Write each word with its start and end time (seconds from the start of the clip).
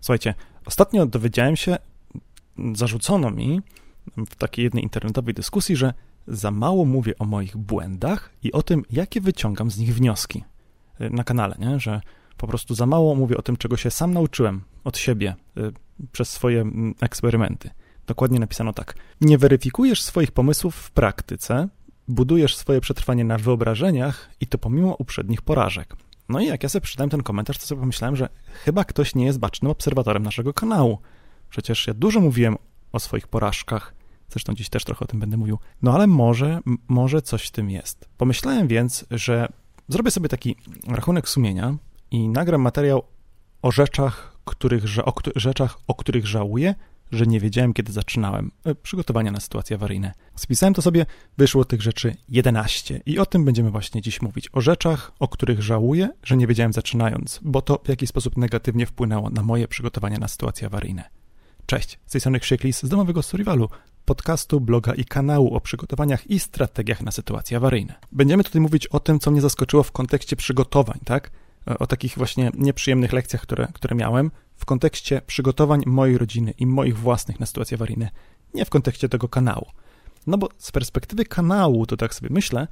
Słuchajcie, 0.00 0.34
ostatnio 0.64 1.06
dowiedziałem 1.06 1.56
się, 1.56 1.76
zarzucono 2.74 3.30
mi 3.30 3.60
w 4.16 4.34
takiej 4.36 4.62
jednej 4.64 4.82
internetowej 4.82 5.34
dyskusji, 5.34 5.76
że 5.76 5.94
za 6.28 6.50
mało 6.50 6.84
mówię 6.84 7.18
o 7.18 7.24
moich 7.24 7.56
błędach 7.56 8.30
i 8.42 8.52
o 8.52 8.62
tym, 8.62 8.82
jakie 8.90 9.20
wyciągam 9.20 9.70
z 9.70 9.78
nich 9.78 9.94
wnioski 9.94 10.44
y, 11.00 11.10
na 11.10 11.24
kanale, 11.24 11.56
nie? 11.58 11.80
że 11.80 12.00
po 12.36 12.46
prostu 12.46 12.74
za 12.74 12.86
mało 12.86 13.14
mówię 13.14 13.36
o 13.36 13.42
tym, 13.42 13.56
czego 13.56 13.76
się 13.76 13.90
sam 13.90 14.12
nauczyłem 14.12 14.60
od 14.84 14.98
siebie 14.98 15.34
y, 15.58 15.72
przez 16.12 16.30
swoje 16.30 16.60
mm, 16.60 16.94
eksperymenty. 17.00 17.70
Dokładnie 18.06 18.40
napisano 18.40 18.72
tak. 18.72 18.94
Nie 19.20 19.38
weryfikujesz 19.38 20.02
swoich 20.02 20.30
pomysłów 20.30 20.74
w 20.74 20.90
praktyce, 20.90 21.68
budujesz 22.08 22.56
swoje 22.56 22.80
przetrwanie 22.80 23.24
na 23.24 23.38
wyobrażeniach 23.38 24.30
i 24.40 24.46
to 24.46 24.58
pomimo 24.58 24.94
uprzednich 24.94 25.42
porażek. 25.42 25.96
No 26.28 26.40
i 26.40 26.46
jak 26.46 26.62
ja 26.62 26.68
sobie 26.68 26.80
przeczytałem 26.80 27.10
ten 27.10 27.22
komentarz, 27.22 27.58
to 27.58 27.66
sobie 27.66 27.80
pomyślałem, 27.80 28.16
że 28.16 28.28
chyba 28.64 28.84
ktoś 28.84 29.14
nie 29.14 29.24
jest 29.24 29.38
bacznym 29.38 29.70
obserwatorem 29.70 30.22
naszego 30.22 30.54
kanału. 30.54 30.98
Przecież 31.50 31.86
ja 31.86 31.94
dużo 31.94 32.20
mówiłem 32.20 32.56
o 32.92 33.00
swoich 33.00 33.28
porażkach, 33.28 33.94
zresztą 34.28 34.54
dziś 34.54 34.68
też 34.68 34.84
trochę 34.84 35.04
o 35.04 35.08
tym 35.08 35.20
będę 35.20 35.36
mówił. 35.36 35.58
No 35.82 35.94
ale 35.94 36.06
może, 36.06 36.60
może 36.88 37.22
coś 37.22 37.46
w 37.46 37.50
tym 37.50 37.70
jest. 37.70 38.08
Pomyślałem 38.16 38.68
więc, 38.68 39.04
że 39.10 39.48
zrobię 39.88 40.10
sobie 40.10 40.28
taki 40.28 40.56
rachunek 40.88 41.28
sumienia 41.28 41.76
i 42.10 42.28
nagram 42.28 42.60
materiał 42.60 43.02
o 43.62 43.70
rzeczach, 43.70 44.38
których, 44.44 44.84
o, 45.04 45.12
rzeczach, 45.36 45.78
o 45.86 45.94
których 45.94 46.26
żałuję, 46.26 46.74
że 47.12 47.26
nie 47.26 47.40
wiedziałem, 47.40 47.72
kiedy 47.72 47.92
zaczynałem 47.92 48.50
e, 48.64 48.74
przygotowania 48.74 49.30
na 49.30 49.40
sytuacje 49.40 49.76
awaryjne. 49.76 50.12
Spisałem 50.36 50.74
to 50.74 50.82
sobie, 50.82 51.06
wyszło 51.38 51.64
tych 51.64 51.82
rzeczy 51.82 52.16
11 52.28 53.00
i 53.06 53.18
o 53.18 53.26
tym 53.26 53.44
będziemy 53.44 53.70
właśnie 53.70 54.02
dziś 54.02 54.22
mówić. 54.22 54.48
O 54.52 54.60
rzeczach, 54.60 55.12
o 55.18 55.28
których 55.28 55.62
żałuję, 55.62 56.08
że 56.22 56.36
nie 56.36 56.46
wiedziałem 56.46 56.72
zaczynając, 56.72 57.40
bo 57.42 57.62
to 57.62 57.80
w 57.84 57.88
jakiś 57.88 58.08
sposób 58.08 58.36
negatywnie 58.36 58.86
wpłynęło 58.86 59.30
na 59.30 59.42
moje 59.42 59.68
przygotowania 59.68 60.18
na 60.18 60.28
sytuacje 60.28 60.66
awaryjne. 60.66 61.04
Cześć, 61.66 61.98
z 62.06 62.12
tej 62.12 62.20
strony 62.20 62.40
Krzyklis 62.40 62.82
z 62.82 62.88
domowego 62.88 63.22
Storywalu, 63.22 63.68
podcastu, 64.04 64.60
bloga 64.60 64.94
i 64.94 65.04
kanału 65.04 65.54
o 65.54 65.60
przygotowaniach 65.60 66.30
i 66.30 66.38
strategiach 66.38 67.02
na 67.02 67.10
sytuacje 67.10 67.56
awaryjne. 67.56 67.94
Będziemy 68.12 68.44
tutaj 68.44 68.60
mówić 68.60 68.86
o 68.86 69.00
tym, 69.00 69.18
co 69.18 69.30
mnie 69.30 69.40
zaskoczyło 69.40 69.82
w 69.82 69.92
kontekście 69.92 70.36
przygotowań, 70.36 70.98
tak? 71.04 71.30
O 71.66 71.86
takich 71.86 72.14
właśnie 72.16 72.50
nieprzyjemnych 72.54 73.12
lekcjach, 73.12 73.42
które, 73.42 73.68
które 73.72 73.96
miałem, 73.96 74.30
w 74.56 74.64
kontekście 74.64 75.22
przygotowań 75.26 75.82
mojej 75.86 76.18
rodziny 76.18 76.54
i 76.58 76.66
moich 76.66 76.98
własnych 76.98 77.40
na 77.40 77.46
sytuacje 77.46 77.76
awaryjne, 77.76 78.10
nie 78.54 78.64
w 78.64 78.70
kontekście 78.70 79.08
tego 79.08 79.28
kanału. 79.28 79.66
No 80.26 80.38
bo 80.38 80.48
z 80.58 80.72
perspektywy 80.72 81.24
kanału, 81.24 81.86
to 81.86 81.96
tak 81.96 82.14
sobie 82.14 82.28
myślę, 82.32 82.68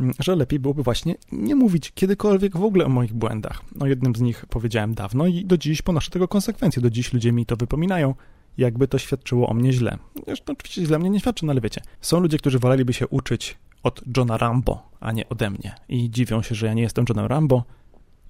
mm, 0.00 0.14
że 0.18 0.36
lepiej 0.36 0.58
byłoby 0.58 0.82
właśnie 0.82 1.14
nie 1.32 1.54
mówić 1.54 1.92
kiedykolwiek 1.92 2.56
w 2.56 2.64
ogóle 2.64 2.84
o 2.84 2.88
moich 2.88 3.12
błędach. 3.12 3.62
O 3.80 3.86
jednym 3.86 4.16
z 4.16 4.20
nich 4.20 4.46
powiedziałem 4.46 4.94
dawno 4.94 5.26
i 5.26 5.44
do 5.44 5.58
dziś 5.58 5.82
ponoszę 5.82 6.10
tego 6.10 6.28
konsekwencje. 6.28 6.82
Do 6.82 6.90
dziś 6.90 7.12
ludzie 7.12 7.32
mi 7.32 7.46
to 7.46 7.56
wypominają, 7.56 8.14
jakby 8.58 8.88
to 8.88 8.98
świadczyło 8.98 9.48
o 9.48 9.54
mnie 9.54 9.72
źle. 9.72 9.98
Zresztą 10.26 10.52
oczywiście 10.52 10.84
źle 10.84 10.98
mnie 10.98 11.10
nie 11.10 11.20
świadczy, 11.20 11.46
no 11.46 11.52
ale 11.52 11.60
wiecie. 11.60 11.80
Są 12.00 12.20
ludzie, 12.20 12.38
którzy 12.38 12.58
woleliby 12.58 12.92
się 12.92 13.06
uczyć 13.06 13.58
od 13.82 14.02
Johna 14.16 14.36
Rambo, 14.36 14.88
a 15.00 15.12
nie 15.12 15.28
ode 15.28 15.50
mnie. 15.50 15.74
I 15.88 16.10
dziwią 16.10 16.42
się, 16.42 16.54
że 16.54 16.66
ja 16.66 16.74
nie 16.74 16.82
jestem 16.82 17.04
Johnem 17.08 17.26
Rambo 17.26 17.64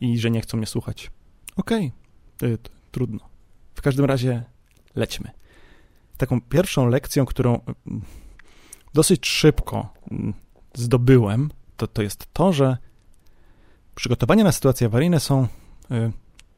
i 0.01 0.19
że 0.19 0.31
nie 0.31 0.41
chcą 0.41 0.57
mnie 0.57 0.67
słuchać. 0.67 1.11
Okej, 1.57 1.93
okay 2.37 2.59
trudno. 2.97 3.29
W 3.75 3.83
każdym 3.83 4.05
razie 4.05 4.45
lećmy. 4.95 5.31
Taką 6.17 6.41
pierwszą 6.41 6.89
lekcją, 6.89 7.27
którą 7.27 7.61
mm, 7.87 8.03
dosyć 8.95 9.27
szybko 9.27 9.89
mm, 10.11 10.35
zdobyłem, 10.75 11.51
to, 11.77 11.87
to 11.87 12.03
jest 12.03 12.27
to, 12.33 12.53
że 12.53 12.77
przygotowania 13.95 14.45
na 14.45 14.53
sytuacje 14.53 14.87
awaryjne 14.87 15.21
są 15.21 15.43
y, 15.45 16.13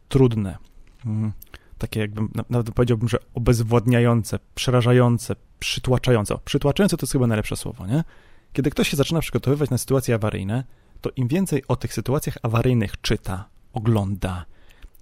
trudne. 0.08 0.58
Y, 1.06 1.32
takie 1.78 2.00
jakbym, 2.00 2.32
nawet 2.50 2.70
powiedziałbym, 2.70 3.08
że 3.08 3.18
obezwładniające, 3.34 4.38
przerażające, 4.54 5.36
przytłaczające. 5.58 6.34
Przytłaczające 6.44 6.96
to 6.96 7.04
jest 7.04 7.12
chyba 7.12 7.26
najlepsze 7.26 7.56
słowo, 7.56 7.86
nie? 7.86 8.04
Kiedy 8.52 8.70
ktoś 8.70 8.88
się 8.88 8.96
zaczyna 8.96 9.20
przygotowywać 9.20 9.70
na 9.70 9.78
sytuacje 9.78 10.14
awaryjne, 10.14 10.64
to 11.00 11.10
im 11.16 11.28
więcej 11.28 11.62
o 11.68 11.76
tych 11.76 11.94
sytuacjach 11.94 12.38
awaryjnych 12.42 13.00
czyta, 13.00 13.48
ogląda, 13.72 14.44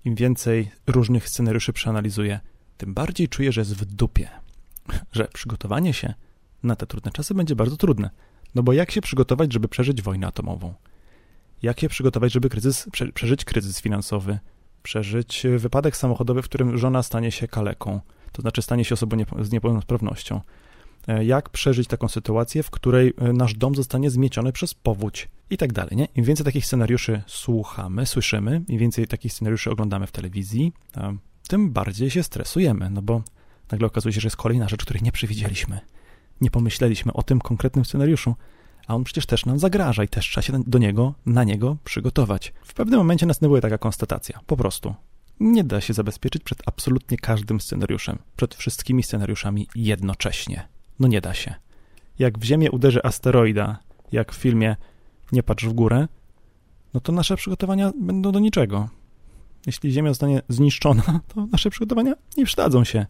im 0.04 0.14
więcej 0.14 0.70
różnych 0.86 1.28
scenariuszy 1.28 1.72
przeanalizuję, 1.72 2.40
tym 2.76 2.94
bardziej 2.94 3.28
czuję, 3.28 3.52
że 3.52 3.60
jest 3.60 3.74
w 3.74 3.84
dupie. 3.84 4.28
Że 5.12 5.28
przygotowanie 5.34 5.92
się 5.92 6.14
na 6.62 6.76
te 6.76 6.86
trudne 6.86 7.12
czasy 7.12 7.34
będzie 7.34 7.56
bardzo 7.56 7.76
trudne. 7.76 8.10
No 8.54 8.62
bo 8.62 8.72
jak 8.72 8.90
się 8.90 9.00
przygotować, 9.00 9.52
żeby 9.52 9.68
przeżyć 9.68 10.02
wojnę 10.02 10.26
atomową? 10.26 10.74
Jak 11.62 11.80
się 11.80 11.88
przygotować, 11.88 12.32
żeby 12.32 12.48
kryzys, 12.48 12.88
prze, 12.92 13.12
przeżyć 13.12 13.44
kryzys 13.44 13.80
finansowy? 13.80 14.38
Przeżyć 14.82 15.46
wypadek 15.58 15.96
samochodowy, 15.96 16.42
w 16.42 16.44
którym 16.44 16.78
żona 16.78 17.02
stanie 17.02 17.32
się 17.32 17.48
kaleką, 17.48 18.00
to 18.32 18.42
znaczy 18.42 18.62
stanie 18.62 18.84
się 18.84 18.94
osobą 18.94 19.16
nie, 19.16 19.26
z 19.40 19.52
niepełnosprawnością? 19.52 20.40
E, 21.08 21.24
jak 21.24 21.50
przeżyć 21.50 21.88
taką 21.88 22.08
sytuację, 22.08 22.62
w 22.62 22.70
której 22.70 23.14
e, 23.18 23.32
nasz 23.32 23.54
dom 23.54 23.74
zostanie 23.74 24.10
zmieciony 24.10 24.52
przez 24.52 24.74
powódź 24.74 25.28
i 25.50 25.56
tak 25.56 25.72
dalej. 25.72 25.96
Nie? 25.96 26.08
Im 26.14 26.24
więcej 26.24 26.44
takich 26.44 26.66
scenariuszy 26.66 27.22
słuchamy, 27.26 28.06
słyszymy, 28.06 28.62
im 28.68 28.78
więcej 28.78 29.06
takich 29.06 29.32
scenariuszy 29.32 29.70
oglądamy 29.70 30.06
w 30.06 30.12
telewizji, 30.12 30.72
tym 31.48 31.70
bardziej 31.70 32.10
się 32.10 32.22
stresujemy, 32.22 32.90
no 32.90 33.02
bo 33.02 33.22
nagle 33.72 33.86
okazuje 33.86 34.12
się, 34.12 34.20
że 34.20 34.26
jest 34.26 34.36
kolejna 34.36 34.68
rzecz, 34.68 34.82
której 34.84 35.02
nie 35.02 35.12
przewidzieliśmy. 35.12 35.80
Nie 36.40 36.50
pomyśleliśmy 36.50 37.12
o 37.12 37.22
tym 37.22 37.40
konkretnym 37.40 37.84
scenariuszu, 37.84 38.34
a 38.86 38.94
on 38.94 39.04
przecież 39.04 39.26
też 39.26 39.46
nam 39.46 39.58
zagraża 39.58 40.04
i 40.04 40.08
też 40.08 40.30
trzeba 40.30 40.42
się 40.42 40.62
do 40.66 40.78
niego, 40.78 41.14
na 41.26 41.44
niego 41.44 41.76
przygotować. 41.84 42.52
W 42.64 42.74
pewnym 42.74 42.98
momencie 42.98 43.26
następuje 43.26 43.62
taka 43.62 43.78
konstatacja, 43.78 44.40
po 44.46 44.56
prostu. 44.56 44.94
Nie 45.40 45.64
da 45.64 45.80
się 45.80 45.94
zabezpieczyć 45.94 46.42
przed 46.42 46.62
absolutnie 46.66 47.16
każdym 47.16 47.60
scenariuszem, 47.60 48.18
przed 48.36 48.54
wszystkimi 48.54 49.02
scenariuszami 49.02 49.68
jednocześnie. 49.74 50.75
No 50.98 51.08
nie 51.08 51.20
da 51.20 51.34
się. 51.34 51.54
Jak 52.18 52.38
w 52.38 52.44
Ziemię 52.44 52.70
uderzy 52.70 53.02
asteroida, 53.02 53.78
jak 54.12 54.32
w 54.32 54.36
filmie 54.36 54.76
Nie 55.32 55.42
patrz 55.42 55.64
w 55.64 55.72
górę, 55.72 56.08
no 56.94 57.00
to 57.00 57.12
nasze 57.12 57.36
przygotowania 57.36 57.92
będą 58.00 58.32
do 58.32 58.40
niczego. 58.40 58.88
Jeśli 59.66 59.92
Ziemia 59.92 60.10
zostanie 60.10 60.42
zniszczona, 60.48 61.02
to 61.34 61.46
nasze 61.46 61.70
przygotowania 61.70 62.14
nie 62.36 62.44
przydadzą 62.44 62.84
się. 62.84 63.06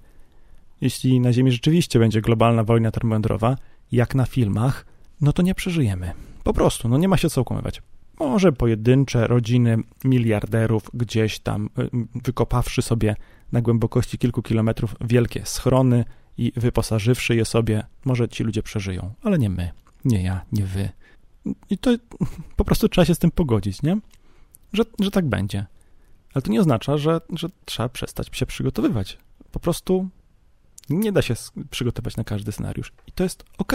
Jeśli 0.81 1.21
na 1.21 1.33
Ziemi 1.33 1.53
rzeczywiście 1.53 1.99
będzie 1.99 2.21
globalna 2.21 2.65
wojna 2.65 2.91
termojądrowa, 2.91 3.57
jak 3.93 4.15
na 4.15 4.25
filmach, 4.25 4.87
no 5.21 5.33
to 5.33 5.43
nie 5.43 5.55
przeżyjemy. 5.55 6.13
Po 6.45 6.53
prostu, 6.53 6.89
no 6.89 6.99
nie 6.99 7.09
ma 7.09 7.17
się 7.17 7.31
co 7.31 7.41
okłamywać. 7.41 7.83
Może 8.21 8.53
pojedyncze 8.53 9.27
rodziny 9.27 9.79
miliarderów 10.05 10.83
gdzieś 10.95 11.39
tam, 11.39 11.71
y, 11.79 11.91
wykopawszy 12.25 12.83
sobie 12.83 13.17
na 13.53 13.63
głębokości 13.63 14.19
kilku 14.19 14.43
kilometrów 14.43 14.97
wielkie 15.01 15.47
schrony, 15.47 16.05
i 16.39 16.53
wyposażywszy 16.57 17.37
je 17.37 17.45
sobie, 17.45 17.87
może 18.05 18.29
ci 18.29 18.45
ludzie 18.45 18.63
przeżyją, 18.63 19.15
ale 19.23 19.39
nie 19.39 19.51
my, 19.51 19.71
nie 20.05 20.23
ja, 20.23 20.45
nie 20.53 20.65
wy. 20.65 20.89
I 21.71 21.79
to 21.79 21.91
po 22.57 22.65
prostu 22.65 22.89
trzeba 22.89 23.05
się 23.05 23.15
z 23.15 23.19
tym 23.19 23.31
pogodzić, 23.31 23.83
nie? 23.83 23.99
Że, 24.73 24.83
że 25.01 25.11
tak 25.11 25.27
będzie. 25.27 25.67
Ale 26.35 26.43
to 26.43 26.51
nie 26.51 26.61
oznacza, 26.61 26.99
że, 26.99 27.21
że 27.31 27.49
trzeba 27.65 27.89
przestać 27.89 28.29
się 28.33 28.47
przygotowywać. 28.47 29.19
Po 29.53 29.61
prostu 29.61 30.09
nie 30.91 31.13
da 31.13 31.23
się 31.23 31.35
przygotować 31.71 32.17
na 32.17 32.25
każdy 32.25 32.53
scenariusz. 32.53 32.93
I 33.07 33.13
to 33.13 33.25
jest 33.25 33.45
ok. 33.59 33.73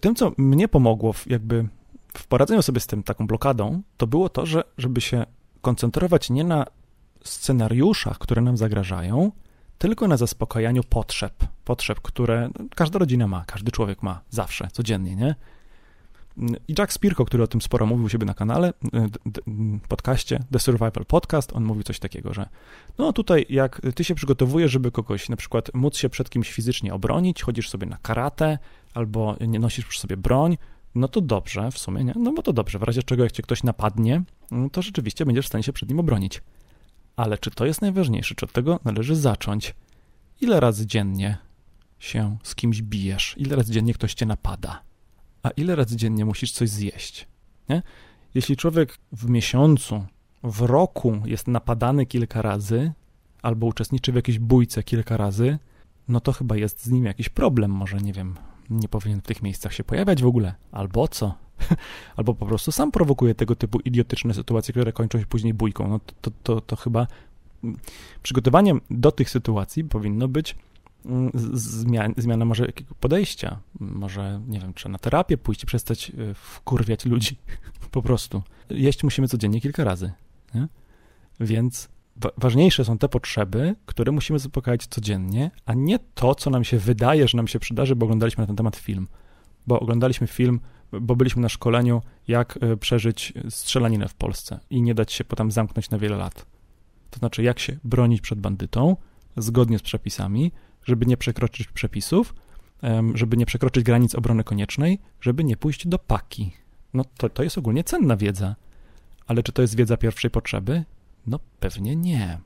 Tym, 0.00 0.14
co 0.14 0.32
mnie 0.38 0.68
pomogło 0.68 1.12
w, 1.12 1.26
jakby 1.26 1.68
w 2.16 2.26
poradzeniu 2.26 2.62
sobie 2.62 2.80
z 2.80 2.86
tym 2.86 3.02
taką 3.02 3.26
blokadą, 3.26 3.82
to 3.96 4.06
było 4.06 4.28
to, 4.28 4.46
że 4.46 4.64
żeby 4.78 5.00
się 5.00 5.26
koncentrować 5.60 6.30
nie 6.30 6.44
na 6.44 6.66
scenariuszach, 7.24 8.18
które 8.18 8.42
nam 8.42 8.56
zagrażają, 8.56 9.32
tylko 9.78 10.08
na 10.08 10.16
zaspokajaniu 10.16 10.84
potrzeb. 10.84 11.44
Potrzeb, 11.64 12.00
które 12.00 12.50
każda 12.74 12.98
rodzina 12.98 13.26
ma, 13.26 13.44
każdy 13.44 13.70
człowiek 13.70 14.02
ma 14.02 14.20
zawsze, 14.30 14.68
codziennie, 14.72 15.16
nie? 15.16 15.34
I 16.68 16.74
Jack 16.78 16.92
Spirko, 16.92 17.24
który 17.24 17.42
o 17.42 17.46
tym 17.46 17.62
sporo 17.62 17.86
mówił 17.86 18.04
u 18.04 18.08
siebie 18.08 18.26
na 18.26 18.34
kanale, 18.34 18.72
podcaście 19.88 20.40
The 20.52 20.58
Survival 20.58 21.04
Podcast, 21.08 21.52
on 21.52 21.64
mówił 21.64 21.82
coś 21.82 21.98
takiego, 21.98 22.34
że 22.34 22.48
no 22.98 23.12
tutaj 23.12 23.46
jak 23.48 23.80
ty 23.94 24.04
się 24.04 24.14
przygotowujesz, 24.14 24.70
żeby 24.70 24.90
kogoś 24.90 25.28
na 25.28 25.36
przykład 25.36 25.74
móc 25.74 25.96
się 25.96 26.08
przed 26.08 26.30
kimś 26.30 26.52
fizycznie 26.52 26.94
obronić, 26.94 27.42
chodzisz 27.42 27.70
sobie 27.70 27.86
na 27.86 27.98
karate 28.02 28.58
albo 28.94 29.36
nie 29.40 29.58
nosisz 29.58 29.86
przy 29.86 30.00
sobie 30.00 30.16
broń, 30.16 30.58
no 30.94 31.08
to 31.08 31.20
dobrze 31.20 31.70
w 31.70 31.78
sumie, 31.78 32.04
nie? 32.04 32.12
No 32.16 32.32
bo 32.32 32.42
to 32.42 32.52
dobrze, 32.52 32.78
w 32.78 32.82
razie 32.82 33.02
czego 33.02 33.22
jak 33.22 33.32
cię 33.32 33.42
ktoś 33.42 33.62
napadnie, 33.62 34.22
no 34.50 34.70
to 34.70 34.82
rzeczywiście 34.82 35.26
będziesz 35.26 35.44
w 35.44 35.48
stanie 35.48 35.64
się 35.64 35.72
przed 35.72 35.88
nim 35.88 36.00
obronić. 36.00 36.42
Ale 37.16 37.38
czy 37.38 37.50
to 37.50 37.66
jest 37.66 37.82
najważniejsze? 37.82 38.34
Czy 38.34 38.44
od 38.46 38.52
tego 38.52 38.80
należy 38.84 39.16
zacząć? 39.16 39.74
Ile 40.40 40.60
razy 40.60 40.86
dziennie 40.86 41.38
się 41.98 42.36
z 42.42 42.54
kimś 42.54 42.82
bijesz? 42.82 43.34
Ile 43.38 43.56
razy 43.56 43.72
dziennie 43.72 43.94
ktoś 43.94 44.14
cię 44.14 44.26
napada? 44.26 44.82
A 45.42 45.50
ile 45.50 45.76
razy 45.76 45.96
dziennie 45.96 46.24
musisz 46.24 46.52
coś 46.52 46.70
zjeść? 46.70 47.26
Nie? 47.68 47.82
Jeśli 48.34 48.56
człowiek 48.56 48.98
w 49.12 49.28
miesiącu, 49.28 50.04
w 50.42 50.60
roku 50.60 51.22
jest 51.24 51.48
napadany 51.48 52.06
kilka 52.06 52.42
razy, 52.42 52.92
albo 53.42 53.66
uczestniczy 53.66 54.12
w 54.12 54.14
jakiejś 54.14 54.38
bójce 54.38 54.82
kilka 54.82 55.16
razy, 55.16 55.58
no 56.08 56.20
to 56.20 56.32
chyba 56.32 56.56
jest 56.56 56.84
z 56.84 56.90
nim 56.90 57.04
jakiś 57.04 57.28
problem. 57.28 57.70
Może, 57.70 57.96
nie 57.96 58.12
wiem, 58.12 58.34
nie 58.70 58.88
powinien 58.88 59.20
w 59.20 59.24
tych 59.24 59.42
miejscach 59.42 59.72
się 59.72 59.84
pojawiać 59.84 60.22
w 60.22 60.26
ogóle. 60.26 60.54
Albo 60.72 61.08
co? 61.08 61.34
albo 62.16 62.34
po 62.34 62.46
prostu 62.46 62.72
sam 62.72 62.92
prowokuje 62.92 63.34
tego 63.34 63.56
typu 63.56 63.80
idiotyczne 63.80 64.34
sytuacje, 64.34 64.72
które 64.72 64.92
kończą 64.92 65.20
się 65.20 65.26
później 65.26 65.54
bójką. 65.54 65.88
No 65.88 66.00
to, 66.20 66.30
to, 66.42 66.60
to 66.60 66.76
chyba 66.76 67.06
przygotowaniem 68.22 68.80
do 68.90 69.12
tych 69.12 69.30
sytuacji 69.30 69.84
powinno 69.84 70.28
być 70.28 70.56
mm, 71.06 71.30
zmian, 71.52 72.14
zmiana 72.16 72.44
może 72.44 72.66
jakiego 72.66 72.94
podejścia, 73.00 73.60
może, 73.80 74.40
nie 74.48 74.60
wiem, 74.60 74.74
czy 74.74 74.88
na 74.88 74.98
terapię 74.98 75.36
pójść 75.36 75.62
i 75.62 75.66
przestać 75.66 76.10
y, 76.10 76.34
wkurwiać 76.34 77.04
ludzi, 77.04 77.36
po 77.90 78.02
prostu. 78.02 78.42
Jeść 78.70 79.04
musimy 79.04 79.28
codziennie 79.28 79.60
kilka 79.60 79.84
razy, 79.84 80.12
nie? 80.54 80.68
Więc 81.40 81.88
ważniejsze 82.16 82.84
są 82.84 82.98
te 82.98 83.08
potrzeby, 83.08 83.74
które 83.86 84.12
musimy 84.12 84.38
zaspokajać 84.38 84.86
codziennie, 84.86 85.50
a 85.66 85.74
nie 85.74 85.98
to, 86.14 86.34
co 86.34 86.50
nam 86.50 86.64
się 86.64 86.78
wydaje, 86.78 87.28
że 87.28 87.36
nam 87.36 87.48
się 87.48 87.58
przydarzy, 87.58 87.96
bo 87.96 88.06
oglądaliśmy 88.06 88.42
na 88.42 88.46
ten 88.46 88.56
temat 88.56 88.76
film. 88.76 89.08
Bo 89.66 89.80
oglądaliśmy 89.80 90.26
film, 90.26 90.60
bo 90.92 91.16
byliśmy 91.16 91.42
na 91.42 91.48
szkoleniu, 91.48 92.02
jak 92.28 92.58
e, 92.60 92.76
przeżyć 92.76 93.32
strzelaninę 93.48 94.08
w 94.08 94.14
Polsce 94.14 94.60
i 94.70 94.82
nie 94.82 94.94
dać 94.94 95.12
się 95.12 95.24
potem 95.24 95.50
zamknąć 95.50 95.90
na 95.90 95.98
wiele 95.98 96.16
lat. 96.16 96.46
To 97.10 97.18
znaczy, 97.18 97.42
jak 97.42 97.58
się 97.58 97.78
bronić 97.84 98.20
przed 98.20 98.40
bandytą, 98.40 98.96
zgodnie 99.36 99.78
z 99.78 99.82
przepisami, 99.82 100.52
żeby 100.84 101.06
nie 101.06 101.16
przekroczyć 101.16 101.68
przepisów, 101.68 102.34
żeby 103.14 103.36
nie 103.36 103.46
przekroczyć 103.46 103.84
granic 103.84 104.14
obrony 104.14 104.44
koniecznej, 104.44 104.98
żeby 105.20 105.44
nie 105.44 105.56
pójść 105.56 105.88
do 105.88 105.98
paki. 105.98 106.52
No 106.94 107.04
to, 107.16 107.28
to 107.28 107.42
jest 107.42 107.58
ogólnie 107.58 107.84
cenna 107.84 108.16
wiedza. 108.16 108.56
Ale 109.26 109.42
czy 109.42 109.52
to 109.52 109.62
jest 109.62 109.76
wiedza 109.76 109.96
pierwszej 109.96 110.30
potrzeby? 110.30 110.84
No 111.26 111.40
pewnie 111.60 111.96
nie. 111.96 112.38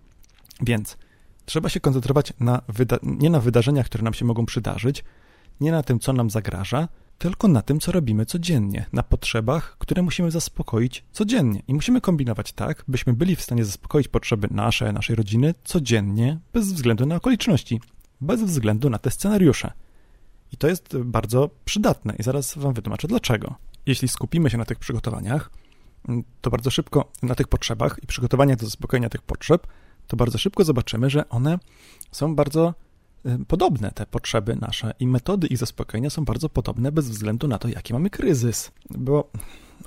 Więc 0.61 0.97
trzeba 1.45 1.69
się 1.69 1.81
koncentrować 1.81 2.33
na 2.41 2.63
nie 3.03 3.31
na 3.31 3.41
wydarzeniach, 3.41 3.87
które 3.87 4.05
nam 4.05 4.15
się 4.15 4.25
mogą 4.25 4.47
przydarzyć, 4.47 5.05
nie 5.61 5.73
na 5.73 5.83
tym, 5.83 6.01
co 6.01 6.13
nam 6.13 6.31
zagraża, 6.31 6.89
tylko 7.19 7.49
na 7.49 7.63
tym, 7.63 7.81
co 7.81 7.93
robimy 7.93 8.27
codziennie, 8.27 8.87
na 8.93 9.03
potrzebach, 9.03 9.77
które 9.79 10.03
musimy 10.03 10.31
zaspokoić 10.31 11.05
codziennie. 11.13 11.63
I 11.69 11.75
musimy 11.75 12.01
kombinować 12.01 12.53
tak, 12.53 12.85
byśmy 12.89 13.13
byli 13.13 13.37
w 13.37 13.43
stanie 13.43 13.65
zaspokoić 13.65 14.09
potrzeby 14.09 14.49
nasze, 14.51 14.93
naszej 14.93 15.17
rodziny 15.17 15.55
codziennie, 15.65 16.39
bez 16.53 16.73
względu 16.73 17.07
na 17.07 17.17
okoliczności, 17.17 17.81
bez 18.21 18.43
względu 18.43 18.91
na 18.91 18.99
te 18.99 19.11
scenariusze. 19.11 19.73
I 20.53 20.57
to 20.57 20.69
jest 20.69 20.99
bardzo 20.99 21.51
przydatne 21.65 22.15
i 22.19 22.23
zaraz 22.23 22.59
Wam 22.59 22.75
wytłumaczę 22.75 23.09
dlaczego. 23.09 23.55
Jeśli 23.87 24.09
skupimy 24.09 24.51
się 24.51 24.59
na 24.59 24.65
tych 24.65 24.79
przygotowaniach, 24.79 25.51
to 26.41 26.51
bardzo 26.51 26.71
szybko 26.71 27.13
na 27.23 27.35
tych 27.35 27.49
potrzebach 27.49 27.99
i 28.03 28.07
przygotowaniach 28.07 28.59
do 28.59 28.67
zaspokojenia 28.67 29.09
tych 29.09 29.23
potrzeb, 29.23 29.67
to 30.07 30.17
bardzo 30.17 30.39
szybko 30.39 30.65
zobaczymy, 30.65 31.11
że 31.11 31.29
one 31.29 31.59
są 32.13 32.35
bardzo 32.35 32.75
y, 33.27 33.45
podobne, 33.45 33.91
te 33.91 34.07
potrzeby 34.07 34.57
nasze 34.57 34.95
i 35.01 35.07
metody 35.07 35.47
ich 35.47 35.59
zaspokojenia 35.59 36.11
są 36.11 36.25
bardzo 36.25 36.49
podobne 36.49 36.93
bez 36.93 37.11
względu 37.11 37.49
na 37.49 37.59
to, 37.59 37.69
jaki 37.69 37.93
mamy 37.93 38.11
kryzys. 38.11 38.71
Bo 38.91 39.31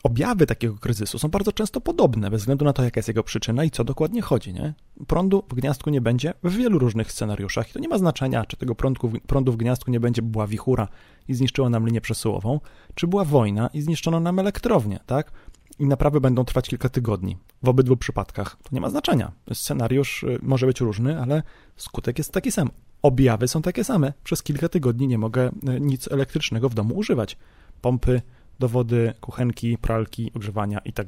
objawy 0.04 0.46
takiego 0.46 0.76
kryzysu 0.76 1.20
są 1.20 1.28
bardzo 1.28 1.52
często 1.52 1.82
podobne, 1.82 2.30
bez 2.30 2.42
względu 2.42 2.66
na 2.66 2.74
to, 2.74 2.84
jaka 2.84 3.00
jest 3.00 3.08
jego 3.08 3.24
przyczyna 3.24 3.64
i 3.64 3.72
co 3.72 3.84
dokładnie 3.84 4.22
chodzi. 4.22 4.54
Nie? 4.54 4.74
Prądu 5.08 5.44
w 5.50 5.56
gniazdku 5.56 5.90
nie 5.90 6.02
będzie 6.02 6.34
w 6.44 6.56
wielu 6.56 6.80
różnych 6.80 7.12
scenariuszach 7.12 7.70
i 7.70 7.74
to 7.74 7.80
nie 7.80 7.88
ma 7.88 7.98
znaczenia, 7.98 8.46
czy 8.46 8.58
tego 8.58 8.76
prądku, 8.76 9.12
prądu 9.28 9.52
w 9.52 9.58
gniazdku 9.58 9.92
nie 9.92 10.00
będzie, 10.00 10.22
była 10.22 10.48
wichura 10.48 10.88
i 11.28 11.34
zniszczyła 11.34 11.70
nam 11.70 11.86
linię 11.86 12.02
przesyłową, 12.02 12.60
czy 12.96 13.08
była 13.08 13.26
wojna 13.26 13.68
i 13.74 13.82
zniszczono 13.82 14.20
nam 14.20 14.40
elektrownię, 14.40 15.00
tak? 15.06 15.32
I 15.80 15.86
naprawy 15.86 16.22
będą 16.22 16.46
trwać 16.46 16.70
kilka 16.70 16.90
tygodni. 16.90 17.38
W 17.64 17.70
obydwu 17.70 17.98
przypadkach 17.98 18.58
to 18.64 18.70
nie 18.72 18.82
ma 18.82 18.90
znaczenia. 18.90 19.32
Scenariusz 19.54 20.24
y, 20.24 20.40
może 20.42 20.66
być 20.66 20.80
różny, 20.80 21.22
ale 21.22 21.44
skutek 21.78 22.18
jest 22.18 22.32
taki 22.32 22.52
sam. 22.52 22.70
Objawy 23.02 23.48
są 23.48 23.62
takie 23.62 23.84
same. 23.84 24.14
Przez 24.24 24.44
kilka 24.44 24.70
tygodni 24.70 25.08
nie 25.08 25.18
mogę 25.18 25.48
y, 25.48 25.82
nic 25.82 26.12
elektrycznego 26.12 26.70
w 26.70 26.74
domu 26.74 26.96
używać. 26.96 27.38
Pompy 27.82 28.22
do 28.60 28.70
wody, 28.70 29.14
kuchenki, 29.22 29.78
pralki, 29.78 30.32
ogrzewania 30.36 30.80
i 30.80 30.94
tak. 30.94 31.08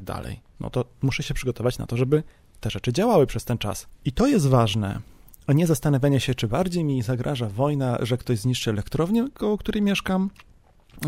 No 0.59 0.69
to 0.69 0.85
muszę 1.01 1.23
się 1.23 1.33
przygotować 1.33 1.77
na 1.77 1.85
to, 1.85 1.97
żeby 1.97 2.23
te 2.59 2.69
rzeczy 2.69 2.93
działały 2.93 3.27
przez 3.27 3.45
ten 3.45 3.57
czas. 3.57 3.87
I 4.05 4.11
to 4.11 4.27
jest 4.27 4.47
ważne, 4.47 4.99
a 5.47 5.53
nie 5.53 5.67
zastanawianie 5.67 6.19
się, 6.19 6.35
czy 6.35 6.47
bardziej 6.47 6.83
mi 6.83 7.01
zagraża 7.01 7.49
wojna, 7.49 7.97
że 8.01 8.17
ktoś 8.17 8.39
zniszczy 8.39 8.69
elektrownię, 8.69 9.27
koło 9.33 9.57
której 9.57 9.81
mieszkam, 9.81 10.29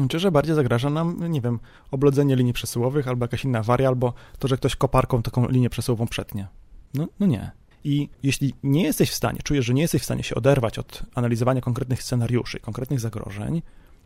czy 0.10 0.20
że 0.20 0.32
bardziej 0.32 0.56
zagraża 0.56 0.90
nam, 0.90 1.32
nie 1.32 1.42
wiem, 1.42 1.60
oblodzenie 1.92 2.36
linii 2.36 2.54
przesyłowych 2.54 3.08
albo 3.08 3.24
jakaś 3.24 3.44
inna 3.44 3.60
awaria, 3.60 3.88
albo 3.88 4.14
to, 4.40 4.48
że 4.48 4.58
ktoś 4.58 4.76
koparką 4.76 5.22
taką 5.22 5.48
linię 5.48 5.70
przesyłową 5.70 6.08
przetnie. 6.08 6.48
No, 6.94 7.08
no 7.20 7.26
nie. 7.26 7.52
I 7.84 8.10
jeśli 8.24 8.54
nie 8.64 8.84
jesteś 8.84 9.12
w 9.12 9.16
stanie, 9.16 9.40
czujesz, 9.44 9.66
że 9.66 9.74
nie 9.74 9.82
jesteś 9.82 10.02
w 10.02 10.06
stanie 10.06 10.24
się 10.24 10.36
oderwać 10.36 10.80
od 10.80 11.04
analizowania 11.16 11.62
konkretnych 11.62 12.04
scenariuszy, 12.04 12.60
konkretnych 12.60 13.00
zagrożeń, 13.00 13.62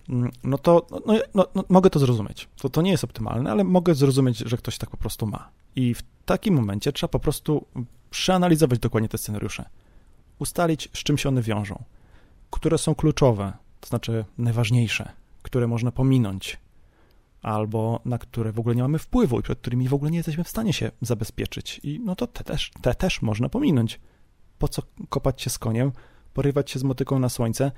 mm, 0.10 0.32
no 0.44 0.58
to 0.58 0.88
no, 0.92 1.02
no, 1.06 1.20
no, 1.34 1.48
no, 1.56 1.64
mogę 1.70 1.90
to 1.90 2.00
zrozumieć. 2.00 2.48
To, 2.62 2.70
to 2.70 2.82
nie 2.82 2.92
jest 2.92 3.04
optymalne, 3.04 3.52
ale 3.52 3.64
mogę 3.64 3.96
zrozumieć, 3.96 4.38
że 4.38 4.58
ktoś 4.58 4.78
tak 4.78 4.90
po 4.90 4.98
prostu 4.98 5.28
ma. 5.28 5.50
I 5.76 5.94
w 5.94 6.04
takim 6.26 6.54
momencie 6.54 6.92
trzeba 6.92 7.12
po 7.12 7.20
prostu 7.20 7.66
przeanalizować 8.10 8.80
dokładnie 8.80 9.10
te 9.10 9.18
scenariusze, 9.18 9.70
ustalić, 10.40 10.90
z 10.94 11.04
czym 11.04 11.18
się 11.18 11.30
one 11.30 11.42
wiążą, 11.42 11.84
które 12.52 12.78
są 12.78 12.96
kluczowe, 12.96 13.54
to 13.80 13.90
znaczy 13.90 14.26
najważniejsze, 14.38 15.12
które 15.50 15.68
można 15.68 15.92
pominąć, 15.92 16.58
albo 17.42 18.02
na 18.06 18.18
które 18.18 18.52
w 18.52 18.60
ogóle 18.60 18.76
nie 18.76 18.82
mamy 18.82 19.00
wpływu 19.00 19.40
i 19.40 19.44
przed 19.44 19.60
którymi 19.60 19.88
w 19.88 19.94
ogóle 19.94 20.12
nie 20.12 20.18
jesteśmy 20.18 20.44
w 20.44 20.50
stanie 20.50 20.74
się 20.74 20.92
zabezpieczyć. 21.02 21.82
I 21.84 22.00
no 22.00 22.16
to 22.16 22.28
te 22.28 22.44
też, 22.44 22.72
te 22.82 22.96
też 22.96 23.22
można 23.22 23.50
pominąć. 23.50 24.00
Po 24.60 24.68
co 24.68 24.82
kopać 25.10 25.42
się 25.42 25.50
z 25.50 25.60
koniem, 25.60 25.92
porywać 26.34 26.72
się 26.72 26.80
z 26.80 26.84
motyką 26.84 27.20
na 27.20 27.30
słońce 27.30 27.72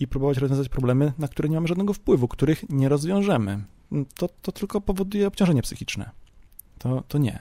i 0.00 0.08
próbować 0.08 0.38
rozwiązać 0.38 0.68
problemy, 0.68 1.12
na 1.18 1.28
które 1.28 1.48
nie 1.48 1.54
mamy 1.54 1.68
żadnego 1.68 1.92
wpływu, 1.92 2.28
których 2.28 2.68
nie 2.68 2.88
rozwiążemy. 2.88 3.64
To, 4.14 4.28
to 4.42 4.52
tylko 4.52 4.80
powoduje 4.80 5.26
obciążenie 5.26 5.62
psychiczne. 5.62 6.10
To, 6.78 7.02
to 7.08 7.18
nie. 7.18 7.40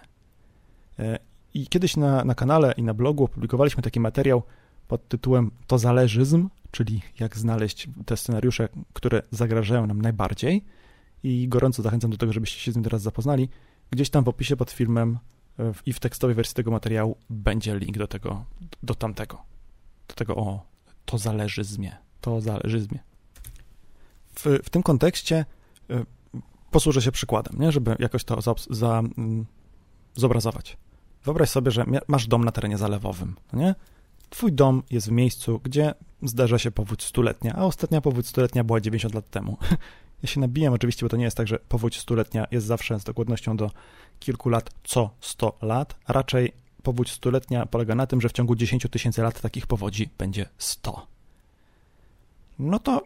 E, 0.99 1.19
I 1.53 1.67
kiedyś 1.67 1.97
na, 1.97 2.25
na 2.25 2.35
kanale 2.35 2.73
i 2.77 2.83
na 2.83 2.93
blogu 2.93 3.23
opublikowaliśmy 3.23 3.83
taki 3.83 3.99
materiał 3.99 4.43
pod 4.87 5.07
tytułem 5.07 5.51
To 5.67 5.77
zależyzm, 5.77 6.49
czyli 6.71 7.01
jak 7.19 7.37
znaleźć 7.37 7.87
te 8.05 8.17
scenariusze, 8.17 8.69
które 8.93 9.21
zagrażają 9.31 9.87
nam 9.87 10.01
najbardziej. 10.01 10.65
I 11.23 11.47
gorąco 11.47 11.81
zachęcam 11.81 12.11
do 12.11 12.17
tego, 12.17 12.33
żebyście 12.33 12.59
się 12.59 12.71
z 12.71 12.75
nim 12.75 12.83
teraz 12.83 13.01
zapoznali. 13.01 13.49
Gdzieś 13.91 14.09
tam 14.09 14.23
w 14.23 14.27
opisie 14.27 14.57
pod 14.57 14.71
filmem 14.71 15.19
i 15.85 15.93
w 15.93 15.99
tekstowej 15.99 16.35
wersji 16.35 16.55
tego 16.55 16.71
materiału 16.71 17.17
będzie 17.29 17.79
link 17.79 17.97
do 17.97 18.07
tego, 18.07 18.45
do 18.83 18.95
tamtego. 18.95 19.41
Do 20.07 20.15
tego, 20.15 20.35
o, 20.35 20.65
to 21.05 21.17
zależyzmie. 21.17 21.97
To 22.21 22.41
zależyzmie. 22.41 22.99
W, 24.35 24.45
w 24.63 24.69
tym 24.69 24.83
kontekście 24.83 25.45
y, 25.91 26.05
posłużę 26.71 27.01
się 27.01 27.11
przykładem, 27.11 27.59
nie? 27.59 27.71
żeby 27.71 27.95
jakoś 27.99 28.23
to 28.23 28.41
za, 28.41 28.53
za, 28.69 28.99
mm, 28.99 29.45
zobrazować. 30.15 30.77
Wyobraź 31.23 31.49
sobie, 31.49 31.71
że 31.71 31.85
masz 32.07 32.27
dom 32.27 32.45
na 32.45 32.51
terenie 32.51 32.77
zalewowym, 32.77 33.35
nie? 33.53 33.75
Twój 34.35 34.53
dom 34.53 34.83
jest 34.91 35.07
w 35.07 35.11
miejscu, 35.11 35.59
gdzie 35.63 35.93
zdarza 36.23 36.59
się 36.59 36.71
powódź 36.71 37.03
stuletnia, 37.03 37.53
a 37.53 37.65
ostatnia 37.65 38.01
powódź 38.01 38.27
stuletnia 38.27 38.63
była 38.63 38.81
90 38.81 39.15
lat 39.15 39.29
temu. 39.29 39.57
Ja 40.23 40.29
się 40.29 40.39
nabijam 40.39 40.73
oczywiście, 40.73 41.05
bo 41.05 41.09
to 41.09 41.17
nie 41.17 41.23
jest 41.23 41.37
tak, 41.37 41.47
że 41.47 41.59
powódź 41.59 41.99
stuletnia 41.99 42.47
jest 42.51 42.67
zawsze 42.67 42.99
z 42.99 43.03
dokładnością 43.03 43.57
do 43.57 43.71
kilku 44.19 44.49
lat 44.49 44.69
co 44.83 45.09
100 45.21 45.57
lat, 45.61 45.95
raczej 46.07 46.51
powódź 46.83 47.11
stuletnia 47.11 47.65
polega 47.65 47.95
na 47.95 48.07
tym, 48.07 48.21
że 48.21 48.29
w 48.29 48.31
ciągu 48.31 48.55
10 48.55 48.87
tysięcy 48.91 49.21
lat 49.21 49.41
takich 49.41 49.67
powodzi 49.67 50.09
będzie 50.17 50.45
100. 50.57 51.07
No 52.59 52.79
to 52.79 53.01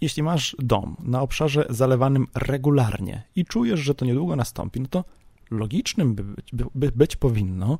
jeśli 0.00 0.22
masz 0.22 0.56
dom 0.58 0.96
na 0.98 1.22
obszarze 1.22 1.66
zalewanym 1.70 2.26
regularnie 2.34 3.22
i 3.36 3.44
czujesz, 3.44 3.80
że 3.80 3.94
to 3.94 4.04
niedługo 4.04 4.36
nastąpi, 4.36 4.80
no 4.80 4.88
to 4.88 5.04
logicznym 5.50 6.14
by 6.14 6.24
być, 6.24 6.50
by, 6.52 6.64
by 6.74 6.92
być 6.92 7.16
powinno, 7.16 7.78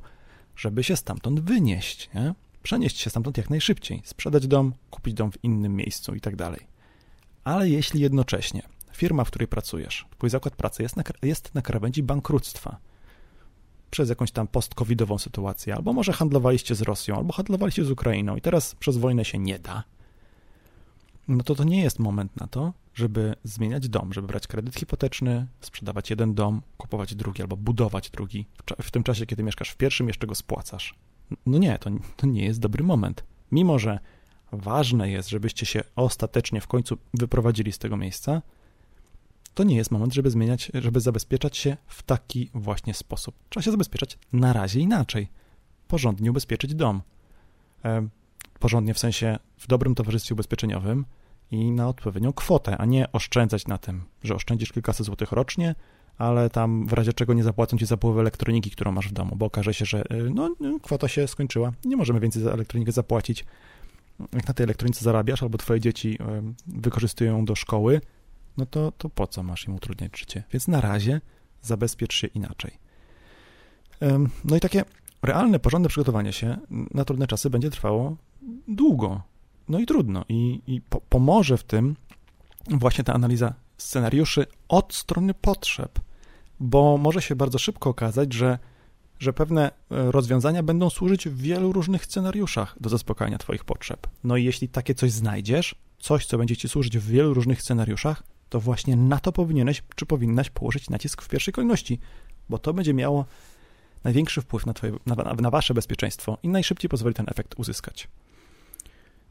żeby 0.55 0.83
się 0.83 0.95
stamtąd 0.95 1.39
wynieść, 1.39 2.09
nie? 2.13 2.33
Przenieść 2.63 2.99
się 2.99 3.09
stamtąd 3.09 3.37
jak 3.37 3.49
najszybciej, 3.49 4.01
sprzedać 4.05 4.47
dom, 4.47 4.73
kupić 4.89 5.13
dom 5.13 5.31
w 5.31 5.43
innym 5.43 5.75
miejscu 5.75 6.15
i 6.15 6.21
tak. 6.21 6.35
Ale 7.43 7.69
jeśli 7.69 8.01
jednocześnie 8.01 8.61
firma, 8.93 9.23
w 9.23 9.27
której 9.27 9.47
pracujesz, 9.47 10.05
twój 10.17 10.29
zakład 10.29 10.55
pracy 10.55 10.83
jest 10.83 10.95
na, 10.95 11.03
jest 11.21 11.55
na 11.55 11.61
krawędzi 11.61 12.03
bankructwa 12.03 12.77
przez 13.91 14.09
jakąś 14.09 14.31
tam 14.31 14.47
post-covidową 14.47 15.17
sytuację, 15.17 15.75
albo 15.75 15.93
może 15.93 16.13
handlowaliście 16.13 16.75
z 16.75 16.81
Rosją, 16.81 17.15
albo 17.15 17.33
handlowaliście 17.33 17.85
z 17.85 17.91
Ukrainą 17.91 18.35
i 18.35 18.41
teraz 18.41 18.75
przez 18.75 18.97
wojnę 18.97 19.25
się 19.25 19.39
nie 19.39 19.59
da, 19.59 19.83
no 21.29 21.43
to 21.43 21.55
to 21.55 21.63
nie 21.63 21.81
jest 21.81 21.99
moment 21.99 22.35
na 22.35 22.47
to, 22.47 22.73
żeby 22.93 23.35
zmieniać 23.43 23.89
dom, 23.89 24.13
żeby 24.13 24.27
brać 24.27 24.47
kredyt 24.47 24.75
hipoteczny, 24.75 25.47
sprzedawać 25.61 26.09
jeden 26.09 26.33
dom, 26.33 26.61
kupować 26.77 27.15
drugi 27.15 27.41
albo 27.41 27.57
budować 27.57 28.09
drugi. 28.09 28.45
W 28.81 28.91
tym 28.91 29.03
czasie, 29.03 29.25
kiedy 29.25 29.43
mieszkasz 29.43 29.69
w 29.69 29.77
pierwszym, 29.77 30.07
jeszcze 30.07 30.27
go 30.27 30.35
spłacasz. 30.35 30.95
No 31.45 31.57
nie, 31.57 31.79
to, 31.79 31.89
to 32.15 32.27
nie 32.27 32.45
jest 32.45 32.59
dobry 32.59 32.83
moment. 32.83 33.23
Mimo, 33.51 33.79
że 33.79 33.99
ważne 34.51 35.11
jest, 35.11 35.29
żebyście 35.29 35.65
się 35.65 35.81
ostatecznie 35.95 36.61
w 36.61 36.67
końcu 36.67 36.97
wyprowadzili 37.13 37.71
z 37.71 37.77
tego 37.77 37.97
miejsca, 37.97 38.41
to 39.53 39.63
nie 39.63 39.75
jest 39.75 39.91
moment, 39.91 40.13
żeby 40.13 40.29
zmieniać, 40.31 40.71
żeby 40.73 40.99
zabezpieczać 40.99 41.57
się 41.57 41.77
w 41.87 42.03
taki 42.03 42.49
właśnie 42.53 42.93
sposób. 42.93 43.35
Trzeba 43.49 43.63
się 43.63 43.71
zabezpieczać 43.71 44.17
na 44.33 44.53
razie 44.53 44.79
inaczej. 44.79 45.27
Porządnie 45.87 46.31
ubezpieczyć 46.31 46.75
dom. 46.75 47.01
E, 47.85 48.07
porządnie 48.59 48.93
w 48.93 48.99
sensie 48.99 49.39
w 49.57 49.67
dobrym 49.67 49.95
towarzystwie 49.95 50.33
ubezpieczeniowym 50.33 51.05
i 51.51 51.71
na 51.71 51.87
odpowiednią 51.87 52.33
kwotę, 52.33 52.77
a 52.77 52.85
nie 52.85 53.11
oszczędzać 53.11 53.67
na 53.67 53.77
tym, 53.77 54.03
że 54.23 54.35
oszczędzisz 54.35 54.71
kilkaset 54.71 55.05
złotych 55.05 55.31
rocznie, 55.31 55.75
ale 56.19 56.49
tam 56.49 56.87
w 56.87 56.93
razie 56.93 57.13
czego 57.13 57.33
nie 57.33 57.43
zapłacą 57.43 57.77
ci 57.77 57.85
za 57.85 57.97
połowę 57.97 58.21
elektroniki, 58.21 58.71
którą 58.71 58.91
masz 58.91 59.07
w 59.07 59.11
domu, 59.11 59.35
bo 59.35 59.45
okaże 59.45 59.73
się, 59.73 59.85
że 59.85 60.01
y, 60.01 60.29
no, 60.33 60.55
no, 60.59 60.79
kwota 60.79 61.07
się 61.07 61.27
skończyła, 61.27 61.71
nie 61.85 61.97
możemy 61.97 62.19
więcej 62.19 62.43
za 62.43 62.51
elektronikę 62.51 62.91
zapłacić. 62.91 63.45
Jak 64.33 64.47
na 64.47 64.53
tej 64.53 64.63
elektronice 64.63 65.05
zarabiasz, 65.05 65.43
albo 65.43 65.57
twoje 65.57 65.79
dzieci 65.79 66.17
y, 66.21 66.53
wykorzystują 66.67 67.37
ją 67.37 67.45
do 67.45 67.55
szkoły, 67.55 68.01
no 68.57 68.65
to, 68.65 68.91
to 68.91 69.09
po 69.09 69.27
co 69.27 69.43
masz 69.43 69.67
im 69.67 69.75
utrudniać 69.75 70.19
życie? 70.19 70.43
Więc 70.51 70.67
na 70.67 70.81
razie 70.81 71.21
zabezpiecz 71.61 72.13
się 72.13 72.27
inaczej. 72.27 72.71
No 74.45 74.55
i 74.55 74.59
takie 74.59 74.83
realne, 75.23 75.59
porządne 75.59 75.89
przygotowanie 75.89 76.33
się 76.33 76.57
na 76.69 77.05
trudne 77.05 77.27
czasy 77.27 77.49
będzie 77.49 77.69
trwało 77.69 78.17
długo, 78.67 79.21
no 79.69 79.79
i 79.79 79.85
trudno. 79.85 80.25
I, 80.29 80.61
i 80.67 80.81
po, 80.81 81.01
pomoże 81.01 81.57
w 81.57 81.63
tym 81.63 81.95
właśnie 82.67 83.03
ta 83.03 83.13
analiza 83.13 83.53
scenariuszy 83.77 84.45
od 84.67 84.93
strony 84.93 85.33
potrzeb, 85.33 85.99
bo 86.59 86.97
może 86.97 87.21
się 87.21 87.35
bardzo 87.35 87.59
szybko 87.59 87.89
okazać, 87.89 88.33
że, 88.33 88.59
że 89.19 89.33
pewne 89.33 89.67
e, 89.67 89.71
rozwiązania 90.11 90.63
będą 90.63 90.89
służyć 90.89 91.29
w 91.29 91.37
wielu 91.37 91.73
różnych 91.73 92.05
scenariuszach 92.05 92.75
do 92.79 92.89
zaspokajania 92.89 93.37
Twoich 93.37 93.63
potrzeb. 93.63 94.07
No 94.23 94.37
i 94.37 94.43
jeśli 94.43 94.69
takie 94.69 94.95
coś 94.95 95.11
znajdziesz, 95.11 95.75
coś, 95.99 96.25
co 96.25 96.37
będzie 96.37 96.57
Ci 96.57 96.69
służyć 96.69 96.97
w 96.97 97.07
wielu 97.07 97.33
różnych 97.33 97.61
scenariuszach, 97.61 98.23
to 98.49 98.59
właśnie 98.59 98.95
na 98.95 99.19
to 99.19 99.31
powinieneś 99.31 99.83
czy 99.95 100.05
powinnaś 100.05 100.49
położyć 100.49 100.89
nacisk 100.89 101.21
w 101.21 101.27
pierwszej 101.27 101.53
kolejności, 101.53 101.99
bo 102.49 102.57
to 102.57 102.73
będzie 102.73 102.93
miało 102.93 103.25
największy 104.03 104.41
wpływ 104.41 104.65
na, 104.65 104.73
twoje, 104.73 104.93
na, 105.05 105.15
na 105.15 105.49
wasze 105.49 105.73
bezpieczeństwo 105.73 106.37
i 106.43 106.47
najszybciej 106.49 106.89
pozwoli 106.89 107.15
ten 107.15 107.25
efekt 107.29 107.59
uzyskać. 107.59 108.07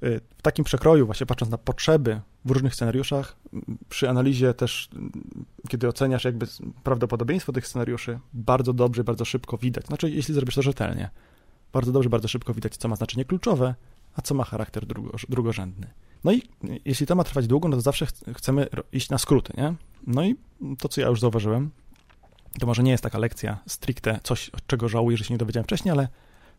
Y, 0.03 0.21
w 0.39 0.43
takim 0.43 0.65
przekroju, 0.65 1.07
właśnie 1.07 1.27
patrząc 1.27 1.51
na 1.51 1.59
potrzeby 1.59 2.21
w 2.45 2.51
różnych 2.51 2.75
scenariuszach, 2.75 3.37
przy 3.89 4.09
analizie 4.09 4.55
też, 4.55 4.89
kiedy 5.69 5.89
oceniasz 5.89 6.25
jakby 6.25 6.47
prawdopodobieństwo 6.83 7.53
tych 7.53 7.67
scenariuszy, 7.67 8.19
bardzo 8.33 8.73
dobrze, 8.73 9.05
bardzo 9.05 9.25
szybko 9.25 9.59
widać, 9.59 9.87
znaczy 9.87 10.11
jeśli 10.11 10.35
zrobisz 10.35 10.55
to 10.55 10.63
rzetelnie, 10.63 11.11
bardzo 11.73 11.93
dobrze, 11.93 12.11
bardzo 12.11 12.29
szybko 12.29 12.55
widać, 12.55 12.77
co 12.77 12.89
ma 12.89 12.97
znaczenie 12.97 13.25
kluczowe, 13.25 13.75
a 14.15 14.23
co 14.23 14.35
ma 14.35 14.45
charakter 14.45 14.87
drugo, 14.87 15.11
drugorzędny. 15.29 15.91
No 16.25 16.33
i 16.33 16.43
jeśli 16.85 17.07
to 17.07 17.15
ma 17.15 17.25
trwać 17.25 17.47
długo, 17.47 17.69
no 17.69 17.77
to 17.77 17.81
zawsze 17.81 18.07
chcemy 18.37 18.67
iść 18.93 19.11
na 19.11 19.19
skróty, 19.19 19.53
nie? 19.57 19.75
No 20.07 20.25
i 20.25 20.37
to, 20.79 20.89
co 20.89 21.01
ja 21.01 21.09
już 21.09 21.21
zauważyłem, 21.21 21.71
to 22.59 22.67
może 22.67 22.83
nie 22.83 22.91
jest 22.91 23.03
taka 23.03 23.19
lekcja 23.19 23.59
stricte 23.67 24.21
coś, 24.23 24.51
czego 24.67 24.89
żałuję, 24.89 25.17
że 25.17 25.25
się 25.25 25.35
nie 25.35 25.39
dowiedziałem 25.39 25.65
wcześniej, 25.65 25.93
ale 25.93 26.09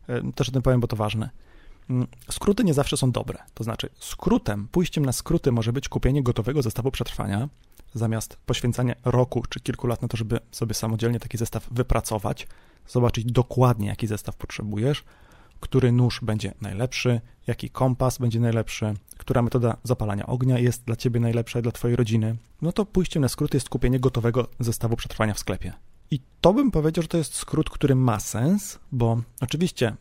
e, 0.08 0.32
też 0.32 0.48
o 0.48 0.52
tym 0.52 0.62
powiem, 0.62 0.80
bo 0.80 0.86
to 0.86 0.96
ważne. 0.96 1.30
Mm, 1.90 2.06
skróty 2.30 2.64
nie 2.64 2.74
zawsze 2.74 2.96
są 2.96 3.12
dobre. 3.12 3.38
To 3.54 3.64
znaczy, 3.64 3.88
skrótem, 3.98 4.68
pójściem 4.72 5.06
na 5.06 5.12
skróty 5.12 5.52
może 5.52 5.72
być 5.72 5.88
kupienie 5.88 6.22
gotowego 6.22 6.62
zestawu 6.62 6.90
przetrwania, 6.90 7.48
zamiast 7.94 8.36
poświęcania 8.46 8.94
roku 9.04 9.42
czy 9.48 9.60
kilku 9.60 9.86
lat 9.86 10.02
na 10.02 10.08
to, 10.08 10.16
żeby 10.16 10.40
sobie 10.50 10.74
samodzielnie 10.74 11.20
taki 11.20 11.38
zestaw 11.38 11.68
wypracować, 11.70 12.46
zobaczyć 12.88 13.32
dokładnie, 13.32 13.88
jaki 13.88 14.06
zestaw 14.06 14.36
potrzebujesz, 14.36 15.04
który 15.60 15.92
nóż 15.92 16.20
będzie 16.22 16.54
najlepszy, 16.60 17.20
jaki 17.46 17.70
kompas 17.70 18.18
będzie 18.18 18.40
najlepszy, 18.40 18.94
która 19.18 19.42
metoda 19.42 19.76
zapalania 19.84 20.26
ognia 20.26 20.58
jest 20.58 20.84
dla 20.84 20.96
ciebie 20.96 21.20
najlepsza 21.20 21.58
i 21.58 21.62
dla 21.62 21.72
twojej 21.72 21.96
rodziny, 21.96 22.36
no 22.62 22.72
to 22.72 22.86
pójściem 22.86 23.22
na 23.22 23.28
skrót 23.28 23.54
jest 23.54 23.68
kupienie 23.68 24.00
gotowego 24.00 24.48
zestawu 24.60 24.96
przetrwania 24.96 25.34
w 25.34 25.38
sklepie. 25.38 25.72
I 26.10 26.20
to 26.40 26.52
bym 26.52 26.70
powiedział, 26.70 27.02
że 27.02 27.08
to 27.08 27.18
jest 27.18 27.34
skrót, 27.34 27.70
który 27.70 27.94
ma 27.94 28.20
sens, 28.20 28.78
bo 28.92 29.22
oczywiście 29.40 29.96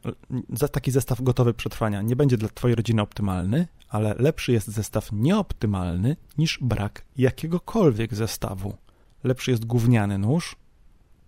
taki 0.71 0.91
zestaw 0.91 1.21
gotowy 1.21 1.53
przetrwania 1.53 2.01
nie 2.01 2.15
będzie 2.15 2.37
dla 2.37 2.49
Twojej 2.49 2.75
rodziny 2.75 3.01
optymalny, 3.01 3.67
ale 3.89 4.15
lepszy 4.19 4.51
jest 4.51 4.67
zestaw 4.67 5.11
nieoptymalny 5.11 6.15
niż 6.37 6.59
brak 6.61 7.05
jakiegokolwiek 7.17 8.15
zestawu. 8.15 8.77
Lepszy 9.23 9.51
jest 9.51 9.65
gówniany 9.65 10.17
nóż, 10.17 10.55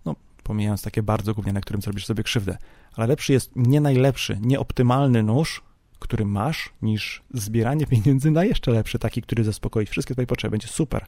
no 0.04 0.16
pomijając 0.42 0.82
takie 0.82 1.02
bardzo 1.02 1.34
gówniane, 1.34 1.60
którym 1.60 1.82
zrobisz 1.82 2.06
sobie 2.06 2.22
krzywdę, 2.22 2.58
ale 2.94 3.06
lepszy 3.06 3.32
jest 3.32 3.50
nie 3.56 3.80
najlepszy, 3.80 4.38
nieoptymalny 4.40 5.22
nóż, 5.22 5.62
który 5.98 6.24
masz, 6.24 6.70
niż 6.82 7.22
zbieranie 7.34 7.86
pieniędzy 7.86 8.30
na 8.30 8.44
jeszcze 8.44 8.70
lepszy, 8.70 8.98
taki, 8.98 9.22
który 9.22 9.44
zaspokoi 9.44 9.86
wszystkie 9.86 10.14
Twoje 10.14 10.26
potrzeby. 10.26 10.50
Będzie 10.50 10.68
super 10.68 11.06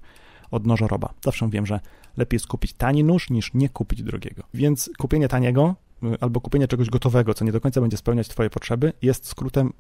od 0.55 0.67
nożoroba. 0.67 1.15
Zawsze 1.25 1.51
wiem, 1.51 1.67
że 1.67 1.81
lepiej 2.17 2.37
jest 2.37 2.47
kupić 2.47 2.73
tani 2.73 3.05
nóż 3.05 3.31
niż 3.31 3.55
nie 3.55 3.69
kupić 3.69 4.03
drogiego. 4.03 4.43
Więc 4.55 4.91
kupienie 4.99 5.29
taniego 5.29 5.75
y, 6.03 6.21
albo 6.21 6.41
kupienie 6.41 6.69
czegoś 6.69 6.91
gotowego, 6.91 7.35
co 7.35 7.45
nie 7.45 7.53
do 7.53 7.61
końca 7.61 7.81
będzie 7.81 7.97
spełniać 7.97 8.29
Twoje 8.29 8.51
potrzeby, 8.51 8.93
jest 9.03 9.27
skrótem, 9.27 9.73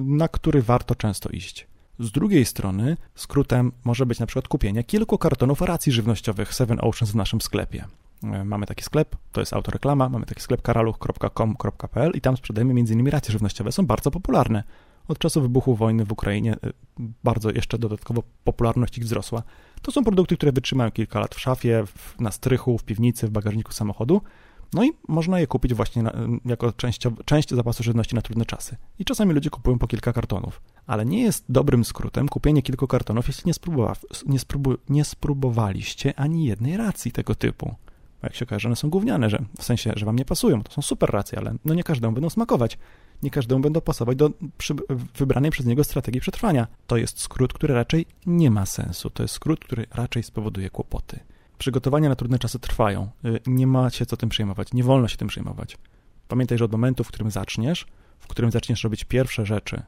na 0.00 0.28
który 0.28 0.62
warto 0.62 0.94
często 0.94 1.28
iść. 1.28 1.66
Z 1.98 2.10
drugiej 2.10 2.44
strony, 2.44 2.96
skrótem 3.14 3.72
może 3.84 4.06
być 4.06 4.18
na 4.18 4.26
przykład 4.26 4.48
kupienie 4.48 4.84
kilku 4.84 5.18
kartonów 5.18 5.60
racji 5.60 5.92
żywnościowych 5.92 6.54
Seven 6.54 6.78
Oceans 6.80 7.12
w 7.12 7.16
naszym 7.16 7.40
sklepie. 7.40 7.84
Y, 8.24 8.44
mamy 8.44 8.66
taki 8.66 8.84
sklep, 8.84 9.16
to 9.32 9.40
jest 9.40 9.52
autoreklama, 9.52 10.08
mamy 10.08 10.26
taki 10.26 10.40
sklep 10.40 10.62
karaluch.com.pl 10.62 12.12
i 12.14 12.20
tam 12.20 12.36
sprzedajemy 12.36 12.70
m.in. 12.70 13.08
racje 13.08 13.32
żywnościowe, 13.32 13.72
są 13.72 13.86
bardzo 13.86 14.10
popularne. 14.10 14.64
Od 15.08 15.18
czasu 15.18 15.42
wybuchu 15.42 15.76
wojny 15.76 16.04
w 16.04 16.12
Ukrainie 16.12 16.54
y, 16.54 16.72
bardzo 17.24 17.50
jeszcze 17.50 17.78
dodatkowo 17.78 18.22
popularność 18.44 18.98
ich 18.98 19.04
wzrosła. 19.04 19.42
To 19.82 19.92
są 19.92 20.04
produkty, 20.04 20.36
które 20.36 20.52
wytrzymają 20.52 20.90
kilka 20.90 21.20
lat 21.20 21.34
w 21.34 21.40
szafie, 21.40 21.84
na 22.20 22.30
strychu, 22.30 22.78
w 22.78 22.84
piwnicy, 22.84 23.26
w 23.26 23.30
bagażniku 23.30 23.72
samochodu. 23.72 24.20
No 24.74 24.84
i 24.84 24.92
można 25.08 25.40
je 25.40 25.46
kupić 25.46 25.74
właśnie 25.74 26.02
na, 26.02 26.12
jako 26.44 26.72
część, 26.72 27.00
część 27.24 27.50
zapasu 27.50 27.82
żywności 27.82 28.14
na 28.14 28.22
trudne 28.22 28.44
czasy. 28.46 28.76
I 28.98 29.04
czasami 29.04 29.34
ludzie 29.34 29.50
kupują 29.50 29.78
po 29.78 29.86
kilka 29.86 30.12
kartonów. 30.12 30.62
Ale 30.86 31.04
nie 31.04 31.22
jest 31.22 31.44
dobrym 31.48 31.84
skrótem 31.84 32.28
kupienie 32.28 32.62
kilku 32.62 32.86
kartonów, 32.86 33.28
jeśli 33.28 33.42
nie, 33.46 33.54
spróbowa, 33.54 33.96
nie, 34.26 34.38
spróbu, 34.38 34.74
nie 34.88 35.04
spróbowaliście 35.04 36.18
ani 36.18 36.44
jednej 36.44 36.76
racji 36.76 37.12
tego 37.12 37.34
typu. 37.34 37.66
Bo 38.22 38.26
jak 38.26 38.34
się 38.34 38.44
okaże, 38.44 38.68
one 38.68 38.76
są 38.76 38.90
gówniane, 38.90 39.30
że 39.30 39.38
w 39.58 39.64
sensie, 39.64 39.92
że 39.96 40.06
wam 40.06 40.16
nie 40.16 40.24
pasują. 40.24 40.62
To 40.62 40.72
są 40.72 40.82
super 40.82 41.10
racje, 41.10 41.38
ale 41.38 41.54
no 41.64 41.74
nie 41.74 41.84
każdemu 41.84 42.12
będą 42.12 42.30
smakować 42.30 42.78
nie 43.22 43.30
każdemu 43.30 43.60
będą 43.60 43.80
pasować 43.80 44.16
do 44.16 44.30
wybranej 45.14 45.50
przez 45.50 45.66
niego 45.66 45.84
strategii 45.84 46.20
przetrwania. 46.20 46.66
To 46.86 46.96
jest 46.96 47.20
skrót, 47.20 47.52
który 47.52 47.74
raczej 47.74 48.06
nie 48.26 48.50
ma 48.50 48.66
sensu. 48.66 49.10
To 49.10 49.22
jest 49.22 49.34
skrót, 49.34 49.60
który 49.60 49.86
raczej 49.90 50.22
spowoduje 50.22 50.70
kłopoty. 50.70 51.20
Przygotowania 51.58 52.08
na 52.08 52.16
trudne 52.16 52.38
czasy 52.38 52.58
trwają. 52.58 53.08
Y, 53.24 53.40
nie 53.46 53.66
ma 53.66 53.90
się 53.90 54.06
co 54.06 54.16
tym 54.16 54.28
przejmować. 54.28 54.72
Nie 54.72 54.84
wolno 54.84 55.08
się 55.08 55.16
tym 55.16 55.28
przejmować. 55.28 55.78
Pamiętaj, 56.28 56.58
że 56.58 56.64
od 56.64 56.72
momentu, 56.72 57.04
w 57.04 57.08
którym 57.08 57.30
zaczniesz, 57.30 57.86
w 58.18 58.26
którym 58.26 58.50
zaczniesz 58.50 58.84
robić 58.84 59.04
pierwsze 59.04 59.46
rzeczy 59.46 59.82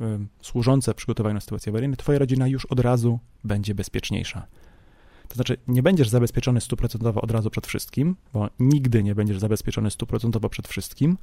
y, 0.00 0.04
służące 0.42 0.94
przygotowaniu 0.94 1.34
na 1.34 1.40
sytuację 1.40 1.70
awaryjną, 1.70 1.96
twoja 1.96 2.18
rodzina 2.18 2.48
już 2.48 2.66
od 2.66 2.80
razu 2.80 3.18
będzie 3.44 3.74
bezpieczniejsza. 3.74 4.46
To 5.28 5.34
znaczy, 5.34 5.56
nie 5.68 5.82
będziesz 5.82 6.08
zabezpieczony 6.08 6.60
stuprocentowo 6.60 7.20
od 7.20 7.30
razu 7.30 7.50
przed 7.50 7.66
wszystkim, 7.66 8.16
bo 8.32 8.50
nigdy 8.58 9.02
nie 9.02 9.14
będziesz 9.14 9.38
zabezpieczony 9.38 9.90
stuprocentowo 9.90 10.48
przed 10.48 10.68
wszystkim, 10.68 11.16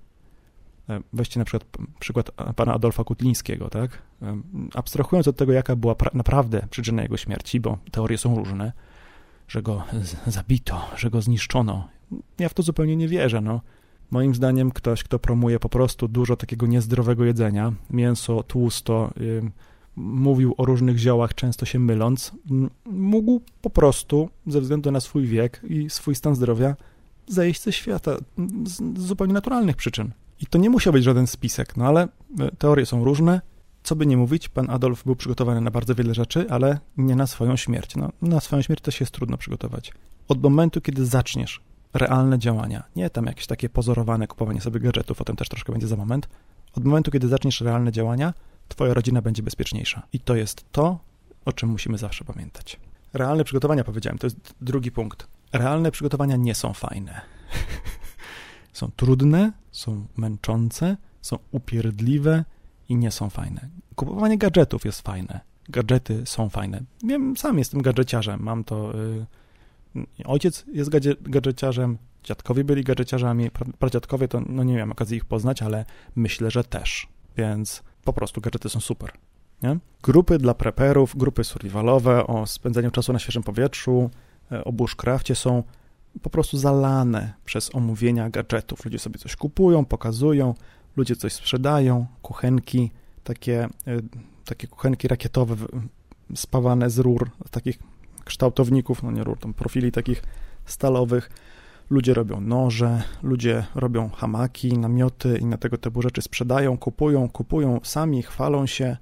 weźcie 1.13 1.39
na 1.39 1.45
przykład 1.45 1.77
przykład 1.99 2.31
pana 2.31 2.73
Adolfa 2.73 3.03
Kutlińskiego, 3.03 3.69
tak? 3.69 4.01
E, 4.21 4.37
abstrahując 4.73 5.27
od 5.27 5.37
tego, 5.37 5.53
jaka 5.53 5.75
była 5.75 5.95
naprawdę 6.13 6.67
przyczyna 6.69 7.01
jego 7.01 7.17
śmierci, 7.17 7.59
bo 7.59 7.77
teorie 7.91 8.17
są 8.17 8.35
różne, 8.35 8.71
że 9.47 9.61
go 9.61 9.83
zabito, 10.27 10.81
że 10.97 11.09
go 11.09 11.21
zniszczono. 11.21 11.87
Ja 12.39 12.49
w 12.49 12.53
to 12.53 12.63
zupełnie 12.63 12.95
nie 12.95 13.07
wierzę, 13.07 13.41
no. 13.41 13.61
Moim 14.11 14.35
zdaniem 14.35 14.71
ktoś, 14.71 15.03
kto 15.03 15.19
promuje 15.19 15.59
po 15.59 15.69
prostu 15.69 16.07
dużo 16.07 16.35
takiego 16.35 16.67
niezdrowego 16.67 17.25
jedzenia, 17.25 17.73
mięso, 17.89 18.43
tłusto, 18.43 19.11
yy, 19.17 19.51
mówił 19.95 20.53
o 20.57 20.65
różnych 20.65 20.97
ziołach, 20.97 21.33
często 21.33 21.65
się 21.65 21.79
myląc, 21.79 22.31
mógł 22.85 23.41
po 23.61 23.69
prostu, 23.69 24.29
ze 24.47 24.61
względu 24.61 24.91
na 24.91 24.99
swój 24.99 25.25
wiek 25.25 25.61
i 25.67 25.89
swój 25.89 26.15
stan 26.15 26.35
zdrowia, 26.35 26.75
zejść 27.27 27.61
ze 27.61 27.71
świata 27.71 28.17
z 28.65 28.99
zupełnie 28.99 29.33
naturalnych 29.33 29.75
przyczyn. 29.75 30.11
I 30.39 30.45
to 30.45 30.57
nie 30.57 30.69
musiał 30.69 30.93
być 30.93 31.03
żaden 31.03 31.27
spisek, 31.27 31.77
no 31.77 31.85
ale 31.85 32.07
e, 32.39 32.51
teorie 32.57 32.85
są 32.85 33.03
różne. 33.03 33.41
Co 33.83 33.95
by 33.95 34.05
nie 34.05 34.17
mówić, 34.17 34.49
pan 34.49 34.69
Adolf 34.69 35.03
był 35.03 35.15
przygotowany 35.15 35.61
na 35.61 35.71
bardzo 35.71 35.95
wiele 35.95 36.13
rzeczy, 36.13 36.45
ale 36.49 36.79
nie 36.97 37.15
na 37.15 37.27
swoją 37.27 37.55
śmierć. 37.55 37.95
No, 37.95 38.11
na 38.21 38.39
swoją 38.39 38.61
śmierć 38.61 38.81
też 38.81 38.99
jest 38.99 39.11
trudno 39.11 39.37
przygotować. 39.37 39.91
Od 40.27 40.43
momentu, 40.43 40.81
kiedy 40.81 41.05
zaczniesz 41.05 41.61
realne 41.93 42.39
działania, 42.39 42.83
nie 42.95 43.09
tam 43.09 43.25
jakieś 43.25 43.47
takie 43.47 43.69
pozorowane 43.69 44.27
kupowanie 44.27 44.61
sobie 44.61 44.79
gadżetów, 44.79 45.21
o 45.21 45.23
tym 45.23 45.35
też 45.35 45.49
troszkę 45.49 45.71
będzie 45.71 45.87
za 45.87 45.95
moment, 45.95 46.29
od 46.73 46.85
momentu, 46.85 47.11
kiedy 47.11 47.27
zaczniesz 47.27 47.61
realne 47.61 47.91
działania, 47.91 48.33
twoja 48.67 48.93
rodzina 48.93 49.21
będzie 49.21 49.43
bezpieczniejsza. 49.43 50.03
I 50.13 50.19
to 50.19 50.35
jest 50.35 50.65
to, 50.71 50.99
o 51.45 51.53
czym 51.53 51.69
musimy 51.69 51.97
zawsze 51.97 52.25
pamiętać. 52.25 52.79
Realne 53.13 53.43
przygotowania, 53.43 53.83
powiedziałem, 53.83 54.17
to 54.17 54.27
jest 54.27 54.53
drugi 54.61 54.91
punkt. 54.91 55.27
Realne 55.53 55.91
przygotowania 55.91 56.35
nie 56.35 56.55
są 56.55 56.73
fajne. 56.73 57.21
Są 58.75 58.91
trudne, 58.96 59.51
są 59.72 60.05
męczące, 60.17 60.98
są 61.22 61.39
upierdliwe 61.51 62.46
i 62.89 62.96
nie 62.96 63.12
są 63.12 63.29
fajne. 63.29 63.70
Kupowanie 63.96 64.38
gadżetów 64.38 64.86
jest 64.86 65.01
fajne. 65.01 65.39
Gadżety 65.70 66.25
są 66.25 66.50
fajne. 66.50 66.82
Wiem, 67.03 67.38
sam 67.38 67.58
jestem 67.58 67.82
gadżeciarzem. 67.82 68.44
Mam 68.44 68.63
to. 68.63 68.94
Yy, 69.96 70.05
ojciec 70.25 70.65
jest 70.74 70.89
gadżeciarzem, 71.22 71.98
dziadkowie 72.24 72.63
byli 72.63 72.84
gadżeciarzami, 72.84 73.51
pradziadkowie 73.79 74.27
to 74.27 74.41
no 74.50 74.63
nie 74.63 74.74
miałem 74.74 74.91
okazji 74.91 75.17
ich 75.17 75.25
poznać, 75.25 75.62
ale 75.62 75.86
myślę, 76.15 76.51
że 76.51 76.63
też. 76.63 77.08
Więc 77.38 77.84
po 78.03 78.13
prostu 78.13 78.41
gadżety 78.41 78.70
są 78.70 78.79
super. 78.79 79.12
Nie? 79.63 79.77
Grupy 80.03 80.38
dla 80.38 80.53
preperów, 80.53 81.17
grupy 81.17 81.44
survivalowe 81.44 82.27
o 82.27 82.48
spędzaniu 82.48 82.91
czasu 82.91 83.13
na 83.13 83.20
świeżym 83.20 83.44
powietrzu, 83.44 84.10
e, 84.51 84.63
o 84.63 84.72
bushcrafcie 84.72 85.36
są 85.36 85.63
po 86.22 86.29
prostu 86.29 86.57
zalane 86.57 87.34
przez 87.45 87.75
omówienia 87.75 88.29
gadżetów. 88.29 88.86
Ludzie 88.86 89.00
sobie 89.00 89.19
coś 89.19 89.36
kupują, 89.36 89.86
pokazują, 89.86 90.53
ludzie 90.98 91.15
coś 91.15 91.34
sprzedają, 91.34 92.05
kuchenki, 92.22 92.91
takie, 93.24 93.69
y, 93.88 94.01
takie 94.45 94.67
kuchenki 94.67 95.07
rakietowe 95.07 95.55
spawane 96.36 96.89
z 96.89 97.00
rur, 97.00 97.29
takich 97.51 97.79
kształtowników, 98.25 99.03
no 99.03 99.12
nie 99.12 99.24
rur, 99.24 99.39
tam 99.39 99.53
profili 99.53 99.91
takich 99.91 100.24
stalowych. 100.65 101.29
Ludzie 101.89 102.13
robią 102.13 102.41
noże, 102.41 103.03
ludzie 103.24 103.65
robią 103.75 104.10
hamaki, 104.10 104.77
namioty 104.77 105.38
i 105.38 105.45
na 105.45 105.57
tego 105.57 105.77
typu 105.77 106.01
rzeczy 106.01 106.22
sprzedają, 106.22 106.77
kupują, 106.77 107.29
kupują 107.29 107.79
sami, 107.84 108.24
chwalą 108.24 108.65
się, 108.65 108.98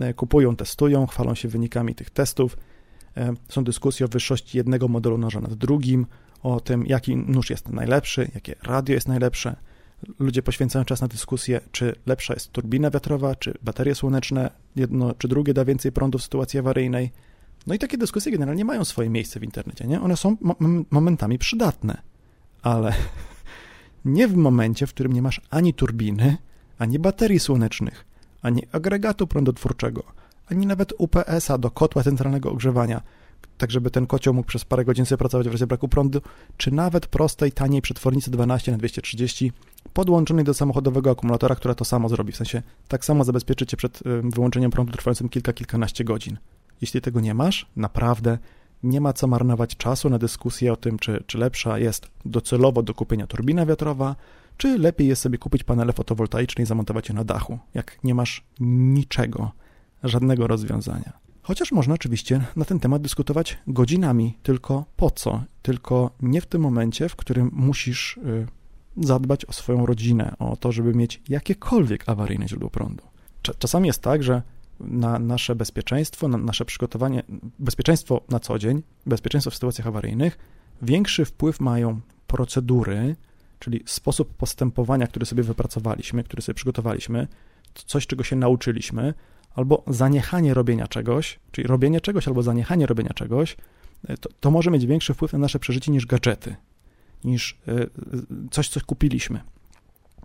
e, 0.00 0.14
kupują, 0.14 0.56
testują, 0.56 1.06
chwalą 1.06 1.34
się 1.34 1.48
wynikami 1.48 1.94
tych 1.94 2.10
testów. 2.10 2.56
E, 3.16 3.32
są 3.48 3.64
dyskusje 3.64 4.06
o 4.06 4.08
wyższości 4.08 4.58
jednego 4.58 4.88
modelu 4.88 5.18
noża 5.18 5.40
nad 5.40 5.54
drugim, 5.54 6.06
o 6.44 6.60
tym, 6.60 6.86
jaki 6.86 7.16
nóż 7.16 7.50
jest 7.50 7.68
najlepszy, 7.68 8.30
jakie 8.34 8.54
radio 8.62 8.94
jest 8.94 9.08
najlepsze. 9.08 9.56
Ludzie 10.18 10.42
poświęcają 10.42 10.84
czas 10.84 11.00
na 11.00 11.08
dyskusję, 11.08 11.60
czy 11.72 11.94
lepsza 12.06 12.34
jest 12.34 12.52
turbina 12.52 12.90
wiatrowa, 12.90 13.34
czy 13.34 13.54
baterie 13.62 13.94
słoneczne, 13.94 14.50
jedno 14.76 15.14
czy 15.14 15.28
drugie 15.28 15.54
da 15.54 15.64
więcej 15.64 15.92
prądu 15.92 16.18
w 16.18 16.22
sytuacji 16.22 16.58
awaryjnej. 16.58 17.12
No 17.66 17.74
i 17.74 17.78
takie 17.78 17.98
dyskusje 17.98 18.32
generalnie 18.32 18.64
mają 18.64 18.84
swoje 18.84 19.10
miejsce 19.10 19.40
w 19.40 19.44
internecie, 19.44 19.86
nie? 19.86 20.00
One 20.00 20.16
są 20.16 20.36
momentami 20.90 21.38
przydatne, 21.38 22.02
ale 22.62 22.92
nie 24.04 24.28
w 24.28 24.36
momencie, 24.36 24.86
w 24.86 24.94
którym 24.94 25.12
nie 25.12 25.22
masz 25.22 25.40
ani 25.50 25.74
turbiny, 25.74 26.36
ani 26.78 26.98
baterii 26.98 27.40
słonecznych, 27.40 28.04
ani 28.42 28.62
agregatu 28.72 29.26
prądotwórczego, 29.26 30.02
ani 30.46 30.66
nawet 30.66 30.92
UPS-a 30.98 31.58
do 31.58 31.70
kotła 31.70 32.02
centralnego 32.02 32.50
ogrzewania, 32.50 33.00
tak 33.58 33.70
żeby 33.70 33.90
ten 33.90 34.06
kocioł 34.06 34.34
mógł 34.34 34.48
przez 34.48 34.64
parę 34.64 34.84
godzin 34.84 35.06
sobie 35.06 35.18
pracować 35.18 35.48
w 35.48 35.52
razie 35.52 35.66
braku 35.66 35.88
prądu, 35.88 36.20
czy 36.56 36.70
nawet 36.70 37.06
prostej, 37.06 37.52
taniej 37.52 37.82
przetwornicy 37.82 38.30
12 38.30 38.72
na 38.72 38.78
230 38.78 39.52
podłączonej 39.92 40.44
do 40.44 40.54
samochodowego 40.54 41.10
akumulatora, 41.10 41.54
która 41.54 41.74
to 41.74 41.84
samo 41.84 42.08
zrobi, 42.08 42.32
w 42.32 42.36
sensie 42.36 42.62
tak 42.88 43.04
samo 43.04 43.24
zabezpieczycie 43.24 43.76
przed 43.76 44.00
wyłączeniem 44.22 44.70
prądu 44.70 44.92
trwającym 44.92 45.28
kilka, 45.28 45.52
kilkanaście 45.52 46.04
godzin. 46.04 46.38
Jeśli 46.80 47.00
tego 47.00 47.20
nie 47.20 47.34
masz, 47.34 47.66
naprawdę 47.76 48.38
nie 48.82 49.00
ma 49.00 49.12
co 49.12 49.26
marnować 49.26 49.76
czasu 49.76 50.10
na 50.10 50.18
dyskusję 50.18 50.72
o 50.72 50.76
tym, 50.76 50.98
czy, 50.98 51.24
czy 51.26 51.38
lepsza 51.38 51.78
jest 51.78 52.10
docelowo 52.24 52.82
do 52.82 52.94
kupienia 52.94 53.26
turbina 53.26 53.66
wiatrowa, 53.66 54.16
czy 54.56 54.78
lepiej 54.78 55.08
jest 55.08 55.22
sobie 55.22 55.38
kupić 55.38 55.64
panele 55.64 55.92
fotowoltaiczne 55.92 56.64
i 56.64 56.66
zamontować 56.66 57.08
je 57.08 57.14
na 57.14 57.24
dachu, 57.24 57.58
jak 57.74 58.04
nie 58.04 58.14
masz 58.14 58.44
niczego, 58.60 59.50
żadnego 60.02 60.46
rozwiązania. 60.46 61.23
Chociaż 61.44 61.72
można 61.72 61.94
oczywiście 61.94 62.44
na 62.56 62.64
ten 62.64 62.80
temat 62.80 63.02
dyskutować 63.02 63.58
godzinami, 63.66 64.38
tylko 64.42 64.84
po 64.96 65.10
co? 65.10 65.44
Tylko 65.62 66.10
nie 66.22 66.40
w 66.40 66.46
tym 66.46 66.62
momencie, 66.62 67.08
w 67.08 67.16
którym 67.16 67.50
musisz 67.52 68.16
y, 68.16 68.46
zadbać 68.96 69.44
o 69.44 69.52
swoją 69.52 69.86
rodzinę, 69.86 70.34
o 70.38 70.56
to, 70.56 70.72
żeby 70.72 70.94
mieć 70.94 71.22
jakiekolwiek 71.28 72.08
awaryjne 72.08 72.48
źródło 72.48 72.70
prądu. 72.70 73.02
Czasami 73.58 73.86
jest 73.86 74.02
tak, 74.02 74.22
że 74.22 74.42
na 74.80 75.18
nasze 75.18 75.54
bezpieczeństwo, 75.54 76.28
na 76.28 76.38
nasze 76.38 76.64
przygotowanie, 76.64 77.22
bezpieczeństwo 77.58 78.20
na 78.28 78.40
co 78.40 78.58
dzień, 78.58 78.82
bezpieczeństwo 79.06 79.50
w 79.50 79.54
sytuacjach 79.54 79.86
awaryjnych, 79.86 80.38
większy 80.82 81.24
wpływ 81.24 81.60
mają 81.60 82.00
procedury, 82.26 83.16
czyli 83.58 83.82
sposób 83.86 84.34
postępowania, 84.34 85.06
który 85.06 85.26
sobie 85.26 85.42
wypracowaliśmy, 85.42 86.24
który 86.24 86.42
sobie 86.42 86.54
przygotowaliśmy, 86.54 87.28
coś, 87.74 88.06
czego 88.06 88.24
się 88.24 88.36
nauczyliśmy, 88.36 89.14
albo 89.54 89.82
zaniechanie 89.86 90.54
robienia 90.54 90.86
czegoś, 90.86 91.38
czyli 91.52 91.66
robienie 91.66 92.00
czegoś 92.00 92.28
albo 92.28 92.42
zaniechanie 92.42 92.86
robienia 92.86 93.12
czegoś, 93.14 93.56
to, 94.20 94.30
to 94.40 94.50
może 94.50 94.70
mieć 94.70 94.86
większy 94.86 95.14
wpływ 95.14 95.32
na 95.32 95.38
nasze 95.38 95.58
przeżycie 95.58 95.92
niż 95.92 96.06
gadżety, 96.06 96.56
niż 97.24 97.58
e, 97.68 97.86
coś, 98.50 98.68
co 98.68 98.80
kupiliśmy. 98.80 99.40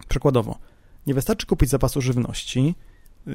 Przykładowo, 0.08 0.60
nie 1.08 1.14
wystarczy 1.14 1.48
kupić 1.48 1.70
zapasu 1.70 2.02
żywności, 2.02 2.76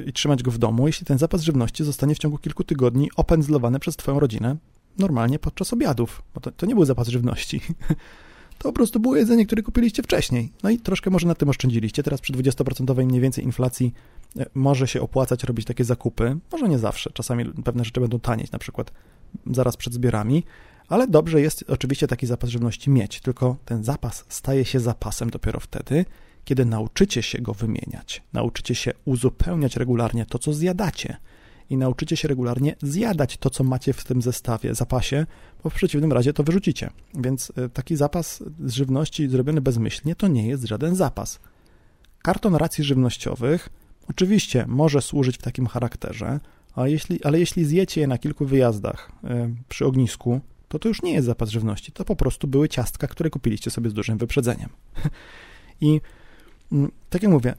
i 0.07 0.13
trzymać 0.13 0.43
go 0.43 0.51
w 0.51 0.59
domu, 0.59 0.87
jeśli 0.87 1.07
ten 1.07 1.19
zapas 1.19 1.43
żywności 1.43 1.85
zostanie 1.85 2.15
w 2.15 2.19
ciągu 2.19 2.39
kilku 2.39 2.65
tygodni 2.65 3.11
opędzlowany 3.17 3.79
przez 3.79 3.97
Twoją 3.97 4.21
rodzinę 4.21 4.57
normalnie 4.99 5.39
podczas 5.39 5.73
obiadów. 5.73 6.23
Bo 6.35 6.41
to, 6.41 6.53
to 6.53 6.67
nie 6.67 6.75
był 6.75 6.85
zapas 6.85 7.09
żywności. 7.09 7.61
To 8.59 8.69
po 8.69 8.73
prostu 8.73 9.01
było 9.01 9.17
jedzenie, 9.17 9.47
które 9.47 9.63
kupiliście 9.63 10.03
wcześniej. 10.03 10.53
No 10.63 10.71
i 10.71 10.79
troszkę 10.79 11.11
może 11.11 11.27
na 11.27 11.35
tym 11.35 11.49
oszczędziliście. 11.49 12.03
Teraz 12.03 12.21
przy 12.21 12.33
20% 12.33 13.07
mniej 13.07 13.21
więcej 13.21 13.45
inflacji 13.45 13.95
e, 14.39 14.47
może 14.55 14.89
się 14.89 15.01
opłacać 15.01 15.45
robić 15.45 15.67
takie 15.67 15.85
zakupy. 15.85 16.37
Może 16.53 16.69
nie 16.69 16.79
zawsze. 16.79 17.11
Czasami 17.11 17.45
pewne 17.45 17.85
rzeczy 17.85 18.01
będą 18.01 18.21
tanieć, 18.21 18.53
na 18.53 18.59
przykład 18.59 18.93
zaraz 19.47 19.77
przed 19.77 19.95
zbiorami. 19.95 20.45
Ale 20.89 21.09
dobrze 21.09 21.41
jest 21.41 21.65
oczywiście 21.69 22.07
taki 22.07 22.27
zapas 22.27 22.51
żywności 22.51 22.91
mieć, 22.91 23.21
tylko 23.21 23.57
ten 23.65 23.85
zapas 23.85 24.25
staje 24.29 24.65
się 24.65 24.81
zapasem 24.81 25.31
dopiero 25.31 25.61
wtedy, 25.61 26.05
kiedy 26.45 26.65
nauczycie 26.65 27.23
się 27.23 27.39
go 27.39 27.55
wymieniać, 27.55 28.23
nauczycie 28.33 28.75
się 28.75 28.93
uzupełniać 29.05 29.77
regularnie 29.77 30.27
to, 30.27 30.39
co 30.39 30.53
zjadacie 30.53 31.17
i 31.71 31.77
nauczycie 31.77 32.17
się 32.17 32.29
regularnie 32.29 32.77
zjadać 32.83 33.37
to, 33.37 33.51
co 33.51 33.65
macie 33.65 33.93
w 33.93 34.05
tym 34.05 34.23
zestawie, 34.23 34.75
zapasie, 34.75 35.27
bo 35.65 35.71
w 35.71 35.75
przeciwnym 35.75 36.13
razie 36.13 36.33
to 36.33 36.43
wyrzucicie. 36.43 36.91
Więc 37.15 37.53
e, 37.57 37.69
taki 37.69 37.97
zapas 37.97 38.43
z 38.65 38.73
żywności 38.73 39.29
zrobiony 39.29 39.61
bezmyślnie 39.61 40.17
to 40.17 40.29
nie 40.29 40.49
jest 40.49 40.65
żaden 40.65 40.97
zapas. 40.97 41.41
Karton 42.23 42.55
racji 42.55 42.85
żywnościowych 42.85 43.69
oczywiście 44.11 44.65
może 44.69 45.03
służyć 45.03 45.39
w 45.39 45.43
takim 45.43 45.67
charakterze, 45.67 46.41
ale 46.75 46.91
jeśli, 46.91 47.25
ale 47.25 47.39
jeśli 47.41 47.65
zjecie 47.65 48.01
je 48.01 48.07
na 48.07 48.19
kilku 48.19 48.47
wyjazdach 48.47 49.13
yy, 49.23 49.55
przy 49.69 49.87
ognisku, 49.87 50.41
to 50.69 50.79
to 50.79 50.89
już 50.89 51.03
nie 51.03 51.13
jest 51.13 51.27
zapas 51.27 51.49
żywności, 51.49 51.93
to 51.93 52.05
po 52.05 52.17
prostu 52.17 52.49
były 52.49 52.69
ciastka, 52.69 53.07
które 53.07 53.31
kupiliście 53.31 53.71
sobie 53.71 53.91
z 53.91 53.95
dużym 53.95 54.19
wyprzedzeniem. 54.19 54.69
I 55.81 56.01
Mm, 56.73 56.91
tak 57.11 57.23
jak 57.23 57.33
mówię, 57.33 57.55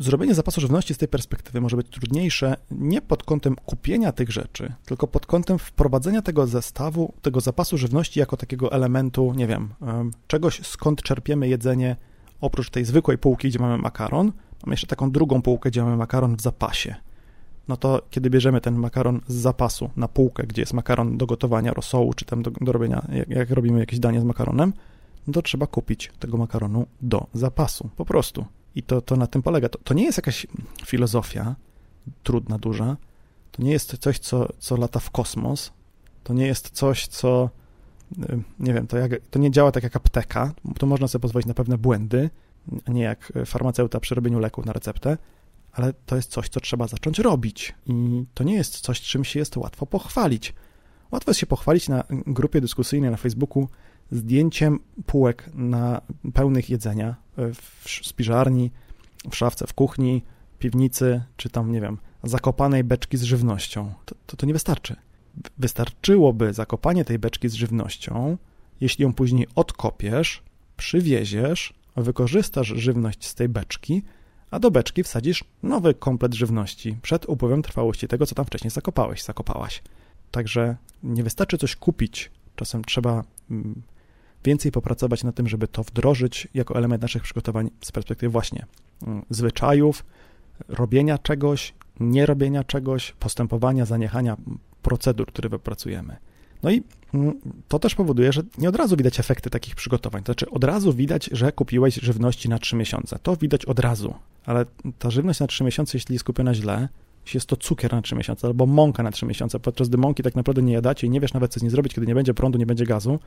zrobienie 0.00 0.34
zapasu 0.34 0.60
żywności 0.60 0.94
z 0.94 0.98
tej 0.98 1.08
perspektywy 1.08 1.60
może 1.60 1.76
być 1.76 1.88
trudniejsze 1.88 2.56
nie 2.70 3.02
pod 3.02 3.22
kątem 3.22 3.56
kupienia 3.66 4.12
tych 4.12 4.30
rzeczy, 4.30 4.72
tylko 4.84 5.06
pod 5.08 5.26
kątem 5.26 5.58
wprowadzenia 5.58 6.22
tego 6.22 6.46
zestawu, 6.46 7.12
tego 7.22 7.40
zapasu 7.40 7.78
żywności 7.78 8.20
jako 8.20 8.36
takiego 8.36 8.72
elementu, 8.72 9.32
nie 9.36 9.46
wiem, 9.46 9.68
czegoś, 10.26 10.66
skąd 10.66 11.02
czerpiemy 11.02 11.48
jedzenie 11.48 11.96
oprócz 12.40 12.70
tej 12.70 12.84
zwykłej 12.84 13.18
półki, 13.18 13.48
gdzie 13.48 13.58
mamy 13.58 13.78
makaron, 13.78 14.32
mamy 14.66 14.72
jeszcze 14.72 14.86
taką 14.86 15.10
drugą 15.10 15.42
półkę, 15.42 15.70
gdzie 15.70 15.82
mamy 15.82 15.96
makaron 15.96 16.36
w 16.36 16.40
zapasie. 16.40 16.94
No 17.68 17.76
to 17.76 18.02
kiedy 18.10 18.30
bierzemy 18.30 18.60
ten 18.60 18.74
makaron 18.74 19.20
z 19.26 19.34
zapasu 19.34 19.90
na 19.96 20.08
półkę, 20.08 20.46
gdzie 20.46 20.62
jest 20.62 20.72
makaron 20.72 21.18
do 21.18 21.26
gotowania 21.26 21.72
rosołu, 21.72 22.14
czy 22.14 22.24
tam 22.24 22.42
do, 22.42 22.50
do 22.50 22.72
robienia, 22.72 23.06
jak, 23.12 23.28
jak 23.28 23.50
robimy 23.50 23.80
jakieś 23.80 23.98
danie 23.98 24.20
z 24.20 24.24
makaronem, 24.24 24.72
no 25.26 25.32
to 25.32 25.42
trzeba 25.42 25.66
kupić 25.66 26.12
tego 26.18 26.36
makaronu 26.38 26.86
do 27.02 27.26
zapasu, 27.32 27.90
po 27.96 28.04
prostu. 28.04 28.44
I 28.74 28.82
to, 28.82 29.00
to 29.00 29.16
na 29.16 29.26
tym 29.26 29.42
polega. 29.42 29.68
To, 29.68 29.78
to 29.78 29.94
nie 29.94 30.04
jest 30.04 30.18
jakaś 30.18 30.46
filozofia 30.86 31.56
trudna, 32.22 32.58
duża. 32.58 32.96
To 33.52 33.62
nie 33.62 33.72
jest 33.72 33.98
coś, 33.98 34.18
co, 34.18 34.48
co 34.58 34.76
lata 34.76 35.00
w 35.00 35.10
kosmos. 35.10 35.72
To 36.24 36.34
nie 36.34 36.46
jest 36.46 36.70
coś, 36.70 37.06
co 37.06 37.50
y, 38.18 38.42
nie 38.58 38.74
wiem, 38.74 38.86
to, 38.86 38.98
jak, 38.98 39.12
to 39.30 39.38
nie 39.38 39.50
działa 39.50 39.72
tak 39.72 39.82
jak 39.82 39.96
apteka, 39.96 40.52
to 40.78 40.86
można 40.86 41.08
sobie 41.08 41.22
pozwolić 41.22 41.46
na 41.46 41.54
pewne 41.54 41.78
błędy, 41.78 42.30
a 42.86 42.92
nie 42.92 43.02
jak 43.02 43.32
farmaceuta 43.46 44.00
przy 44.00 44.14
robieniu 44.14 44.38
leków 44.38 44.66
na 44.66 44.72
receptę, 44.72 45.18
ale 45.72 45.92
to 45.92 46.16
jest 46.16 46.30
coś, 46.30 46.48
co 46.48 46.60
trzeba 46.60 46.86
zacząć 46.86 47.18
robić. 47.18 47.74
I 47.86 48.24
to 48.34 48.44
nie 48.44 48.54
jest 48.54 48.80
coś, 48.80 49.00
czym 49.00 49.24
się 49.24 49.38
jest 49.38 49.56
łatwo 49.56 49.86
pochwalić. 49.86 50.54
Łatwo 51.10 51.30
jest 51.30 51.40
się 51.40 51.46
pochwalić 51.46 51.88
na 51.88 52.04
grupie 52.10 52.60
dyskusyjnej 52.60 53.10
na 53.10 53.16
Facebooku 53.16 53.68
zdjęciem 54.10 54.78
półek 55.06 55.50
na 55.54 56.00
pełnych 56.34 56.70
jedzenia 56.70 57.16
w 57.36 57.88
spiżarni, 58.06 58.70
w 59.30 59.36
szafce, 59.36 59.66
w 59.66 59.74
kuchni, 59.74 60.22
piwnicy, 60.58 61.22
czy 61.36 61.50
tam, 61.50 61.72
nie 61.72 61.80
wiem, 61.80 61.98
zakopanej 62.22 62.84
beczki 62.84 63.16
z 63.16 63.22
żywnością. 63.22 63.92
To, 64.04 64.14
to, 64.26 64.36
to 64.36 64.46
nie 64.46 64.52
wystarczy. 64.52 64.96
Wystarczyłoby 65.58 66.52
zakopanie 66.52 67.04
tej 67.04 67.18
beczki 67.18 67.48
z 67.48 67.54
żywnością, 67.54 68.36
jeśli 68.80 69.02
ją 69.02 69.12
później 69.12 69.46
odkopiesz, 69.54 70.42
przywieziesz, 70.76 71.74
wykorzystasz 71.96 72.68
żywność 72.68 73.26
z 73.26 73.34
tej 73.34 73.48
beczki, 73.48 74.02
a 74.50 74.58
do 74.58 74.70
beczki 74.70 75.02
wsadzisz 75.02 75.44
nowy 75.62 75.94
komplet 75.94 76.34
żywności 76.34 76.96
przed 77.02 77.28
upływem 77.28 77.62
trwałości 77.62 78.08
tego, 78.08 78.26
co 78.26 78.34
tam 78.34 78.44
wcześniej 78.44 78.70
zakopałeś, 78.70 79.22
zakopałaś. 79.22 79.82
Także 80.30 80.76
nie 81.02 81.22
wystarczy 81.22 81.58
coś 81.58 81.76
kupić, 81.76 82.30
czasem 82.56 82.84
trzeba 82.84 83.24
mm, 83.50 83.82
więcej 84.44 84.72
popracować 84.72 85.24
na 85.24 85.32
tym, 85.32 85.48
żeby 85.48 85.68
to 85.68 85.82
wdrożyć 85.82 86.48
jako 86.54 86.74
element 86.74 87.02
naszych 87.02 87.22
przygotowań 87.22 87.70
z 87.84 87.92
perspektywy 87.92 88.30
właśnie 88.30 88.66
mm, 89.06 89.22
zwyczajów, 89.30 90.04
robienia 90.68 91.18
czegoś, 91.18 91.74
nie 92.00 92.26
robienia 92.26 92.64
czegoś, 92.64 93.12
postępowania, 93.12 93.84
zaniechania 93.84 94.36
procedur, 94.82 95.26
które 95.26 95.48
wypracujemy. 95.48 96.16
No 96.62 96.70
i 96.70 96.82
mm, 97.14 97.40
to 97.68 97.78
też 97.78 97.94
powoduje, 97.94 98.32
że 98.32 98.42
nie 98.58 98.68
od 98.68 98.76
razu 98.76 98.96
widać 98.96 99.20
efekty 99.20 99.50
takich 99.50 99.74
przygotowań. 99.74 100.22
To 100.22 100.32
znaczy, 100.32 100.50
od 100.50 100.64
razu 100.64 100.92
widać, 100.92 101.30
że 101.32 101.52
kupiłeś 101.52 101.94
żywności 101.94 102.48
na 102.48 102.58
3 102.58 102.76
miesiące. 102.76 103.18
To 103.22 103.36
widać 103.36 103.64
od 103.64 103.78
razu, 103.78 104.14
ale 104.44 104.66
ta 104.98 105.10
żywność 105.10 105.40
na 105.40 105.46
3 105.46 105.64
miesiące, 105.64 105.98
jeśli 105.98 106.12
jest 106.12 106.24
kupiona 106.24 106.54
źle, 106.54 106.88
jest 107.34 107.46
to 107.46 107.56
cukier 107.56 107.92
na 107.92 108.02
3 108.02 108.14
miesiące 108.14 108.46
albo 108.46 108.66
mąka 108.66 109.02
na 109.02 109.10
3 109.10 109.26
miesiące, 109.26 109.60
podczas 109.60 109.88
gdy 109.88 109.98
mąki 109.98 110.22
tak 110.22 110.34
naprawdę 110.34 110.62
nie 110.62 110.72
jadacie 110.72 111.06
i 111.06 111.10
nie 111.10 111.20
wiesz 111.20 111.32
nawet, 111.32 111.52
co 111.52 111.60
z 111.60 111.62
niej 111.62 111.70
zrobić, 111.70 111.94
kiedy 111.94 112.06
nie 112.06 112.14
będzie 112.14 112.34
prądu, 112.34 112.58
nie 112.58 112.66
będzie 112.66 112.86
gazu, 112.86 113.18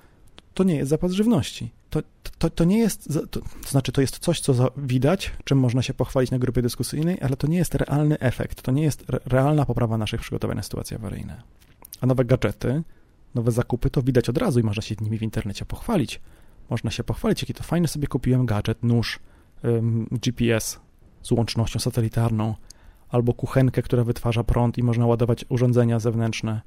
to 0.54 0.64
nie 0.64 0.76
jest 0.76 0.90
zapas 0.90 1.12
żywności. 1.12 1.72
To, 1.90 2.00
to, 2.38 2.50
to 2.50 2.64
nie 2.64 2.80
jest, 2.80 3.10
to, 3.32 3.42
to 3.42 3.70
znaczy 3.70 3.92
to 3.92 4.02
jest 4.02 4.20
coś, 4.20 4.40
co 4.40 4.72
widać, 4.78 5.32
czym 5.44 5.60
można 5.60 5.82
się 5.82 5.94
pochwalić 5.94 6.32
na 6.32 6.40
grupie 6.40 6.62
dyskusyjnej, 6.62 7.18
ale 7.22 7.36
to 7.38 7.48
nie 7.48 7.58
jest 7.58 7.76
realny 7.76 8.20
efekt, 8.20 8.62
to 8.62 8.72
nie 8.72 8.84
jest 8.84 9.10
re, 9.10 9.20
realna 9.26 9.66
poprawa 9.66 9.98
naszych 9.98 10.22
przygotowań 10.22 10.58
na 10.58 10.64
sytuacje 10.64 10.98
awaryjne. 10.98 11.42
A 12.02 12.06
nowe 12.06 12.26
gadżety, 12.26 12.84
nowe 13.36 13.52
zakupy, 13.52 13.90
to 13.90 14.02
widać 14.02 14.30
od 14.30 14.38
razu 14.38 14.60
i 14.60 14.64
można 14.64 14.82
się 14.82 14.96
nimi 15.02 15.18
w 15.18 15.22
internecie 15.22 15.66
pochwalić. 15.66 16.22
Można 16.70 16.92
się 16.92 17.04
pochwalić, 17.04 17.42
jaki 17.42 17.54
to 17.54 17.64
fajny 17.64 17.88
sobie 17.88 18.08
kupiłem 18.08 18.46
gadżet, 18.46 18.84
nóż, 18.84 19.20
ym, 19.66 20.08
GPS 20.12 20.80
z 21.22 21.32
łącznością 21.32 21.80
satelitarną, 21.80 22.56
albo 23.14 23.34
kuchenkę, 23.34 23.82
która 23.82 24.04
wytwarza 24.04 24.44
prąd 24.44 24.78
i 24.78 24.84
można 24.84 25.06
ładować 25.06 25.46
urządzenia 25.50 26.00
zewnętrzne. 26.00 26.62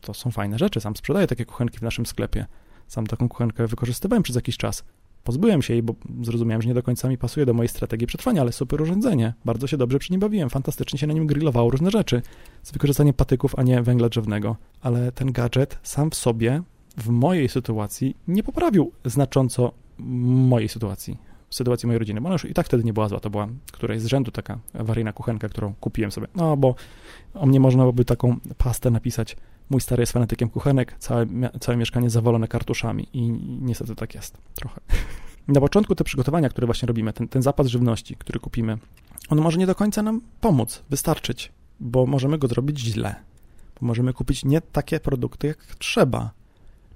To 0.00 0.14
są 0.14 0.30
fajne 0.30 0.58
rzeczy. 0.58 0.80
Sam 0.80 0.96
sprzedaję 0.96 1.26
takie 1.26 1.44
kuchenki 1.44 1.78
w 1.78 1.82
naszym 1.82 2.06
sklepie. 2.06 2.46
Sam 2.86 3.06
taką 3.06 3.28
kuchenkę 3.28 3.66
wykorzystywałem 3.66 4.22
przez 4.22 4.36
jakiś 4.36 4.56
czas. 4.56 4.84
Pozbyłem 5.24 5.62
się 5.62 5.72
jej, 5.74 5.82
bo 5.82 5.94
zrozumiałem, 6.22 6.62
że 6.62 6.68
nie 6.68 6.74
do 6.74 6.82
końca 6.82 7.08
mi 7.08 7.18
pasuje 7.18 7.46
do 7.46 7.54
mojej 7.54 7.68
strategii 7.68 8.06
przetrwania, 8.06 8.40
ale 8.40 8.52
super 8.52 8.82
urządzenie. 8.82 9.34
Bardzo 9.44 9.66
się 9.66 9.76
dobrze 9.76 9.98
przy 9.98 10.12
nim 10.12 10.20
bawiłem. 10.20 10.50
Fantastycznie 10.50 10.98
się 10.98 11.06
na 11.06 11.14
nim 11.14 11.26
grillowało 11.26 11.70
różne 11.70 11.90
rzeczy. 11.90 12.22
Z 12.62 12.72
wykorzystaniem 12.72 13.14
patyków, 13.14 13.54
a 13.58 13.62
nie 13.62 13.82
węgla 13.82 14.08
drzewnego. 14.08 14.56
Ale 14.80 15.12
ten 15.12 15.32
gadżet 15.32 15.78
sam 15.82 16.10
w 16.10 16.14
sobie, 16.14 16.62
w 16.96 17.08
mojej 17.08 17.48
sytuacji, 17.48 18.16
nie 18.28 18.42
poprawił 18.42 18.92
znacząco 19.04 19.72
mojej 19.98 20.68
sytuacji 20.68 21.18
sytuacji 21.56 21.86
mojej 21.86 21.98
rodziny, 21.98 22.20
bo 22.20 22.26
ona 22.26 22.34
już 22.34 22.44
i 22.44 22.54
tak 22.54 22.66
wtedy 22.66 22.84
nie 22.84 22.92
była 22.92 23.08
zła, 23.08 23.20
to 23.20 23.30
była 23.30 23.48
któraś 23.72 24.00
z 24.00 24.06
rzędu 24.06 24.30
taka 24.30 24.58
awaryjna 24.78 25.12
kuchenka, 25.12 25.48
którą 25.48 25.74
kupiłem 25.80 26.12
sobie. 26.12 26.26
No, 26.34 26.56
bo 26.56 26.74
o 27.34 27.46
mnie 27.46 27.60
można 27.60 27.92
by 27.92 28.04
taką 28.04 28.36
pastę 28.58 28.90
napisać, 28.90 29.36
mój 29.70 29.80
stary 29.80 30.02
jest 30.02 30.12
fanatykiem 30.12 30.48
kuchenek, 30.48 30.96
całe, 30.98 31.26
całe 31.60 31.78
mieszkanie 31.78 32.10
zawalone 32.10 32.48
kartuszami 32.48 33.08
i 33.12 33.30
niestety 33.60 33.94
tak 33.94 34.14
jest 34.14 34.38
trochę. 34.54 34.80
Na 35.48 35.60
początku 35.60 35.94
te 35.94 36.04
przygotowania, 36.04 36.48
które 36.48 36.66
właśnie 36.66 36.86
robimy, 36.86 37.12
ten, 37.12 37.28
ten 37.28 37.42
zapas 37.42 37.66
żywności, 37.66 38.16
który 38.16 38.40
kupimy, 38.40 38.78
on 39.28 39.40
może 39.40 39.58
nie 39.58 39.66
do 39.66 39.74
końca 39.74 40.02
nam 40.02 40.20
pomóc, 40.40 40.82
wystarczyć, 40.90 41.52
bo 41.80 42.06
możemy 42.06 42.38
go 42.38 42.48
zrobić 42.48 42.80
źle. 42.80 43.14
Bo 43.80 43.86
możemy 43.86 44.12
kupić 44.12 44.44
nie 44.44 44.60
takie 44.60 45.00
produkty, 45.00 45.46
jak 45.46 45.58
trzeba. 45.78 46.30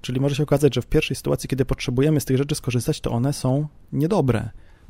Czyli 0.01 0.19
może 0.19 0.35
się 0.35 0.43
okazać, 0.43 0.75
że 0.75 0.81
w 0.81 0.87
pierwszej 0.87 1.15
sytuacji, 1.15 1.49
kiedy 1.49 1.65
potrzebujemy 1.65 2.19
z 2.19 2.25
tych 2.25 2.37
rzeczy 2.37 2.55
skorzystać, 2.55 3.01
to 3.01 3.11
one 3.11 3.33
są 3.33 3.67
niedobre. 3.93 4.49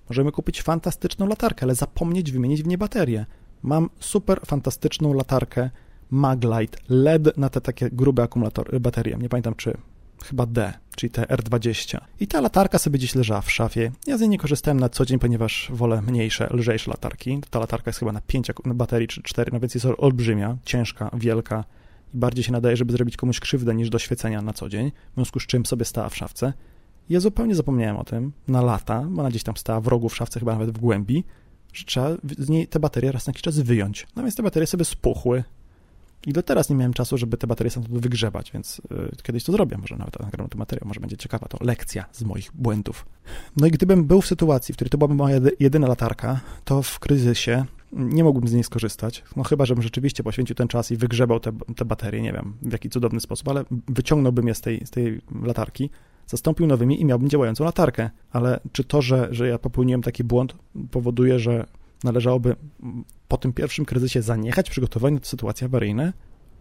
Możemy 0.10 0.32
kupić 0.32 0.62
fantastyczną 0.62 1.28
latarkę, 1.28 1.64
ale 1.64 1.76
zapomnieć 1.76 2.32
wymienić 2.32 2.64
w 2.64 2.68
nie 2.68 2.78
baterię. 2.78 3.26
Mam 3.64 3.90
super 4.00 4.40
fantastyczną 4.46 5.14
latarkę 5.14 5.70
Maglite 6.12 6.78
LED 6.90 7.38
na 7.38 7.50
te 7.50 7.62
takie 7.62 7.90
grube 7.90 8.24
akumulatory, 8.24 8.80
baterie. 8.80 9.18
Nie 9.18 9.30
pamiętam 9.30 9.56
czy 9.56 9.78
chyba 10.24 10.46
D, 10.46 10.74
czyli 10.96 11.12
te 11.12 11.22
R20. 11.22 11.98
I 12.20 12.28
ta 12.28 12.42
latarka 12.42 12.80
sobie 12.80 12.98
gdzieś 12.98 13.16
leżała 13.16 13.42
w 13.42 13.52
szafie. 13.52 13.92
Ja 14.08 14.18
z 14.18 14.22
niej 14.22 14.30
nie 14.30 14.38
korzystałem 14.38 14.80
na 14.80 14.90
co 14.90 15.06
dzień, 15.06 15.20
ponieważ 15.20 15.72
wolę 15.74 16.02
mniejsze, 16.02 16.48
lżejsze 16.52 16.92
latarki. 16.92 17.42
Ta 17.50 17.60
latarka 17.60 17.90
jest 17.90 18.00
chyba 18.00 18.12
na 18.12 18.22
5 18.22 18.52
baterii 18.66 19.08
czy 19.08 19.24
4, 19.24 19.52
no 19.54 19.60
więc 19.60 19.74
jest 19.74 19.88
olbrzymia, 19.98 20.58
ciężka, 20.66 21.10
wielka 21.14 21.64
i 22.14 22.18
bardziej 22.18 22.44
się 22.44 22.52
nadaje, 22.52 22.78
żeby 22.78 22.94
zrobić 22.94 23.18
komuś 23.18 23.40
krzywdę 23.40 23.76
niż 23.76 23.90
do 23.90 24.00
świecenia 24.00 24.42
na 24.42 24.54
co 24.54 24.70
dzień, 24.70 24.92
w 25.12 25.16
związku 25.16 25.40
z 25.40 25.44
czym 25.44 25.66
sobie 25.66 25.86
stała 25.86 26.10
w 26.10 26.16
szafce. 26.16 26.54
Ja 27.10 27.20
zupełnie 27.20 27.56
zapomniałem 27.56 27.98
o 27.98 28.04
tym 28.04 28.32
na 28.48 28.62
lata, 28.62 29.06
bo 29.10 29.22
ona 29.22 29.30
gdzieś 29.30 29.44
tam 29.44 29.58
stała 29.58 29.82
w 29.82 29.88
rogu 29.88 30.10
w 30.10 30.16
szafce, 30.16 30.40
chyba 30.40 30.54
nawet 30.54 30.72
w 30.72 30.80
głębi, 30.80 31.24
że 31.74 31.86
trzeba 31.86 32.10
z 32.38 32.50
niej 32.50 32.68
te 32.68 32.80
baterie 32.80 33.12
raz 33.12 33.28
na 33.28 33.32
jakiś 33.32 33.42
czas 33.42 33.60
wyjąć. 33.60 34.08
No 34.16 34.24
więc 34.24 34.36
te 34.36 34.44
baterie 34.44 34.68
sobie 34.68 34.86
spuchły 34.86 35.44
i 36.28 36.34
do 36.34 36.44
teraz 36.44 36.70
nie 36.70 36.76
miałem 36.76 36.94
czasu, 36.94 37.18
żeby 37.18 37.38
te 37.38 37.48
baterie 37.48 37.70
stamtąd 37.70 37.98
wygrzebać, 37.98 38.52
więc 38.52 38.82
yy, 38.92 39.12
kiedyś 39.24 39.44
to 39.44 39.52
zrobię, 39.52 39.78
może 39.78 39.98
nawet 39.98 40.20
nagram 40.20 40.50
ten 40.50 40.60
materiał, 40.60 40.88
może 40.88 41.00
będzie 41.00 41.18
ciekawa 41.18 41.48
to 41.48 41.58
lekcja 41.62 42.06
z 42.12 42.24
moich 42.24 42.52
błędów. 42.54 43.06
No 43.58 43.68
i 43.68 43.72
gdybym 43.72 44.06
był 44.06 44.22
w 44.22 44.28
sytuacji, 44.28 44.74
w 44.74 44.76
której 44.76 44.90
to 44.90 44.98
byłaby 44.98 45.14
moja 45.14 45.40
jedyna 45.60 45.88
latarka, 45.88 46.40
to 46.66 46.82
w 46.82 47.00
kryzysie 47.00 47.66
nie 47.94 48.24
mógłbym 48.24 48.48
z 48.48 48.54
niej 48.54 48.64
skorzystać. 48.64 49.24
No 49.36 49.44
chyba, 49.44 49.66
żebym 49.66 49.84
rzeczywiście 49.84 50.24
poświęcił 50.24 50.56
ten 50.56 50.68
czas 50.68 50.92
i 50.92 50.98
wygrzebał 50.98 51.40
te, 51.40 51.52
te 51.76 51.86
baterie, 51.86 52.22
nie 52.22 52.34
wiem 52.34 52.54
w 52.62 52.72
jaki 52.72 52.90
cudowny 52.90 53.20
sposób, 53.20 53.48
ale 53.48 53.64
wyciągnąłbym 53.88 54.48
je 54.48 54.56
z 54.56 54.62
tej, 54.62 54.86
z 54.86 54.90
tej 54.90 55.22
latarki, 55.44 55.90
zastąpił 56.28 56.68
nowymi 56.68 57.02
i 57.02 57.06
miałbym 57.06 57.30
działającą 57.30 57.64
latarkę. 57.64 58.10
Ale 58.32 58.60
czy 58.72 58.84
to, 58.84 59.02
że, 59.02 59.28
że 59.32 59.48
ja 59.48 59.58
popełniłem 59.58 60.02
taki 60.02 60.24
błąd, 60.24 60.56
powoduje, 60.92 61.40
że 61.40 61.68
należałoby 62.04 62.56
po 63.28 63.38
tym 63.38 63.54
pierwszym 63.54 63.86
kryzysie 63.86 64.22
zaniechać 64.22 64.70
przygotowania 64.70 65.20
do 65.20 65.26
sytuacji 65.26 65.66
awaryjnej? 65.66 66.12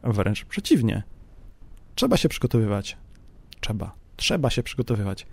Wręcz 0.05 0.45
przeciwnie. 0.45 1.03
Trzeba 1.95 2.17
się 2.17 2.29
przygotowywać. 2.29 2.97
Trzeba. 3.61 3.95
Trzeba 4.17 4.51
się 4.51 4.63
przygotowywać. 4.63 5.27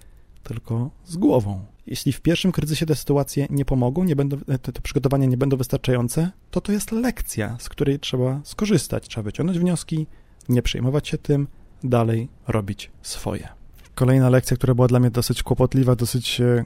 Tylko 0.43 0.89
z 1.05 1.17
głową. 1.17 1.65
Jeśli 1.87 2.13
w 2.13 2.21
pierwszym 2.21 2.51
kryzysie 2.51 2.85
te 2.85 2.95
sytuacje 2.95 3.47
nie 3.49 3.65
pomogą, 3.65 4.03
nie 4.03 4.15
będą, 4.15 4.37
te, 4.37 4.71
te 4.71 4.81
przygotowania 4.81 5.25
nie 5.25 5.37
będą 5.37 5.57
wystarczające, 5.57 6.31
to 6.51 6.61
to 6.61 6.71
jest 6.71 6.91
lekcja, 6.91 7.57
z 7.59 7.69
której 7.69 7.99
trzeba 7.99 8.41
skorzystać. 8.43 9.07
Trzeba 9.07 9.23
wyciągnąć 9.23 9.59
wnioski, 9.59 10.07
nie 10.49 10.61
przejmować 10.61 11.07
się 11.07 11.17
tym, 11.17 11.47
dalej 11.83 12.29
robić 12.47 12.91
swoje. 13.01 13.47
Kolejna 13.95 14.29
lekcja, 14.29 14.57
która 14.57 14.75
była 14.75 14.87
dla 14.87 14.99
mnie 14.99 15.11
dosyć 15.11 15.43
kłopotliwa, 15.43 15.95
dosyć 15.95 16.41
e, 16.41 16.65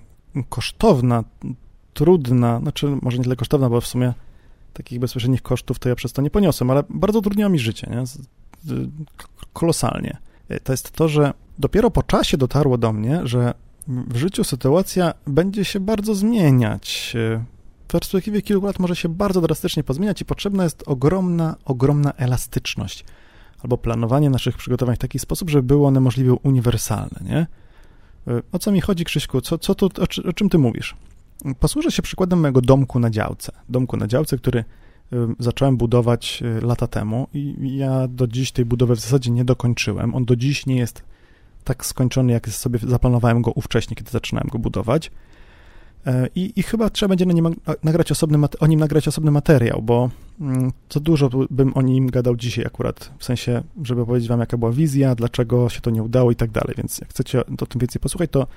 kosztowna, 0.49 1.23
trudna, 1.93 2.59
znaczy 2.59 2.97
może 3.01 3.17
nie 3.17 3.23
tyle 3.23 3.35
kosztowna, 3.35 3.69
bo 3.69 3.81
w 3.81 3.87
sumie 3.87 4.13
takich 4.73 4.99
bezpośrednich 4.99 5.41
kosztów 5.41 5.79
to 5.79 5.89
ja 5.89 5.95
przez 5.95 6.13
to 6.13 6.21
nie 6.21 6.29
poniosłem, 6.29 6.71
ale 6.71 6.83
bardzo 6.89 7.19
utrudniła 7.19 7.49
mi 7.49 7.59
życie, 7.59 7.87
nie? 7.89 8.03
kolosalnie. 9.53 10.17
E, 10.49 10.59
to 10.59 10.73
jest 10.73 10.91
to, 10.91 11.07
że 11.07 11.33
dopiero 11.61 11.91
po 11.91 12.03
czasie 12.03 12.37
dotarło 12.37 12.77
do 12.77 12.93
mnie, 12.93 13.21
że 13.23 13.53
w 13.87 14.17
życiu 14.17 14.43
sytuacja 14.43 15.13
będzie 15.27 15.65
się 15.65 15.79
bardzo 15.79 16.15
zmieniać. 16.15 17.13
W 17.87 17.91
perspektywie 17.91 18.41
kilku 18.41 18.65
lat 18.65 18.79
może 18.79 18.95
się 18.95 19.09
bardzo 19.09 19.41
drastycznie 19.41 19.83
pozmieniać 19.83 20.21
i 20.21 20.25
potrzebna 20.25 20.63
jest 20.63 20.83
ogromna, 20.85 21.55
ogromna 21.65 22.13
elastyczność 22.13 23.05
albo 23.63 23.77
planowanie 23.77 24.29
naszych 24.29 24.57
przygotowań 24.57 24.95
w 24.95 24.99
taki 24.99 25.19
sposób, 25.19 25.49
żeby 25.49 25.63
były 25.63 25.87
one 25.87 25.99
możliwie 25.99 26.33
uniwersalne, 26.33 27.19
nie? 27.21 27.47
O 28.51 28.59
co 28.59 28.71
mi 28.71 28.81
chodzi, 28.81 29.05
Krzyśku? 29.05 29.41
Co, 29.41 29.57
co 29.57 29.75
tu, 29.75 29.85
o, 29.85 30.29
o 30.29 30.33
czym 30.33 30.49
ty 30.49 30.57
mówisz? 30.57 30.95
Posłużę 31.59 31.91
się 31.91 32.01
przykładem 32.01 32.39
mojego 32.39 32.61
domku 32.61 32.99
na 32.99 33.09
działce. 33.09 33.51
Domku 33.69 33.97
na 33.97 34.07
działce, 34.07 34.37
który 34.37 34.63
zacząłem 35.39 35.77
budować 35.77 36.43
y, 36.57 36.61
lata 36.61 36.87
temu 36.87 37.27
i 37.33 37.77
ja 37.77 38.07
do 38.07 38.27
dziś 38.27 38.51
tej 38.51 38.65
budowy 38.65 38.95
w 38.95 38.99
zasadzie 38.99 39.31
nie 39.31 39.45
dokończyłem. 39.45 40.15
On 40.15 40.25
do 40.25 40.35
dziś 40.35 40.65
nie 40.65 40.75
jest 40.75 41.03
tak 41.63 41.85
skończony, 41.85 42.33
jak 42.33 42.49
sobie 42.49 42.79
zaplanowałem 42.79 43.41
go 43.41 43.51
ówcześnie, 43.51 43.95
kiedy 43.95 44.11
zaczynałem 44.11 44.49
go 44.51 44.59
budować. 44.59 45.11
E, 46.05 46.27
I, 46.35 46.53
I, 46.55 46.63
chyba 46.63 46.89
trzeba 46.89 47.09
będzie 47.09 47.25
na 47.25 47.33
nim 47.33 47.55
nagrać 47.83 48.11
osobny, 48.11 48.47
o 48.59 48.67
nim 48.67 48.79
nagrać 48.79 49.07
osobny 49.07 49.31
materiał, 49.31 49.81
bo 49.81 50.09
mm, 50.39 50.71
co 50.89 50.99
dużo 50.99 51.29
bym 51.49 51.77
o 51.77 51.81
nim 51.81 52.07
gadał 52.07 52.35
dzisiaj 52.35 52.65
akurat, 52.65 53.11
w 53.17 53.25
sensie, 53.25 53.63
żeby 53.83 54.05
powiedzieć 54.05 54.29
wam, 54.29 54.39
jaka 54.39 54.57
była 54.57 54.71
wizja, 54.71 55.15
dlaczego 55.15 55.69
się 55.69 55.81
to 55.81 55.89
nie 55.89 56.03
udało 56.03 56.31
i 56.31 56.35
tak 56.35 56.51
dalej, 56.51 56.73
więc 56.77 56.99
jak 56.99 57.09
chcecie 57.09 57.45
o 57.45 57.65
tym 57.65 57.79
więcej 57.79 57.99
posłuchać, 57.99 58.29
to 58.31 58.47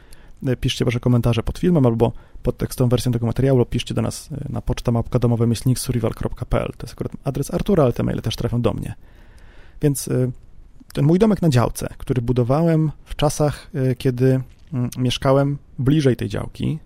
e, 0.47 0.57
piszcie 0.57 0.85
wasze 0.85 1.01
komentarze 1.01 1.43
pod 1.43 1.59
filmem 1.59 1.87
albo 1.87 2.12
pod 2.43 2.57
tekstową 2.57 2.88
wersją 2.88 3.12
tego 3.12 3.27
materiału, 3.27 3.59
lub 3.59 3.69
piszcie 3.69 3.95
do 3.95 4.03
nas 4.03 4.29
e, 4.33 4.53
na 4.53 4.61
poczta 4.61 4.93
mapka 4.93 5.19
domowe 5.19 5.47
myślniksurival.pl. 5.47 6.73
To 6.77 6.87
jest 6.87 6.95
akurat 6.95 7.12
adres 7.25 7.55
Artura, 7.55 7.83
ale 7.83 7.93
te 7.93 8.03
maile 8.03 8.23
też 8.23 8.37
trafią 8.37 8.62
do 8.62 8.73
mnie. 8.73 8.95
Więc 9.83 10.09
ten 10.94 11.04
mój 11.04 11.18
domek 11.18 11.42
na 11.42 11.48
działce, 11.48 11.88
który 11.98 12.22
budowałem 12.22 12.92
w 13.04 13.16
czasach, 13.16 13.70
e, 13.74 13.94
kiedy 13.94 14.40
mm, 14.72 14.90
mieszkałem 14.98 15.59
bliżej 15.78 16.16
tej 16.16 16.28
działki, 16.28 16.78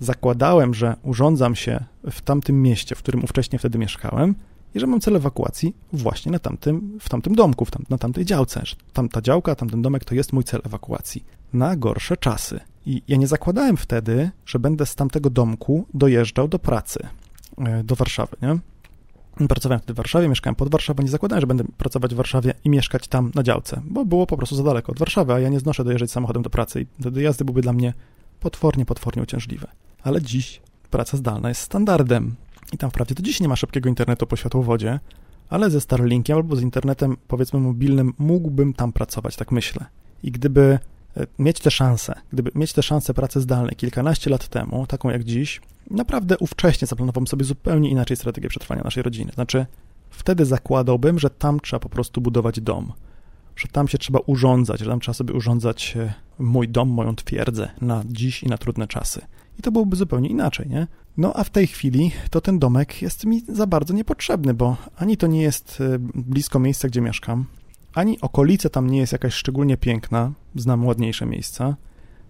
zakładałem, 0.00 0.74
że 0.74 0.96
urządzam 1.02 1.56
się 1.56 1.84
w 2.10 2.20
tamtym 2.20 2.62
mieście, 2.62 2.94
w 2.94 2.98
którym 2.98 3.24
ówcześnie 3.24 3.58
wtedy 3.58 3.78
mieszkałem 3.78 4.34
i 4.74 4.80
że 4.80 4.86
mam 4.86 5.00
cel 5.00 5.16
ewakuacji 5.16 5.74
właśnie 5.92 6.32
na 6.32 6.38
tamtym, 6.38 6.98
w 7.00 7.08
tamtym 7.08 7.34
domku, 7.34 7.64
w 7.64 7.70
tam, 7.70 7.84
na 7.90 7.98
tamtej 7.98 8.24
działce, 8.24 8.60
że 8.64 8.76
tamta 8.92 9.22
działka, 9.22 9.54
tamten 9.54 9.82
domek 9.82 10.04
to 10.04 10.14
jest 10.14 10.32
mój 10.32 10.44
cel 10.44 10.60
ewakuacji 10.64 11.24
na 11.52 11.76
gorsze 11.76 12.16
czasy. 12.16 12.60
I 12.86 13.02
ja 13.08 13.16
nie 13.16 13.26
zakładałem 13.26 13.76
wtedy, 13.76 14.30
że 14.46 14.58
będę 14.58 14.86
z 14.86 14.94
tamtego 14.94 15.30
domku 15.30 15.86
dojeżdżał 15.94 16.48
do 16.48 16.58
pracy, 16.58 17.06
e, 17.58 17.84
do 17.84 17.96
Warszawy, 17.96 18.36
nie? 18.42 18.58
Pracowałem 19.48 19.80
wtedy 19.80 19.92
w 19.92 19.96
Warszawie, 19.96 20.28
mieszkałem 20.28 20.54
pod 20.54 20.70
Warszawą, 20.70 21.02
nie 21.02 21.08
zakładałem, 21.08 21.40
że 21.40 21.46
będę 21.46 21.64
pracować 21.78 22.14
w 22.14 22.16
Warszawie 22.16 22.54
i 22.64 22.70
mieszkać 22.70 23.08
tam 23.08 23.32
na 23.34 23.42
działce, 23.42 23.80
bo 23.84 24.04
było 24.04 24.26
po 24.26 24.36
prostu 24.36 24.56
za 24.56 24.62
daleko 24.62 24.92
od 24.92 24.98
Warszawy, 24.98 25.32
a 25.32 25.40
ja 25.40 25.48
nie 25.48 25.60
znoszę 25.60 25.84
dojeżdżać 25.84 26.10
samochodem 26.10 26.42
do 26.42 26.50
pracy 26.50 26.80
i 26.80 26.86
te 27.02 27.10
dojazdy 27.10 27.44
byłyby 27.44 27.62
dla 27.62 27.72
mnie 27.72 27.94
potwornie, 28.40 28.84
potwornie 28.84 29.22
uciążliwe. 29.22 29.68
Ale 30.02 30.22
dziś 30.22 30.60
praca 30.90 31.16
zdalna 31.16 31.48
jest 31.48 31.60
standardem 31.60 32.34
i 32.72 32.78
tam 32.78 32.90
wprawdzie 32.90 33.14
to 33.14 33.22
dziś 33.22 33.40
nie 33.40 33.48
ma 33.48 33.56
szybkiego 33.56 33.88
internetu 33.88 34.26
po 34.26 34.36
światłowodzie, 34.36 35.00
ale 35.48 35.70
ze 35.70 35.80
Starlinkiem 35.80 36.36
albo 36.36 36.56
z 36.56 36.62
internetem, 36.62 37.16
powiedzmy, 37.28 37.60
mobilnym 37.60 38.14
mógłbym 38.18 38.72
tam 38.72 38.92
pracować, 38.92 39.36
tak 39.36 39.52
myślę. 39.52 39.86
I 40.22 40.30
gdyby 40.30 40.78
mieć 41.38 41.60
tę 41.60 41.70
szansę, 41.70 42.14
gdyby 42.32 42.50
mieć 42.54 42.72
tę 42.72 42.82
szansę 42.82 43.14
pracy 43.14 43.40
zdalnej 43.40 43.76
kilkanaście 43.76 44.30
lat 44.30 44.48
temu, 44.48 44.86
taką 44.86 45.10
jak 45.10 45.24
dziś, 45.24 45.60
naprawdę 45.90 46.38
ówcześnie 46.38 46.86
zaplanowałem 46.86 47.26
sobie 47.26 47.44
zupełnie 47.44 47.90
inaczej 47.90 48.16
strategię 48.16 48.48
przetrwania 48.48 48.82
naszej 48.82 49.02
rodziny. 49.02 49.32
Znaczy, 49.34 49.66
wtedy 50.10 50.44
zakładałbym, 50.44 51.18
że 51.18 51.30
tam 51.30 51.60
trzeba 51.60 51.80
po 51.80 51.88
prostu 51.88 52.20
budować 52.20 52.60
dom. 52.60 52.92
Że 53.56 53.68
tam 53.68 53.88
się 53.88 53.98
trzeba 53.98 54.18
urządzać, 54.26 54.80
że 54.80 54.86
tam 54.86 55.00
trzeba 55.00 55.14
sobie 55.14 55.34
urządzać 55.34 55.96
e, 55.96 56.14
mój 56.38 56.68
dom, 56.68 56.88
moją 56.88 57.16
twierdzę 57.16 57.68
na 57.80 58.02
dziś 58.06 58.42
i 58.42 58.46
na 58.46 58.58
trudne 58.58 58.86
czasy. 58.86 59.20
I 59.58 59.62
to 59.62 59.72
byłoby 59.72 59.96
zupełnie 59.96 60.28
inaczej, 60.28 60.68
nie? 60.68 60.86
No 61.16 61.32
a 61.36 61.44
w 61.44 61.50
tej 61.50 61.66
chwili 61.66 62.10
to 62.30 62.40
ten 62.40 62.58
domek 62.58 63.02
jest 63.02 63.24
mi 63.24 63.42
za 63.48 63.66
bardzo 63.66 63.94
niepotrzebny, 63.94 64.54
bo 64.54 64.76
ani 64.96 65.16
to 65.16 65.26
nie 65.26 65.42
jest 65.42 65.78
e, 65.80 65.98
blisko 66.14 66.58
miejsca, 66.58 66.88
gdzie 66.88 67.00
mieszkam, 67.00 67.46
ani 67.94 68.20
okolica 68.20 68.68
tam 68.68 68.90
nie 68.90 68.98
jest 68.98 69.12
jakaś 69.12 69.34
szczególnie 69.34 69.76
piękna, 69.76 70.32
znam 70.54 70.86
ładniejsze 70.86 71.26
miejsca. 71.26 71.76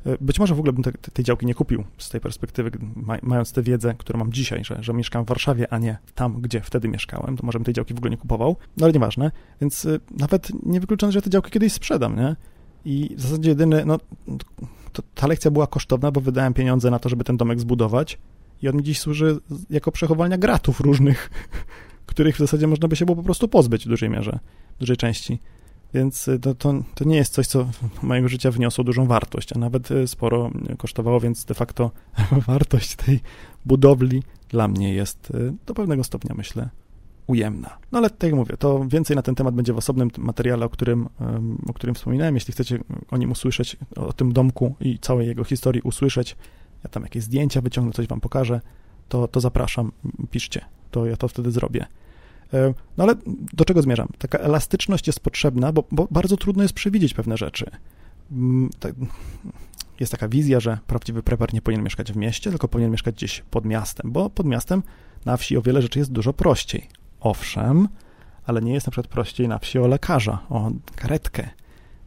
E, 0.07 0.17
być 0.21 0.39
może 0.39 0.55
w 0.55 0.59
ogóle 0.59 0.73
bym 0.73 0.83
te, 0.83 0.93
tej 0.93 1.25
działki 1.25 1.47
nie 1.47 1.55
kupił 1.55 1.85
z 1.99 2.09
tej 2.09 2.21
perspektywy, 2.21 2.71
mając 3.23 3.53
tę 3.53 3.63
wiedzę, 3.63 3.95
którą 3.99 4.19
mam 4.19 4.33
dzisiaj, 4.33 4.65
że, 4.65 4.83
że 4.83 4.93
mieszkam 4.95 5.25
w 5.25 5.29
Warszawie, 5.29 5.73
a 5.73 5.79
nie 5.79 5.99
tam, 6.15 6.41
gdzie 6.41 6.61
wtedy 6.61 6.89
mieszkałem, 6.89 7.37
to 7.37 7.47
może 7.47 7.59
bym 7.59 7.65
tej 7.65 7.75
działki 7.75 7.95
w 7.95 7.97
ogóle 7.97 8.11
nie 8.11 8.17
kupował, 8.17 8.57
no 8.77 8.85
ale 8.85 8.93
nieważne, 8.93 9.31
więc 9.61 9.87
e, 9.87 9.99
nawet 10.19 10.49
nie 10.67 10.81
wykluczone, 10.81 11.13
że 11.13 11.23
te 11.23 11.31
działki 11.31 11.51
kiedyś 11.51 11.73
sprzedam, 11.73 12.17
nie? 12.17 12.37
I 12.85 13.15
w 13.17 13.21
zasadzie 13.21 13.51
jedyny, 13.51 13.85
no, 13.87 13.99
to, 14.93 15.03
ta 15.15 15.27
lekcja 15.27 15.51
była 15.51 15.67
kosztowna, 15.67 16.11
bo 16.11 16.21
wydałem 16.21 16.55
pieniądze 16.55 16.91
na 16.91 16.99
to, 16.99 17.09
żeby 17.09 17.25
ten 17.25 17.37
domek 17.37 17.61
zbudować 17.61 18.19
i 18.63 18.69
on 18.69 18.77
mi 18.77 18.83
dziś 18.83 19.01
służy 19.01 19.41
jako 19.71 19.93
przechowalnia 19.93 20.39
gratów 20.39 20.81
różnych, 20.81 21.31
których 22.13 22.37
w 22.37 22.39
zasadzie 22.39 22.67
można 22.67 22.89
by 22.89 22.97
się 22.97 23.05
było 23.05 23.17
po 23.17 23.23
prostu 23.23 23.49
pozbyć 23.49 23.85
w 23.85 23.89
dużej 23.89 24.11
mierze, 24.11 24.39
w 24.77 24.79
dużej 24.79 24.97
części. 24.97 25.39
Więc 25.95 26.29
y, 26.29 26.39
to, 26.39 26.55
to, 26.55 26.75
to 26.95 27.05
nie 27.05 27.17
jest 27.17 27.33
coś, 27.33 27.47
co 27.47 27.69
mojego 28.03 28.29
życia 28.29 28.51
wniosło 28.51 28.85
dużą 28.85 29.07
wartość, 29.07 29.53
a 29.53 29.59
nawet 29.59 29.91
y, 29.91 30.07
sporo 30.07 30.51
kosztowało, 30.79 31.21
więc 31.21 31.45
de 31.45 31.55
facto 31.55 31.91
wartość 32.47 32.97
tej 32.97 33.21
budowli 33.65 34.23
dla 34.49 34.69
mnie 34.69 34.95
jest 34.95 35.31
y, 35.31 35.55
do 35.67 35.75
pewnego 35.75 36.05
stopnia, 36.05 36.35
myślę, 36.35 36.69
ujemna. 37.27 37.79
No 37.93 37.99
ale 37.99 38.11
tak 38.11 38.23
jak 38.23 38.35
mówię, 38.35 38.57
to 38.57 38.85
więcej 38.89 39.17
na 39.17 39.23
ten 39.23 39.35
temat 39.35 39.55
będzie 39.55 39.73
w 39.73 39.79
osobnym 39.79 40.11
materiale, 40.19 40.67
o 40.67 40.69
którym, 40.69 41.09
o 41.67 41.73
którym 41.73 41.95
wspominałem. 41.95 42.35
Jeśli 42.35 42.53
chcecie 42.53 42.79
o 43.11 43.17
nim 43.17 43.31
usłyszeć, 43.31 43.77
o 43.97 44.13
tym 44.13 44.33
domku 44.33 44.75
i 44.81 44.99
całej 44.99 45.27
jego 45.27 45.45
historii 45.45 45.83
usłyszeć, 45.83 46.37
ja 46.85 46.91
tam 46.91 47.03
jakieś 47.03 47.23
zdjęcia 47.23 47.61
wyciągnę, 47.61 47.93
coś 47.93 48.07
wam 48.07 48.21
pokażę, 48.21 48.61
to, 49.09 49.29
to 49.29 49.41
zapraszam, 49.41 49.93
piszcie, 50.31 50.65
to 50.91 51.07
ja 51.07 51.17
to 51.17 51.29
wtedy 51.29 51.51
zrobię. 51.51 51.87
E, 52.55 52.75
no 52.97 53.05
ale 53.05 53.15
do 53.53 53.65
czego 53.65 53.83
zmierzam? 53.83 54.09
Taka 54.19 54.39
elastyczność 54.39 55.07
jest 55.07 55.21
potrzebna, 55.21 55.73
bo, 55.73 55.85
bo 55.91 56.09
bardzo 56.11 56.37
trudno 56.37 56.63
jest 56.63 56.75
przewidzieć 56.75 57.15
pewne 57.15 57.37
rzeczy. 57.37 57.71
Mm, 58.33 58.71
jest 60.01 60.13
taka 60.13 60.29
wizja, 60.29 60.61
że 60.61 60.79
prawdziwy 60.87 61.23
prepar 61.23 61.55
nie 61.55 61.63
powinien 61.63 61.85
mieszkać 61.85 62.13
w 62.13 62.17
mieście, 62.17 62.51
tylko 62.51 62.69
powinien 62.69 62.91
mieszkać 62.91 63.15
gdzieś 63.15 63.43
pod 63.51 63.65
miastem, 63.65 64.13
bo 64.13 64.31
pod 64.31 64.47
miastem 64.47 64.83
na 65.25 65.37
wsi 65.37 65.57
o 65.57 65.63
wiele 65.63 65.83
rzeczy 65.83 65.99
jest 65.99 66.13
dużo 66.13 66.33
prościej. 66.33 66.89
Owszem, 67.21 67.89
ale 68.47 68.63
nie 68.63 68.73
jest 68.73 68.87
na 68.87 68.91
przykład 68.91 69.13
prościej 69.13 69.49
na 69.49 69.59
wsi 69.59 69.79
o 69.79 69.87
lekarza, 69.87 70.39
o 70.51 70.71
karetkę. 70.97 71.49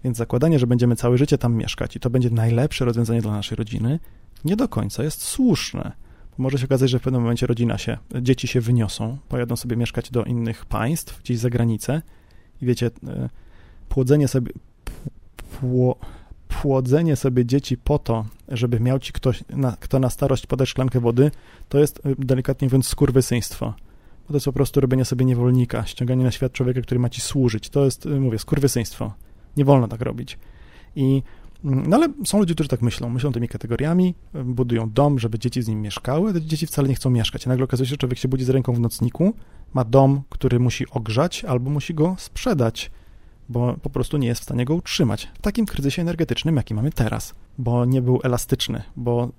Więc 0.03 0.17
zakładanie, 0.17 0.59
że 0.59 0.67
będziemy 0.67 0.95
całe 0.95 1.17
życie 1.17 1.37
tam 1.37 1.55
mieszkać 1.55 1.95
i 1.95 1.99
to 1.99 2.09
będzie 2.09 2.29
najlepsze 2.29 2.85
rozwiązanie 2.85 3.21
dla 3.21 3.31
naszej 3.31 3.55
rodziny, 3.55 3.99
nie 4.45 4.55
do 4.55 4.67
końca 4.67 5.03
jest 5.03 5.21
słuszne. 5.21 5.91
Może 6.37 6.57
się 6.57 6.65
okazać, 6.65 6.89
że 6.89 6.99
w 6.99 7.01
pewnym 7.01 7.21
momencie 7.21 7.47
rodzina 7.47 7.77
się, 7.77 7.97
dzieci 8.21 8.47
się 8.47 8.61
wyniosą, 8.61 9.17
pojadą 9.29 9.55
sobie 9.55 9.75
mieszkać 9.75 10.11
do 10.11 10.23
innych 10.23 10.65
państw, 10.65 11.21
gdzieś 11.21 11.37
za 11.37 11.49
granicę 11.49 12.01
i 12.61 12.65
wiecie, 12.65 12.91
e, 13.07 13.29
płodzenie 13.89 14.27
sobie, 14.27 14.51
pło, 15.59 15.95
płodzenie 16.47 17.15
sobie 17.15 17.45
dzieci 17.45 17.77
po 17.77 17.99
to, 17.99 18.25
żeby 18.47 18.79
miał 18.79 18.99
ci 18.99 19.13
ktoś, 19.13 19.43
na, 19.49 19.77
kto 19.79 19.99
na 19.99 20.09
starość 20.09 20.47
podać 20.47 20.69
szklankę 20.69 20.99
wody, 20.99 21.31
to 21.69 21.79
jest 21.79 22.05
e, 22.05 22.15
delikatnie 22.19 22.65
mówiąc 22.65 22.87
skurwysyństwo. 22.87 23.73
Bo 24.27 24.27
to 24.27 24.33
jest 24.33 24.45
po 24.45 24.53
prostu 24.53 24.81
robienie 24.81 25.05
sobie 25.05 25.25
niewolnika, 25.25 25.85
ściąganie 25.85 26.23
na 26.23 26.31
świat 26.31 26.51
człowieka, 26.51 26.81
który 26.81 26.99
ma 26.99 27.09
ci 27.09 27.21
służyć. 27.21 27.69
To 27.69 27.85
jest, 27.85 28.05
e, 28.05 28.09
mówię, 28.09 28.39
skurwysyństwo. 28.39 29.13
Nie 29.57 29.65
wolno 29.65 29.87
tak 29.87 30.01
robić. 30.01 30.37
I 30.95 31.23
no 31.65 31.97
ale 31.97 32.07
są 32.25 32.39
ludzie, 32.39 32.53
którzy 32.53 32.69
tak 32.69 32.81
myślą, 32.81 33.09
myślą 33.09 33.31
tymi 33.31 33.47
kategoriami, 33.47 34.15
budują 34.45 34.89
dom, 34.89 35.19
żeby 35.19 35.39
dzieci 35.39 35.61
z 35.61 35.67
nim 35.67 35.81
mieszkały, 35.81 36.33
te 36.33 36.41
dzieci 36.41 36.67
wcale 36.67 36.87
nie 36.87 36.95
chcą 36.95 37.09
mieszkać. 37.09 37.45
I 37.45 37.49
nagle 37.49 37.65
okazuje 37.65 37.87
się, 37.87 37.89
że 37.89 37.97
człowiek 37.97 38.19
się 38.19 38.27
budzi 38.27 38.43
z 38.43 38.49
ręką 38.49 38.73
w 38.73 38.79
nocniku, 38.79 39.33
ma 39.73 39.83
dom, 39.83 40.21
który 40.29 40.59
musi 40.59 40.89
ogrzać 40.89 41.45
albo 41.45 41.69
musi 41.69 41.93
go 41.93 42.15
sprzedać, 42.19 42.91
bo 43.49 43.75
po 43.81 43.89
prostu 43.89 44.17
nie 44.17 44.27
jest 44.27 44.41
w 44.41 44.43
stanie 44.43 44.65
go 44.65 44.75
utrzymać. 44.75 45.27
W 45.33 45.41
takim 45.41 45.65
kryzysie 45.65 46.01
energetycznym, 46.01 46.55
jaki 46.55 46.73
mamy 46.73 46.91
teraz, 46.91 47.33
bo 47.57 47.85
nie 47.85 48.01
był 48.01 48.19
elastyczny, 48.23 48.83
bo 48.95 49.31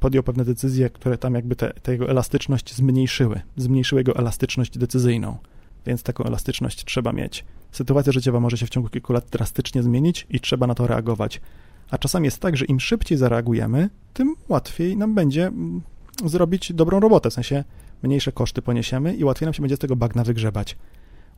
podjął 0.00 0.22
pewne 0.22 0.44
decyzje, 0.44 0.90
które 0.90 1.18
tam 1.18 1.34
jakby 1.34 1.56
tę 1.56 1.92
jego 1.92 2.10
elastyczność 2.10 2.74
zmniejszyły, 2.74 3.40
zmniejszyły 3.56 4.00
jego 4.00 4.16
elastyczność 4.16 4.78
decyzyjną, 4.78 5.38
więc 5.86 6.02
taką 6.02 6.24
elastyczność 6.24 6.84
trzeba 6.84 7.12
mieć. 7.12 7.44
Sytuacja 7.72 8.12
życiowa 8.12 8.40
może 8.40 8.58
się 8.58 8.66
w 8.66 8.70
ciągu 8.70 8.88
kilku 8.88 9.12
lat 9.12 9.26
drastycznie 9.30 9.82
zmienić 9.82 10.26
i 10.30 10.40
trzeba 10.40 10.66
na 10.66 10.74
to 10.74 10.86
reagować. 10.86 11.40
A 11.90 11.98
czasami 11.98 12.24
jest 12.24 12.38
tak, 12.38 12.56
że 12.56 12.64
im 12.64 12.80
szybciej 12.80 13.18
zareagujemy, 13.18 13.90
tym 14.12 14.34
łatwiej 14.48 14.96
nam 14.96 15.14
będzie 15.14 15.46
mm, 15.46 15.82
zrobić 16.24 16.72
dobrą 16.72 17.00
robotę, 17.00 17.30
w 17.30 17.32
sensie 17.32 17.64
mniejsze 18.02 18.32
koszty 18.32 18.62
poniesiemy 18.62 19.14
i 19.14 19.24
łatwiej 19.24 19.46
nam 19.46 19.54
się 19.54 19.62
będzie 19.62 19.76
z 19.76 19.78
tego 19.78 19.96
bagna 19.96 20.24
wygrzebać. 20.24 20.76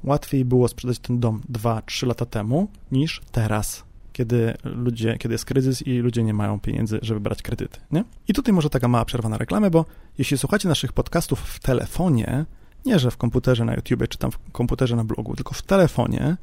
Łatwiej 0.05 0.45
było 0.45 0.69
sprzedać 0.69 0.99
ten 0.99 1.21
dom 1.21 1.43
2-3 1.53 2.07
lata 2.07 2.27
temu 2.27 2.69
niż 2.93 3.23
teraz, 3.33 3.85
kiedy 4.13 4.55
ludzie, 4.65 5.17
kiedy 5.19 5.35
jest 5.35 5.45
kryzys 5.45 5.87
i 5.87 5.99
ludzie 5.99 6.23
nie 6.23 6.35
mają 6.35 6.61
pieniędzy, 6.61 6.99
żeby 7.03 7.21
brać 7.21 7.43
kredyty, 7.43 7.81
nie? 7.93 8.05
I 8.29 8.33
tutaj 8.33 8.55
może 8.55 8.71
taka 8.71 8.89
mała 8.89 9.05
przerwa 9.05 9.29
na 9.29 9.39
reklamę, 9.39 9.71
bo 9.71 9.85
jeśli 10.19 10.39
słuchacie 10.39 10.69
naszych 10.69 10.93
podcastów 10.93 11.41
w 11.41 11.61
telefonie, 11.61 12.45
nie 12.87 12.99
że 12.99 13.11
w 13.11 13.17
komputerze 13.17 13.65
na 13.65 13.75
YouTube 13.75 14.09
czy 14.09 14.19
tam 14.19 14.31
w 14.31 14.39
komputerze 14.53 14.97
na 14.97 15.05
blogu, 15.05 15.37
tylko 15.37 15.55
w 15.55 15.63
telefonie, 15.63 16.37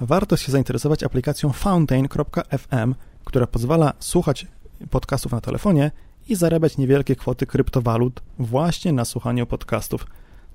warto 0.00 0.36
się 0.36 0.52
zainteresować 0.52 1.02
aplikacją 1.02 1.52
fountain.fm, 1.52 2.94
która 3.28 3.46
pozwala 3.46 3.92
słuchać 3.98 4.46
podcastów 4.90 5.32
na 5.32 5.40
telefonie 5.40 5.90
i 6.28 6.34
zarabiać 6.34 6.78
niewielkie 6.78 7.16
kwoty 7.16 7.46
kryptowalut 7.46 8.22
właśnie 8.38 8.92
na 8.92 9.04
słuchaniu 9.04 9.46
podcastów. 9.46 10.06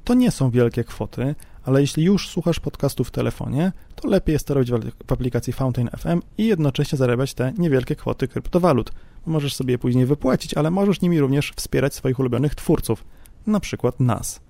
To 0.04 0.14
nie 0.14 0.32
są 0.32 0.50
wielkie 0.50 0.84
kwoty, 0.84 1.36
ale 1.64 1.82
jeśli 1.82 2.04
już 2.04 2.30
słuchasz 2.30 2.60
podcastów 2.60 3.08
w 3.08 3.12
telefonie, 3.12 3.72
to 3.96 4.08
lepiej 4.08 4.34
jest 4.34 4.48
to 4.48 4.54
robić 4.54 4.72
w 5.08 5.12
aplikacji 5.12 5.54
Fountain 5.54 5.90
FM 5.98 6.22
i 6.38 6.46
jednocześnie 6.48 6.98
zarabiać 6.98 7.34
te 7.34 7.54
niewielkie 7.58 7.96
kwoty 7.96 8.28
kryptowalut. 8.28 8.92
Możesz 9.26 9.56
sobie 9.56 9.72
je 9.72 9.78
później 9.78 10.06
wypłacić, 10.06 10.54
ale 10.54 10.72
możesz 10.72 11.02
nimi 11.02 11.20
również 11.20 11.52
wspierać 11.56 11.94
swoich 11.94 12.20
ulubionych 12.20 12.56
twórców, 12.56 13.06
na 13.48 13.60
przykład 13.60 14.00
nas. 14.00 14.42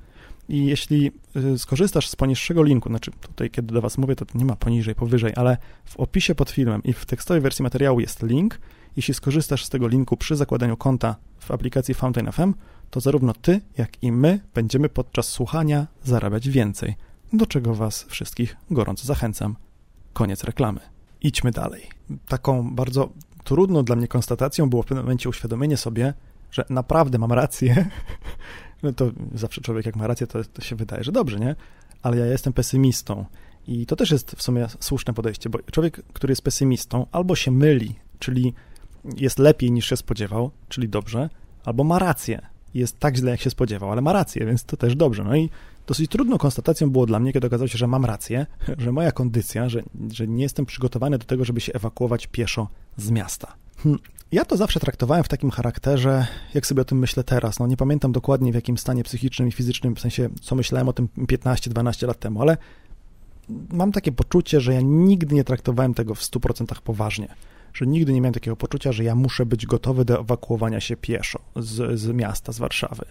I 0.50 0.66
jeśli 0.66 1.12
y, 1.36 1.60
skorzystasz 1.60 2.10
z 2.10 2.16
poniższego 2.16 2.64
linku, 2.64 2.90
znaczy 2.90 3.12
tutaj 3.22 3.50
kiedy 3.50 3.74
do 3.74 3.82
Was 3.82 3.98
mówię, 3.98 4.16
to 4.16 4.26
nie 4.36 4.46
ma 4.46 4.56
poniżej, 4.56 4.96
powyżej, 4.96 5.34
ale 5.36 5.58
w 5.86 5.98
opisie 5.98 6.36
pod 6.36 6.50
filmem 6.50 6.84
i 6.84 6.94
w 6.94 7.06
tekstowej 7.06 7.42
wersji 7.42 7.64
materiału 7.64 8.00
jest 8.00 8.24
link. 8.24 8.60
Jeśli 8.96 9.14
skorzystasz 9.14 9.66
z 9.66 9.70
tego 9.70 9.88
linku 9.88 10.18
przy 10.18 10.36
zakładaniu 10.36 10.78
konta 10.78 11.16
w 11.40 11.52
aplikacji 11.52 11.94
Fountain 11.94 12.32
FM, 12.32 12.54
to 12.90 13.00
zarówno 13.00 13.34
Ty, 13.34 13.62
jak 13.78 14.04
i 14.04 14.12
my 14.12 14.40
będziemy 14.54 14.90
podczas 14.90 15.28
słuchania 15.28 15.88
zarabiać 16.04 16.50
więcej, 16.50 16.96
do 17.34 17.46
czego 17.46 17.76
Was 17.76 18.04
wszystkich 18.04 18.56
gorąco 18.72 19.06
zachęcam. 19.06 19.56
Koniec 20.14 20.44
reklamy. 20.44 20.80
Idźmy 21.22 21.52
dalej. 21.52 21.88
Taką 22.28 22.76
bardzo 22.76 23.10
trudną 23.44 23.84
dla 23.84 23.96
mnie 23.96 24.08
konstatacją 24.08 24.70
było 24.70 24.84
w 24.84 24.86
pewnym 24.86 25.06
momencie 25.06 25.30
uświadomienie 25.30 25.78
sobie, 25.78 26.14
że 26.52 26.66
naprawdę 26.70 27.18
mam 27.18 27.32
rację, 27.32 27.90
no 28.84 28.93
to 28.93 29.12
zawsze 29.34 29.62
człowiek 29.62 29.86
jak 29.86 29.96
ma 29.96 30.08
rację, 30.08 30.28
to, 30.28 30.43
to 30.43 30.62
się 30.62 30.76
wydaje, 30.76 31.04
że 31.04 31.12
dobrze, 31.12 31.39
nie? 31.39 31.56
Ale 32.02 32.17
ja 32.17 32.26
jestem 32.26 32.54
pesymistą 32.54 33.26
i 33.67 33.86
to 33.86 33.96
też 33.96 34.12
jest 34.12 34.32
w 34.32 34.43
sumie 34.43 34.67
słuszne 34.80 35.13
podejście, 35.13 35.50
bo 35.50 35.60
człowiek, 35.72 36.02
który 36.13 36.32
jest 36.32 36.41
pesymistą, 36.41 37.06
albo 37.12 37.36
się 37.36 37.52
myli, 37.52 37.96
czyli 38.19 38.54
jest 39.17 39.39
lepiej 39.39 39.72
niż 39.72 39.86
się 39.86 39.98
spodziewał, 39.98 40.52
czyli 40.69 40.89
dobrze, 40.89 41.30
albo 41.65 41.84
ma 41.84 42.00
rację, 42.00 42.41
jest 42.74 43.00
tak 43.00 43.17
źle, 43.17 43.32
jak 43.32 43.41
się 43.41 43.50
spodziewał, 43.50 43.91
ale 43.91 44.02
ma 44.02 44.13
rację, 44.13 44.46
więc 44.46 44.63
to 44.63 44.78
też 44.78 44.96
dobrze. 44.96 45.24
No 45.24 45.36
i 45.36 45.50
dosyć 45.88 46.12
trudną 46.12 46.38
konstatacją 46.38 46.89
było 46.89 47.06
dla 47.06 47.19
mnie, 47.19 47.34
kiedy 47.34 47.48
okazało 47.48 47.67
się, 47.67 47.78
że 47.78 47.88
mam 47.88 48.06
rację, 48.06 48.46
że 48.84 48.91
moja 48.91 49.12
kondycja, 49.12 49.69
że, 49.69 49.84
że 50.12 50.28
nie 50.28 50.43
jestem 50.43 50.65
przygotowany 50.65 51.17
do 51.17 51.26
tego, 51.26 51.46
żeby 51.46 51.62
się 51.62 51.74
ewakuować 51.74 52.28
pieszo 52.28 52.67
z 52.98 53.12
miasta. 53.12 53.56
Hm. 53.78 54.00
Ja 54.34 54.46
to 54.46 54.58
zawsze 54.58 54.80
traktowałem 54.80 55.24
w 55.24 55.28
takim 55.28 55.52
charakterze, 55.52 56.28
jak 56.54 56.65
sobie 56.65 56.82
o 56.82 56.86
tym 56.86 57.00
myślę 57.00 57.24
teraz. 57.24 57.60
No 57.60 57.67
nie 57.67 57.78
pamiętam 57.78 58.12
dokładnie 58.12 58.52
w 58.52 58.56
jakim 58.56 58.78
stanie 58.78 59.04
psychicznym 59.04 59.48
i 59.48 59.52
fizycznym, 59.52 59.96
w 59.96 60.00
sensie 60.00 60.30
co 60.41 60.56
myślałem 60.56 60.89
o 60.89 60.93
tym 60.93 61.08
15-12 61.17 62.08
lat 62.08 62.19
temu, 62.19 62.41
ale 62.41 62.58
mam 63.69 63.91
takie 63.91 64.12
poczucie, 64.12 64.62
że 64.62 64.74
ja 64.74 64.82
nigdy 64.82 65.36
nie 65.36 65.43
traktowałem 65.43 65.93
tego 65.93 66.15
w 66.15 66.22
100% 66.22 66.82
poważnie. 66.82 67.28
Że 67.74 67.86
nigdy 67.86 68.13
nie 68.13 68.22
miałem 68.22 68.34
takiego 68.34 68.56
poczucia, 68.56 68.91
że 68.91 69.04
ja 69.04 69.15
muszę 69.15 69.46
być 69.46 69.65
gotowy 69.65 70.06
do 70.06 70.19
ewakuowania 70.19 70.80
się 70.80 70.98
pieszo 70.98 71.39
z, 71.56 72.00
z 72.00 72.08
miasta, 72.08 72.52
z 72.52 72.60
Warszawy. 72.60 73.06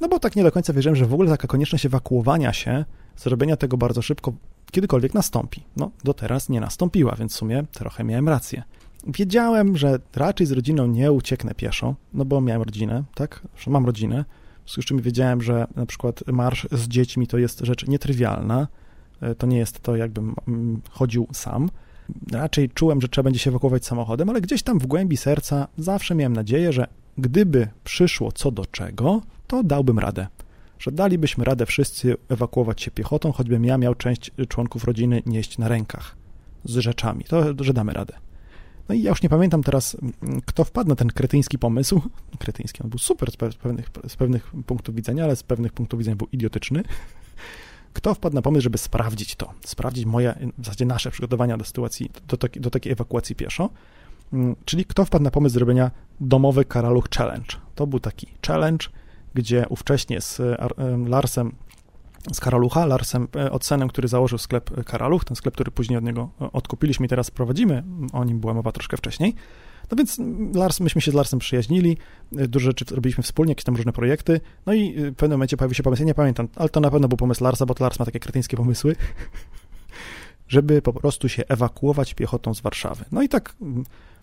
No 0.00 0.08
bo 0.08 0.18
tak 0.18 0.36
nie 0.36 0.42
do 0.42 0.52
końca 0.52 0.72
wierzyłem, 0.72 0.96
że 0.96 1.06
w 1.06 1.14
ogóle 1.14 1.30
taka 1.30 1.48
konieczność 1.48 1.86
ewakuowania 1.86 2.52
się, 2.52 2.84
zrobienia 3.16 3.56
tego 3.56 3.76
bardzo 3.76 4.02
szybko, 4.02 4.32
kiedykolwiek 4.70 5.14
nastąpi. 5.14 5.62
No, 5.76 5.90
do 6.04 6.14
teraz 6.14 6.48
nie 6.48 6.60
nastąpiła, 6.60 7.16
więc 7.18 7.32
w 7.32 7.36
sumie 7.36 7.64
trochę 7.72 8.04
miałem 8.04 8.28
rację. 8.28 8.62
Wiedziałem, 9.06 9.76
że 9.76 9.98
raczej 10.16 10.46
z 10.46 10.52
rodziną 10.52 10.86
nie 10.86 11.12
ucieknę 11.12 11.54
pieszo, 11.54 11.94
no 12.14 12.24
bo 12.24 12.40
miałem 12.40 12.62
rodzinę, 12.62 13.04
tak? 13.14 13.42
Mam 13.66 13.86
rodzinę, 13.86 14.24
z 14.66 14.84
czym 14.84 15.00
wiedziałem, 15.00 15.42
że 15.42 15.66
na 15.76 15.86
przykład 15.86 16.22
marsz 16.26 16.66
z 16.72 16.88
dziećmi 16.88 17.26
to 17.26 17.38
jest 17.38 17.60
rzecz 17.60 17.86
nietrywialna, 17.86 18.66
E, 19.20 19.34
to 19.34 19.46
nie 19.46 19.58
jest 19.58 19.80
to, 19.80 19.96
jakbym 19.96 20.34
mm, 20.48 20.80
chodził 20.90 21.26
sam. 21.32 21.70
Raczej 22.32 22.70
czułem, 22.70 23.00
że 23.00 23.08
trzeba 23.08 23.24
będzie 23.24 23.40
się 23.40 23.50
ewakuować 23.50 23.86
samochodem, 23.86 24.30
ale 24.30 24.40
gdzieś 24.40 24.62
tam 24.62 24.78
w 24.78 24.86
głębi 24.86 25.16
serca 25.16 25.68
zawsze 25.78 26.14
miałem 26.14 26.32
nadzieję, 26.32 26.72
że 26.72 26.86
gdyby 27.18 27.68
przyszło 27.84 28.32
co 28.32 28.50
do 28.50 28.66
czego, 28.66 29.22
to 29.46 29.62
dałbym 29.62 29.98
radę. 29.98 30.26
Że 30.78 30.92
dalibyśmy 30.92 31.44
radę 31.44 31.66
wszyscy 31.66 32.16
ewakuować 32.28 32.82
się 32.82 32.90
piechotą, 32.90 33.32
choćbym 33.32 33.64
ja 33.64 33.78
miał 33.78 33.94
część 33.94 34.30
członków 34.48 34.84
rodziny 34.84 35.22
nieść 35.26 35.58
na 35.58 35.68
rękach 35.68 36.16
z 36.64 36.76
rzeczami. 36.76 37.24
To, 37.24 37.64
że 37.64 37.72
damy 37.72 37.92
radę. 37.92 38.25
No 38.88 38.94
i 38.94 39.02
ja 39.02 39.10
już 39.10 39.22
nie 39.22 39.28
pamiętam 39.28 39.62
teraz, 39.62 39.96
kto 40.46 40.64
wpadł 40.64 40.88
na 40.88 40.96
ten 40.96 41.08
kretyński 41.08 41.58
pomysł. 41.58 42.02
Kretyński, 42.38 42.82
on 42.82 42.90
był 42.90 42.98
super 42.98 43.30
z 43.30 43.36
pewnych, 43.36 43.90
z 44.08 44.16
pewnych 44.16 44.52
punktów 44.66 44.94
widzenia, 44.94 45.24
ale 45.24 45.36
z 45.36 45.42
pewnych 45.42 45.72
punktów 45.72 45.98
widzenia 45.98 46.16
był 46.16 46.28
idiotyczny. 46.32 46.82
Kto 47.92 48.14
wpadł 48.14 48.34
na 48.34 48.42
pomysł, 48.42 48.62
żeby 48.62 48.78
sprawdzić 48.78 49.36
to, 49.36 49.52
sprawdzić 49.64 50.04
moje, 50.04 50.34
w 50.58 50.64
zasadzie 50.64 50.84
nasze 50.84 51.10
przygotowania 51.10 51.56
do 51.56 51.64
sytuacji, 51.64 52.10
do, 52.28 52.36
taki, 52.36 52.60
do 52.60 52.70
takiej 52.70 52.92
ewakuacji 52.92 53.36
pieszo, 53.36 53.70
mm, 54.32 54.56
czyli 54.64 54.84
kto 54.84 55.04
wpadł 55.04 55.24
na 55.24 55.30
pomysł 55.30 55.54
zrobienia 55.54 55.90
domowy 56.20 56.64
Karaluch 56.64 57.08
Challenge. 57.16 57.56
To 57.74 57.86
był 57.86 58.00
taki 58.00 58.26
challenge, 58.46 58.86
gdzie 59.34 59.66
ówcześnie 59.68 60.20
z 60.20 60.40
Larsem 61.06 61.54
z 62.32 62.40
Karalucha, 62.40 62.86
Larsem 62.86 63.28
e, 63.36 63.50
Odsenem, 63.50 63.88
który 63.88 64.08
założył 64.08 64.38
sklep 64.38 64.84
Karaluch, 64.84 65.24
ten 65.24 65.36
sklep, 65.36 65.54
który 65.54 65.70
później 65.70 65.98
od 65.98 66.04
niego 66.04 66.28
e, 66.40 66.52
odkupiliśmy 66.52 67.06
i 67.06 67.08
teraz 67.08 67.30
prowadzimy, 67.30 67.82
o 68.12 68.24
nim 68.24 68.40
była 68.40 68.54
mowa 68.54 68.72
troszkę 68.72 68.96
wcześniej. 68.96 69.34
No 69.90 69.96
więc 69.96 70.20
Lars, 70.54 70.80
myśmy 70.80 71.00
się 71.00 71.10
z 71.10 71.14
Larsem 71.14 71.38
przyjaźnili, 71.38 71.96
e, 72.36 72.48
dużo 72.48 72.64
rzeczy 72.64 72.84
robiliśmy 72.90 73.22
wspólnie, 73.22 73.50
jakieś 73.50 73.64
tam 73.64 73.76
różne 73.76 73.92
projekty, 73.92 74.40
no 74.66 74.72
i 74.74 74.94
w 74.94 75.14
pewnym 75.14 75.38
momencie 75.38 75.56
pojawił 75.56 75.74
się 75.74 75.82
pomysł, 75.82 76.02
ja 76.02 76.06
nie 76.06 76.14
pamiętam, 76.14 76.48
ale 76.56 76.68
to 76.68 76.80
na 76.80 76.90
pewno 76.90 77.08
był 77.08 77.16
pomysł 77.16 77.44
Larsa, 77.44 77.66
bo 77.66 77.74
Lars 77.80 77.98
ma 77.98 78.04
takie 78.04 78.20
kretyńskie 78.20 78.56
pomysły, 78.56 78.96
żeby 80.48 80.82
po 80.82 80.92
prostu 80.92 81.28
się 81.28 81.42
ewakuować 81.48 82.14
piechotą 82.14 82.54
z 82.54 82.60
Warszawy. 82.60 83.04
No 83.12 83.22
i 83.22 83.28
tak 83.28 83.56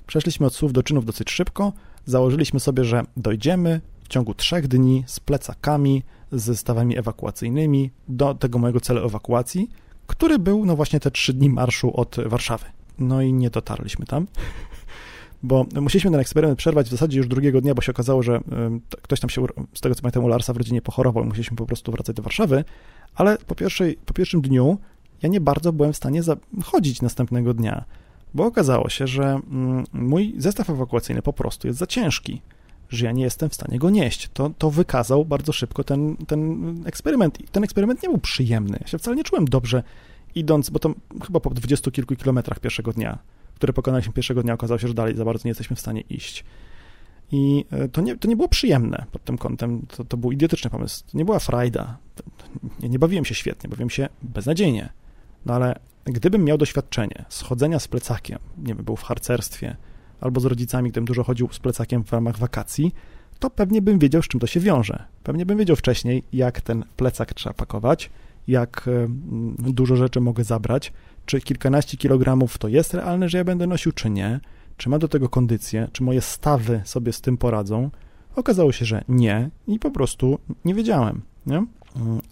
przeszliśmy 0.07 0.45
od 0.45 0.55
słów 0.55 0.73
do 0.73 0.83
czynów 0.83 1.05
dosyć 1.05 1.31
szybko, 1.31 1.73
założyliśmy 2.05 2.59
sobie, 2.59 2.83
że 2.83 3.03
dojdziemy 3.17 3.81
w 4.03 4.07
ciągu 4.07 4.33
trzech 4.33 4.67
dni 4.67 5.03
z 5.07 5.19
plecakami, 5.19 6.03
z 6.33 6.43
zestawami 6.43 6.97
ewakuacyjnymi 6.97 7.91
do 8.07 8.33
tego 8.33 8.59
mojego 8.59 8.79
celu 8.79 9.05
ewakuacji, 9.05 9.69
który 10.07 10.39
był 10.39 10.65
no 10.65 10.75
właśnie 10.75 10.99
te 10.99 11.11
trzy 11.11 11.33
dni 11.33 11.49
marszu 11.49 11.97
od 11.97 12.15
Warszawy. 12.25 12.65
No 12.99 13.21
i 13.21 13.33
nie 13.33 13.49
dotarliśmy 13.49 14.05
tam, 14.05 14.27
bo 15.43 15.65
musieliśmy 15.81 16.11
ten 16.11 16.19
eksperyment 16.19 16.59
przerwać 16.59 16.87
w 16.87 16.91
zasadzie 16.91 17.17
już 17.17 17.27
drugiego 17.27 17.61
dnia, 17.61 17.75
bo 17.75 17.81
się 17.81 17.91
okazało, 17.91 18.23
że 18.23 18.41
ktoś 19.01 19.19
tam 19.19 19.29
się, 19.29 19.45
z 19.73 19.81
tego 19.81 19.95
co 19.95 20.01
pamiętam, 20.01 20.23
u 20.23 20.27
Larsa 20.27 20.53
w 20.53 20.57
rodzinie 20.57 20.81
pochorował, 20.81 21.25
musieliśmy 21.25 21.57
po 21.57 21.65
prostu 21.65 21.91
wracać 21.91 22.15
do 22.15 22.23
Warszawy, 22.23 22.63
ale 23.15 23.37
po, 23.37 23.55
pierwszej, 23.55 23.97
po 24.05 24.13
pierwszym 24.13 24.41
dniu 24.41 24.77
ja 25.23 25.29
nie 25.29 25.41
bardzo 25.41 25.73
byłem 25.73 25.93
w 25.93 25.97
stanie 25.97 26.21
chodzić 26.63 27.01
następnego 27.01 27.53
dnia, 27.53 27.85
bo 28.33 28.45
okazało 28.45 28.89
się, 28.89 29.07
że 29.07 29.23
mm, 29.23 29.83
mój 29.93 30.33
zestaw 30.37 30.69
ewakuacyjny 30.69 31.21
po 31.21 31.33
prostu 31.33 31.67
jest 31.67 31.79
za 31.79 31.87
ciężki 31.87 32.41
że 32.89 33.05
ja 33.05 33.11
nie 33.11 33.23
jestem 33.23 33.49
w 33.49 33.53
stanie 33.53 33.79
go 33.79 33.89
nieść. 33.89 34.29
To, 34.33 34.51
to 34.57 34.71
wykazał 34.71 35.25
bardzo 35.25 35.53
szybko 35.53 35.83
ten, 35.83 36.17
ten 36.17 36.83
eksperyment. 36.85 37.41
I 37.41 37.43
ten 37.43 37.63
eksperyment 37.63 38.03
nie 38.03 38.09
był 38.09 38.17
przyjemny. 38.17 38.77
Ja 38.81 38.87
się 38.87 38.97
wcale 38.97 39.15
nie 39.15 39.23
czułem 39.23 39.45
dobrze 39.45 39.83
idąc, 40.35 40.69
bo 40.69 40.79
to 40.79 40.93
chyba 41.25 41.39
po 41.39 41.49
dwudziestu 41.49 41.91
kilku 41.91 42.15
kilometrach 42.15 42.59
pierwszego 42.59 42.93
dnia, 42.93 43.19
które 43.55 43.73
pokonaliśmy 43.73 44.13
pierwszego 44.13 44.43
dnia, 44.43 44.53
okazało 44.53 44.77
się, 44.77 44.87
że 44.87 44.93
dalej 44.93 45.15
za 45.15 45.25
bardzo 45.25 45.41
nie 45.45 45.49
jesteśmy 45.49 45.75
w 45.75 45.79
stanie 45.79 46.01
iść. 46.01 46.45
I 47.31 47.65
e, 47.71 47.87
to 47.87 48.01
nie, 48.01 48.17
to 48.17 48.27
nie 48.27 48.35
było 48.35 48.47
przyjemne 48.47 49.05
pod 49.11 49.23
tym 49.23 49.37
kątem. 49.37 49.85
To, 49.97 50.03
to 50.03 50.17
był 50.17 50.31
idiotyczny 50.31 50.69
pomysł. 50.69 51.03
To 51.11 51.17
nie 51.17 51.25
była 51.25 51.39
frajda. 51.39 51.97
Ja 52.79 52.87
nie 52.87 52.99
bawiłem 52.99 53.25
się 53.25 53.35
świetnie, 53.35 53.69
bawiłem 53.69 53.89
się 53.89 54.09
beznadziejnie. 54.21 54.89
No 55.45 55.53
ale 55.53 55.79
gdybym 56.05 56.43
miał 56.43 56.57
doświadczenie 56.57 57.25
schodzenia 57.29 57.79
z 57.79 57.87
plecakiem, 57.87 58.39
nie 58.57 58.75
wiem, 58.75 58.85
był 58.85 58.95
w 58.95 59.03
harcerstwie, 59.03 59.75
albo 60.21 60.39
z 60.39 60.45
rodzicami, 60.45 60.89
gdybym 60.89 61.05
dużo 61.05 61.23
chodził 61.23 61.49
z 61.51 61.59
plecakiem 61.59 62.03
w 62.03 62.11
ramach 62.11 62.37
wakacji, 62.37 62.93
to 63.39 63.49
pewnie 63.49 63.81
bym 63.81 63.99
wiedział, 63.99 64.21
z 64.21 64.27
czym 64.27 64.39
to 64.39 64.47
się 64.47 64.59
wiąże. 64.59 65.03
Pewnie 65.23 65.45
bym 65.45 65.57
wiedział 65.57 65.75
wcześniej, 65.75 66.23
jak 66.33 66.61
ten 66.61 66.83
plecak 66.97 67.33
trzeba 67.33 67.53
pakować, 67.53 68.09
jak 68.47 68.89
dużo 69.57 69.95
rzeczy 69.95 70.21
mogę 70.21 70.43
zabrać, 70.43 70.93
czy 71.25 71.41
kilkanaście 71.41 71.97
kilogramów 71.97 72.57
to 72.57 72.67
jest 72.67 72.93
realne, 72.93 73.29
że 73.29 73.37
ja 73.37 73.43
będę 73.43 73.67
nosił, 73.67 73.91
czy 73.91 74.09
nie, 74.09 74.39
czy 74.77 74.89
ma 74.89 74.99
do 74.99 75.07
tego 75.07 75.29
kondycję, 75.29 75.87
czy 75.91 76.03
moje 76.03 76.21
stawy 76.21 76.81
sobie 76.85 77.13
z 77.13 77.21
tym 77.21 77.37
poradzą. 77.37 77.89
Okazało 78.35 78.71
się, 78.71 78.85
że 78.85 79.03
nie 79.09 79.49
i 79.67 79.79
po 79.79 79.91
prostu 79.91 80.39
nie 80.65 80.73
wiedziałem. 80.73 81.21
Nie? 81.45 81.65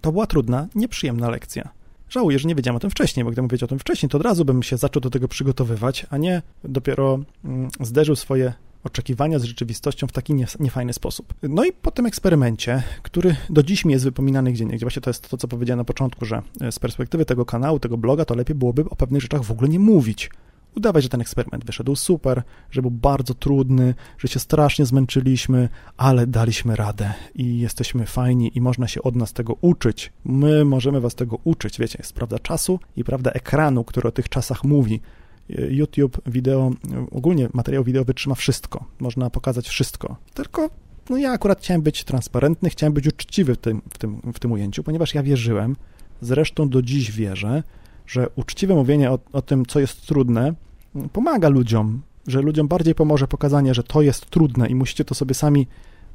To 0.02 0.12
była 0.12 0.28
trudna, 0.28 0.68
nieprzyjemna 0.76 1.30
lekcja. 1.30 1.70
Żałuję, 2.12 2.40
że 2.40 2.48
nie 2.48 2.56
wiedziałem 2.56 2.76
o 2.76 2.80
tym 2.80 2.90
wcześniej, 2.90 3.24
bo 3.24 3.32
gdybym 3.32 3.48
wiedział 3.48 3.66
o 3.66 3.70
tym 3.70 3.80
wcześniej, 3.80 4.10
to 4.10 4.18
od 4.18 4.24
razu 4.24 4.46
bym 4.46 4.64
się 4.64 4.78
zaczął 4.78 5.02
do 5.02 5.10
tego 5.10 5.28
przygotowywać, 5.28 6.06
a 6.10 6.18
nie 6.18 6.42
dopiero 6.64 7.20
mm, 7.46 7.70
zderzył 7.80 8.16
swoje 8.16 8.54
oczekiwania 8.84 9.40
z 9.40 9.44
rzeczywistością 9.44 10.08
w 10.08 10.12
taki 10.12 10.34
niefajny 10.60 10.94
sposób. 10.94 11.34
No 11.44 11.66
i 11.66 11.74
po 11.74 11.92
tym 11.92 12.06
eksperymencie, 12.06 12.84
który 13.02 13.36
do 13.50 13.64
dziś 13.64 13.86
mi 13.86 13.94
jest 13.94 14.06
wypominany 14.06 14.52
gdzie 14.52 14.66
gdzie 14.66 14.86
właśnie 14.86 15.02
to 15.02 15.10
jest 15.10 15.30
to, 15.30 15.38
co 15.38 15.48
powiedziałem 15.48 15.78
na 15.78 15.84
początku, 15.84 16.26
że 16.26 16.42
e, 16.62 16.72
z 16.72 16.80
perspektywy 16.80 17.26
tego 17.26 17.46
kanału, 17.46 17.80
tego 17.80 17.98
bloga, 17.98 18.26
to 18.26 18.36
lepiej 18.36 18.56
byłoby 18.56 18.86
o 18.90 18.96
pewnych 18.96 19.22
rzeczach 19.22 19.44
w 19.44 19.52
ogóle 19.52 19.70
nie 19.70 19.80
mówić 19.80 20.30
udawać, 20.76 21.04
że 21.04 21.10
ten 21.10 21.22
eksperyment 21.22 21.66
wyszedł 21.66 21.96
super, 21.96 22.44
że 22.72 22.82
był 22.82 22.92
bardzo 22.92 23.34
trudny, 23.34 23.94
że 24.18 24.28
się 24.28 24.40
strasznie 24.40 24.86
zmęczyliśmy, 24.86 25.70
ale 25.98 26.28
daliśmy 26.28 26.76
radę 26.76 27.14
i 27.36 27.60
jesteśmy 27.60 28.06
fajni 28.06 28.52
i 28.56 28.62
można 28.62 28.88
się 28.88 29.02
od 29.02 29.16
nas 29.16 29.34
tego 29.34 29.56
uczyć. 29.62 30.14
My 30.26 30.66
możemy 30.66 31.02
was 31.02 31.16
tego 31.16 31.38
uczyć. 31.44 31.80
Wiecie, 31.80 31.98
jest 32.00 32.14
prawda 32.14 32.40
czasu 32.40 32.80
i 32.96 33.04
prawda 33.04 33.32
ekranu, 33.32 33.84
który 33.84 34.08
o 34.08 34.12
tych 34.12 34.30
czasach 34.30 34.64
mówi. 34.64 35.02
YouTube, 35.70 36.22
wideo, 36.26 36.72
ogólnie 37.12 37.50
materiał 37.54 37.84
wideo 37.84 38.06
wytrzyma 38.06 38.36
wszystko. 38.36 38.86
Można 39.00 39.30
pokazać 39.30 39.68
wszystko. 39.68 40.16
Tylko 40.34 40.70
no 41.10 41.18
ja 41.18 41.32
akurat 41.32 41.60
chciałem 41.60 41.82
być 41.82 42.04
transparentny, 42.04 42.70
chciałem 42.70 42.94
być 42.94 43.08
uczciwy 43.08 43.56
w 43.56 43.58
tym, 43.58 43.82
w 43.94 43.98
tym, 43.98 44.22
w 44.34 44.40
tym 44.40 44.52
ujęciu, 44.52 44.84
ponieważ 44.84 45.14
ja 45.14 45.24
wierzyłem, 45.24 45.76
zresztą 46.22 46.70
do 46.70 46.82
dziś 46.82 47.12
wierzę, 47.12 47.64
że 48.12 48.30
uczciwe 48.36 48.76
mówienie 48.76 49.12
o, 49.12 49.20
o 49.34 49.42
tym, 49.42 49.66
co 49.66 49.80
jest 49.80 50.08
trudne, 50.08 50.54
pomaga 51.14 51.50
ludziom, 51.50 52.02
że 52.28 52.42
ludziom 52.42 52.68
bardziej 52.68 52.96
pomoże 52.96 53.28
pokazanie, 53.28 53.74
że 53.74 53.84
to 53.84 54.02
jest 54.02 54.26
trudne 54.26 54.68
i 54.68 54.76
musicie 54.76 55.06
to 55.06 55.16
sobie 55.16 55.34
sami 55.36 55.68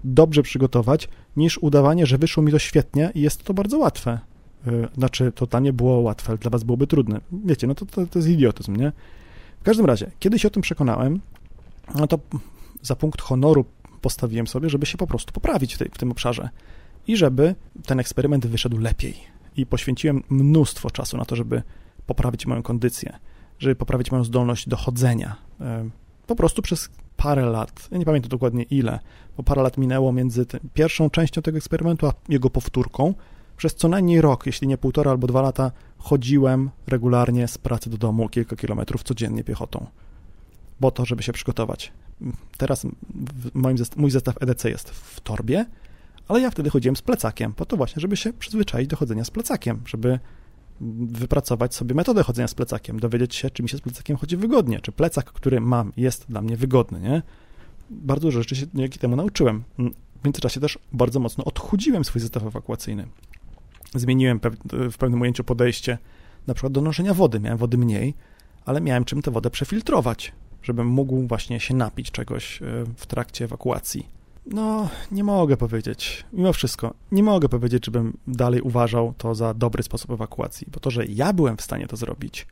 dobrze 0.04 0.42
przygotować, 0.42 1.08
niż 1.36 1.58
udawanie, 1.58 2.06
że 2.06 2.18
wyszło 2.18 2.42
mi 2.42 2.52
to 2.52 2.58
świetnie 2.58 3.10
i 3.14 3.20
jest 3.20 3.44
to 3.44 3.54
bardzo 3.54 3.78
łatwe. 3.78 4.18
Y, 4.66 4.88
znaczy, 4.94 5.32
to 5.34 5.46
dla 5.46 5.72
było 5.72 6.00
łatwe, 6.00 6.28
ale 6.28 6.38
dla 6.38 6.50
was 6.50 6.64
byłoby 6.64 6.86
trudne. 6.86 7.20
Wiecie, 7.44 7.66
no 7.66 7.74
to, 7.74 7.86
to, 7.86 8.06
to 8.06 8.18
jest 8.18 8.28
idiotyzm, 8.28 8.76
nie? 8.76 8.92
W 9.60 9.64
każdym 9.64 9.86
razie, 9.86 10.10
kiedy 10.18 10.38
się 10.38 10.48
o 10.48 10.50
tym 10.50 10.62
przekonałem, 10.62 11.20
no 11.94 12.06
to 12.06 12.18
za 12.82 12.96
punkt 12.96 13.22
honoru 13.22 13.64
postawiłem 14.00 14.46
sobie, 14.46 14.70
żeby 14.70 14.86
się 14.86 14.98
po 14.98 15.06
prostu 15.06 15.32
poprawić 15.32 15.74
w, 15.74 15.78
tej, 15.78 15.88
w 15.88 15.98
tym 15.98 16.10
obszarze 16.10 16.48
i 17.08 17.16
żeby 17.16 17.54
ten 17.86 18.00
eksperyment 18.00 18.46
wyszedł 18.46 18.78
lepiej. 18.78 19.14
I 19.56 19.66
poświęciłem 19.66 20.22
mnóstwo 20.30 20.90
czasu 20.90 21.16
na 21.16 21.24
to, 21.24 21.36
żeby 21.36 21.62
poprawić 22.06 22.46
moją 22.46 22.62
kondycję, 22.62 23.18
żeby 23.58 23.76
poprawić 23.76 24.10
moją 24.10 24.24
zdolność 24.24 24.68
do 24.68 24.76
chodzenia. 24.76 25.36
Po 26.26 26.36
prostu 26.36 26.62
przez 26.62 26.88
parę 27.16 27.46
lat, 27.46 27.88
ja 27.90 27.98
nie 27.98 28.04
pamiętam 28.04 28.28
dokładnie 28.28 28.62
ile, 28.62 28.98
bo 29.36 29.42
parę 29.42 29.62
lat 29.62 29.78
minęło 29.78 30.12
między 30.12 30.46
pierwszą 30.74 31.10
częścią 31.10 31.42
tego 31.42 31.58
eksperymentu 31.58 32.06
a 32.06 32.12
jego 32.28 32.50
powtórką. 32.50 33.14
Przez 33.56 33.74
co 33.74 33.88
najmniej 33.88 34.20
rok, 34.20 34.46
jeśli 34.46 34.68
nie 34.68 34.78
półtora 34.78 35.10
albo 35.10 35.26
dwa 35.26 35.42
lata, 35.42 35.72
chodziłem 35.98 36.70
regularnie 36.86 37.48
z 37.48 37.58
pracy 37.58 37.90
do 37.90 37.96
domu 37.96 38.28
kilka 38.28 38.56
kilometrów 38.56 39.02
codziennie 39.02 39.44
piechotą. 39.44 39.86
Po 40.80 40.90
to, 40.90 41.04
żeby 41.04 41.22
się 41.22 41.32
przygotować. 41.32 41.92
Teraz 42.58 42.86
moim 43.54 43.78
zestaw, 43.78 43.98
mój 43.98 44.10
zestaw 44.10 44.42
EDC 44.42 44.70
jest 44.70 44.90
w 44.90 45.20
torbie, 45.20 45.66
ale 46.28 46.40
ja 46.40 46.50
wtedy 46.50 46.70
chodziłem 46.70 46.96
z 46.96 47.02
plecakiem, 47.02 47.52
po 47.52 47.66
to 47.66 47.76
właśnie, 47.76 48.00
żeby 48.00 48.16
się 48.16 48.32
przyzwyczaić 48.32 48.88
do 48.88 48.96
chodzenia 48.96 49.24
z 49.24 49.30
plecakiem, 49.30 49.82
żeby 49.86 50.18
wypracować 50.80 51.74
sobie 51.74 51.94
metodę 51.94 52.22
chodzenia 52.22 52.48
z 52.48 52.54
plecakiem, 52.54 53.00
dowiedzieć 53.00 53.34
się, 53.34 53.50
czy 53.50 53.62
mi 53.62 53.68
się 53.68 53.76
z 53.76 53.80
plecakiem 53.80 54.16
chodzi 54.16 54.36
wygodnie, 54.36 54.80
czy 54.80 54.92
plecak, 54.92 55.32
który 55.32 55.60
mam, 55.60 55.92
jest 55.96 56.26
dla 56.28 56.42
mnie 56.42 56.56
wygodny, 56.56 57.00
nie? 57.00 57.22
Bardzo 57.90 58.28
dużo 58.28 58.38
rzeczy 58.38 58.56
się 58.56 58.66
dzięki 58.74 58.98
temu 58.98 59.16
nauczyłem. 59.16 59.64
W 60.22 60.24
międzyczasie 60.24 60.60
też 60.60 60.78
bardzo 60.92 61.20
mocno 61.20 61.44
odchudziłem 61.44 62.04
swój 62.04 62.20
zestaw 62.20 62.42
ewakuacyjny. 62.42 63.06
Zmieniłem 63.94 64.40
w 64.72 64.96
pewnym 64.98 65.20
ujęciu 65.20 65.44
podejście 65.44 65.98
na 66.46 66.54
przykład 66.54 66.72
do 66.72 66.80
noszenia 66.80 67.14
wody. 67.14 67.40
Miałem 67.40 67.58
wody 67.58 67.78
mniej, 67.78 68.14
ale 68.64 68.80
miałem 68.80 69.04
czym 69.04 69.22
tę 69.22 69.30
wodę 69.30 69.50
przefiltrować, 69.50 70.32
żebym 70.62 70.86
mógł 70.86 71.26
właśnie 71.26 71.60
się 71.60 71.74
napić 71.74 72.10
czegoś 72.10 72.62
e, 72.62 72.66
w 72.96 73.06
trakcie 73.06 73.44
ewakuacji. 73.44 74.08
No, 74.46 74.88
nie 75.12 75.24
mogę 75.24 75.56
powiedzieć. 75.56 76.24
Mimo 76.32 76.52
wszystko, 76.52 76.94
nie 77.12 77.22
mogę 77.22 77.48
powiedzieć, 77.48 77.84
żebym 77.84 78.16
dalej 78.26 78.60
uważał 78.60 79.14
to 79.18 79.34
za 79.34 79.54
dobry 79.54 79.82
sposób 79.82 80.10
ewakuacji, 80.10 80.66
bo 80.72 80.80
to, 80.80 80.90
że 80.90 81.06
ja 81.06 81.32
byłem 81.32 81.56
w 81.56 81.62
stanie 81.62 81.86
to 81.86 81.96
zrobić, 81.96 82.46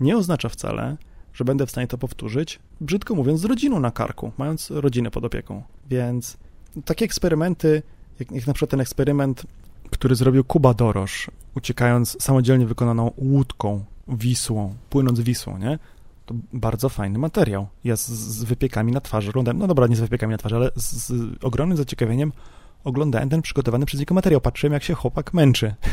nie 0.00 0.16
oznacza 0.16 0.48
wcale, 0.48 0.96
że 1.32 1.44
będę 1.44 1.66
w 1.66 1.70
stanie 1.70 1.86
to 1.86 1.98
powtórzyć, 1.98 2.58
brzydko 2.80 3.14
mówiąc, 3.14 3.40
z 3.40 3.44
rodziną 3.44 3.80
na 3.80 3.90
karku, 3.90 4.32
mając 4.38 4.70
rodzinę 4.70 5.10
pod 5.10 5.24
opieką. 5.24 5.62
Więc 5.90 6.36
takie 6.84 7.04
eksperymenty, 7.04 7.82
jak, 8.20 8.30
jak 8.32 8.46
na 8.46 8.52
przykład 8.52 8.70
ten 8.70 8.80
eksperyment, 8.80 9.42
który 9.90 10.14
zrobił 10.14 10.44
Kuba 10.44 10.74
Dorosz, 10.74 11.30
uciekając 11.54 12.22
samodzielnie 12.22 12.66
wykonaną 12.66 13.10
łódką, 13.16 13.84
Wisłą, 14.08 14.74
płynąc 14.90 15.20
Wisłą, 15.20 15.58
nie? 15.58 15.78
To 16.26 16.34
bardzo 16.52 16.88
fajny 16.88 17.18
materiał. 17.18 17.66
Ja 17.84 17.96
z, 17.96 18.08
z 18.10 18.44
wypiekami 18.44 18.92
na 18.92 19.00
twarzy 19.00 19.30
oglądałem, 19.30 19.58
no 19.58 19.66
dobra, 19.66 19.86
nie 19.86 19.96
z 19.96 20.00
wypiekami 20.00 20.30
na 20.30 20.38
twarzy, 20.38 20.56
ale 20.56 20.70
z, 20.76 20.92
z 20.92 21.44
ogromnym 21.44 21.78
zaciekawieniem 21.78 22.32
oglądałem 22.84 23.28
ten 23.28 23.42
przygotowany 23.42 23.86
przez 23.86 24.00
niego 24.00 24.14
materiał. 24.14 24.40
Patrzyłem, 24.40 24.72
jak 24.72 24.82
się 24.82 24.94
chłopak 24.94 25.34
męczy. 25.34 25.74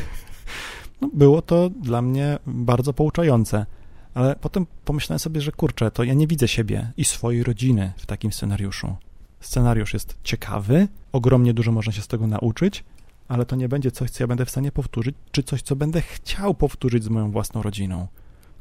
No, 1.02 1.10
było 1.14 1.42
to 1.42 1.70
dla 1.70 2.02
mnie 2.02 2.40
bardzo 2.48 2.94
pouczające. 2.94 3.66
Ale 4.14 4.36
potem 4.36 4.66
pomyślałem 4.86 5.20
sobie, 5.20 5.42
że 5.42 5.52
kurczę, 5.52 5.92
to 5.92 6.04
ja 6.04 6.14
nie 6.14 6.28
widzę 6.28 6.48
siebie 6.48 6.92
i 6.98 7.06
swojej 7.06 7.44
rodziny 7.44 7.94
w 7.98 8.06
takim 8.06 8.32
scenariuszu. 8.34 8.96
Scenariusz 9.40 9.94
jest 9.94 10.18
ciekawy, 10.24 10.88
ogromnie 11.12 11.54
dużo 11.54 11.72
można 11.72 11.94
się 11.94 12.02
z 12.02 12.08
tego 12.08 12.28
nauczyć, 12.28 12.84
ale 13.28 13.46
to 13.46 13.56
nie 13.56 13.70
będzie 13.70 13.92
coś, 13.92 14.12
co 14.12 14.24
ja 14.24 14.28
będę 14.28 14.46
w 14.46 14.50
stanie 14.50 14.72
powtórzyć, 14.72 15.16
czy 15.32 15.44
coś, 15.44 15.62
co 15.62 15.76
będę 15.76 16.02
chciał 16.02 16.54
powtórzyć 16.54 17.04
z 17.04 17.10
moją 17.10 17.32
własną 17.32 17.62
rodziną. 17.62 18.08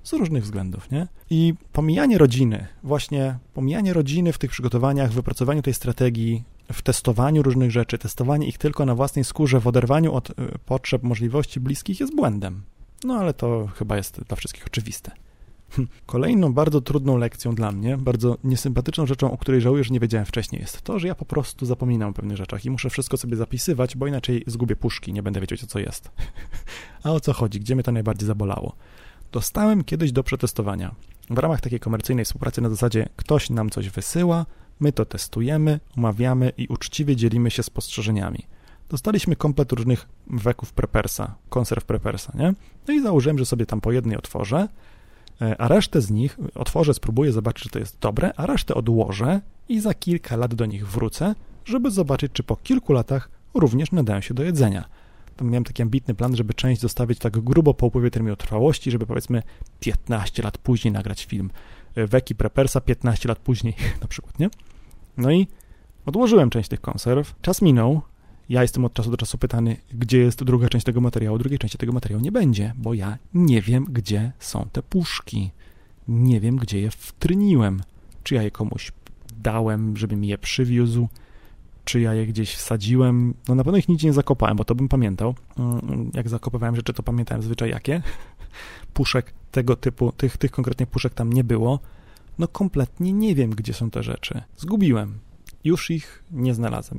Z 0.03 0.13
różnych 0.13 0.43
względów, 0.43 0.91
nie? 0.91 1.09
I 1.31 1.55
pomijanie 1.73 2.19
rodziny, 2.19 2.67
właśnie 2.83 3.39
pomijanie 3.55 3.93
rodziny 3.93 4.33
w 4.33 4.39
tych 4.39 4.51
przygotowaniach, 4.51 5.11
w 5.11 5.15
wypracowaniu 5.15 5.63
tej 5.63 5.75
strategii, 5.75 6.45
w 6.73 6.83
testowaniu 6.83 7.43
różnych 7.43 7.71
rzeczy, 7.71 7.99
testowanie 7.99 8.47
ich 8.47 8.59
tylko 8.59 8.87
na 8.87 8.95
własnej 8.95 9.25
skórze, 9.25 9.61
w 9.61 9.67
oderwaniu 9.67 10.15
od 10.15 10.31
y, 10.31 10.35
potrzeb, 10.67 11.03
możliwości 11.03 11.61
bliskich 11.61 12.01
jest 12.01 12.17
błędem. 12.17 12.63
No 13.05 13.15
ale 13.15 13.35
to 13.35 13.69
chyba 13.75 13.97
jest 13.97 14.21
dla 14.21 14.37
wszystkich 14.37 14.67
oczywiste. 14.67 15.13
Kolejną 16.07 16.53
bardzo 16.53 16.81
trudną 16.81 17.17
lekcją 17.17 17.55
dla 17.55 17.73
mnie, 17.73 17.97
bardzo 17.97 18.39
niesympatyczną 18.45 19.07
rzeczą, 19.07 19.33
o 19.33 19.39
której 19.39 19.61
żałuję, 19.61 19.85
że 19.85 19.91
nie 19.91 20.01
wiedziałem 20.01 20.27
wcześniej, 20.27 20.61
jest 20.61 20.83
to, 20.83 20.99
że 20.99 21.09
ja 21.09 21.15
po 21.15 21.25
prostu 21.25 21.67
zapominam 21.67 22.11
o 22.11 22.13
pewnych 22.13 22.37
rzeczach 22.37 22.65
i 22.65 22.71
muszę 22.71 22.91
wszystko 22.91 23.17
sobie 23.17 23.37
zapisywać, 23.37 23.97
bo 23.97 24.07
inaczej 24.07 24.45
zgubię 24.47 24.77
puszki, 24.77 25.13
nie 25.13 25.23
będę 25.23 25.41
wiedział, 25.41 25.57
co 25.57 25.79
jest. 25.79 26.11
A 27.05 27.13
o 27.13 27.21
co 27.21 27.33
chodzi? 27.33 27.61
Gdzie 27.61 27.75
mnie 27.75 27.83
to 27.83 27.93
najbardziej 27.93 28.27
zabolało? 28.27 28.77
Dostałem 29.33 29.85
kiedyś 29.85 30.13
do 30.13 30.23
przetestowania. 30.23 30.95
W 31.31 31.39
ramach 31.39 31.61
takiej 31.61 31.81
komercyjnej 31.81 32.25
współpracy 32.25 32.61
na 32.61 32.69
zasadzie 32.69 33.09
ktoś 33.17 33.51
nam 33.51 33.71
coś 33.71 33.89
wysyła, 33.89 34.47
my 34.81 34.93
to 34.93 35.05
testujemy, 35.05 35.81
umawiamy 35.97 36.53
i 36.57 36.67
uczciwie 36.67 37.17
dzielimy 37.17 37.51
się 37.51 37.63
spostrzeżeniami. 37.63 38.47
Dostaliśmy 38.89 39.37
komplet 39.37 39.73
różnych 39.73 40.09
weków 40.27 40.73
prepersa, 40.73 41.35
konserw 41.49 41.85
prepersa, 41.85 42.33
nie? 42.35 42.55
No 42.89 42.95
i 42.95 43.03
założyłem, 43.03 43.39
że 43.39 43.47
sobie 43.47 43.67
tam 43.67 43.81
po 43.81 43.93
jednej 43.93 44.17
otworzę, 44.17 44.69
E, 45.41 45.61
a 45.61 45.69
resztę 45.69 46.01
z 46.01 46.11
nich 46.11 46.39
otworzę, 46.55 46.95
spróbuję 46.95 47.33
zobaczyć, 47.33 47.63
czy 47.63 47.71
to 47.71 47.79
jest 47.79 47.99
dobre, 47.99 48.33
a 48.37 48.47
resztę 48.47 48.75
odłożę 48.75 49.41
i 49.69 49.81
za 49.81 49.95
kilka 49.95 50.37
lat 50.37 50.55
do 50.55 50.67
nich 50.67 50.89
wrócę, 50.89 51.35
żeby 51.65 51.91
zobaczyć, 51.91 52.33
czy 52.33 52.43
po 52.43 52.57
kilku 52.57 52.93
latach 52.93 53.31
również 53.55 53.93
nadają 53.93 54.21
się 54.21 54.35
do 54.35 54.43
jedzenia. 54.43 54.85
Miałem 55.41 55.65
taki 55.65 55.83
ambitny 55.83 56.15
plan, 56.15 56.37
żeby 56.37 56.55
część 56.55 56.81
zostawić 56.81 57.19
tak 57.19 57.41
grubo 57.41 57.75
po 57.75 57.87
upływie 57.87 58.11
terminu 58.11 58.37
trwałości, 58.37 58.91
żeby 58.91 59.07
powiedzmy 59.07 59.43
15 59.81 60.43
lat 60.43 60.59
później 60.59 60.93
nagrać 60.93 61.25
film. 61.25 61.51
E, 61.95 62.07
Weki 62.07 62.35
Prepersa 62.35 62.81
15 62.81 63.29
lat 63.29 63.39
później 63.39 63.75
na 64.03 64.09
przykład, 64.09 64.39
nie? 64.39 64.51
No 65.17 65.31
i 65.31 65.47
odłożyłem 66.07 66.51
część 66.51 66.69
tych 66.69 66.81
konserw. 66.81 67.35
Czas 67.43 67.63
minął, 67.63 68.03
ja 68.49 68.63
jestem 68.63 68.85
od 68.85 68.95
czasu 68.95 69.11
do 69.11 69.17
czasu 69.17 69.39
pytany, 69.39 69.77
gdzie 69.95 70.19
jest 70.19 70.45
druga 70.45 70.69
część 70.69 70.87
tego 70.87 71.01
materiału. 71.01 71.39
Drugiej 71.39 71.59
części 71.59 71.79
tego 71.79 71.93
materiału 71.93 72.25
nie 72.25 72.33
będzie, 72.33 72.73
bo 72.77 72.95
ja 72.95 73.19
nie 73.35 73.63
wiem, 73.63 73.87
gdzie 73.91 74.33
są 74.39 74.69
te 74.73 74.83
puszki. 74.83 75.51
Nie 76.09 76.41
wiem, 76.41 76.57
gdzie 76.57 76.81
je 76.81 76.91
wtryniłem. 76.91 77.83
Czy 78.23 78.35
ja 78.35 78.43
je 78.43 78.51
komuś 78.51 78.93
dałem, 79.43 79.97
żeby 79.97 80.17
mi 80.17 80.29
je 80.29 80.39
przywiózł, 80.39 81.09
czy 81.91 82.01
ja 82.01 82.15
je 82.15 82.27
gdzieś 82.27 82.55
wsadziłem. 82.55 83.35
No 83.49 83.55
na 83.55 83.65
pewno 83.65 83.79
ich 83.79 83.89
nigdzie 83.89 84.07
nie 84.07 84.13
zakopałem, 84.13 84.57
bo 84.57 84.65
to 84.65 84.75
bym 84.75 84.89
pamiętał. 84.89 85.35
Mm, 85.59 86.11
jak 86.15 86.29
zakopywałem 86.29 86.77
rzeczy, 86.77 86.93
to 86.93 87.03
pamiętałem 87.03 87.43
zwyczaj 87.43 87.71
jakie. 87.71 88.03
Puszek 88.95 89.33
tego 89.51 89.77
typu, 89.77 90.13
tych, 90.13 90.37
tych 90.37 90.51
konkretnych 90.51 90.89
puszek 90.89 91.15
tam 91.15 91.33
nie 91.33 91.45
było. 91.45 91.81
No 92.39 92.49
kompletnie 92.49 93.13
nie 93.13 93.35
wiem, 93.35 93.51
gdzie 93.51 93.73
są 93.75 93.91
te 93.91 94.03
rzeczy. 94.03 94.43
Zgubiłem 94.57 95.19
już 95.65 95.91
ich 95.91 96.25
nie 96.33 96.55
znalazłem. 96.55 96.99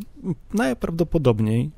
Najprawdopodobniej 0.53 1.71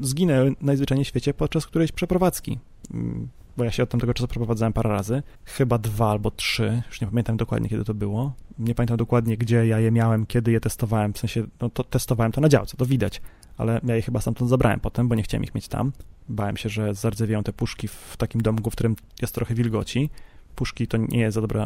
zginęły 0.00 0.54
najzwyczajniej 0.60 1.04
w 1.04 1.08
świecie 1.08 1.34
podczas 1.34 1.66
którejś 1.66 1.92
przeprowadzki, 1.92 2.58
mm, 2.94 3.28
bo 3.56 3.64
ja 3.64 3.70
się 3.70 3.82
od 3.82 3.90
tamtego 3.90 4.14
czasu 4.14 4.28
przeprowadzałem 4.28 4.72
parę 4.72 4.90
razy, 4.90 5.22
chyba 5.44 5.78
dwa 5.78 6.10
albo 6.10 6.30
trzy, 6.30 6.82
już 6.86 7.00
nie 7.00 7.06
pamiętam 7.06 7.36
dokładnie, 7.36 7.68
kiedy 7.68 7.84
to 7.84 7.94
było. 7.94 8.32
Nie 8.58 8.74
pamiętam 8.74 8.96
dokładnie, 8.96 9.36
gdzie 9.36 9.66
ja 9.66 9.78
je 9.80 9.90
miałem, 9.90 10.26
kiedy 10.26 10.52
je 10.52 10.60
testowałem, 10.60 11.12
w 11.12 11.18
sensie, 11.18 11.46
no 11.60 11.70
to 11.70 11.84
testowałem 11.84 12.32
to 12.32 12.40
na 12.40 12.48
działce, 12.48 12.76
to 12.76 12.86
widać, 12.86 13.20
ale 13.58 13.80
ja 13.84 13.96
je 13.96 14.02
chyba 14.02 14.20
stamtąd 14.20 14.50
zabrałem 14.50 14.80
potem, 14.80 15.08
bo 15.08 15.14
nie 15.14 15.22
chciałem 15.22 15.44
ich 15.44 15.54
mieć 15.54 15.68
tam. 15.68 15.92
Bałem 16.28 16.56
się, 16.56 16.68
że 16.68 16.94
zardzewieją 16.94 17.42
te 17.42 17.52
puszki 17.52 17.88
w 17.88 18.16
takim 18.16 18.40
domku, 18.40 18.70
w 18.70 18.72
którym 18.72 18.96
jest 19.22 19.34
trochę 19.34 19.54
wilgoci. 19.54 20.10
Puszki 20.54 20.86
to 20.86 20.96
nie 20.96 21.18
jest 21.18 21.34
za 21.34 21.40
dobry 21.40 21.60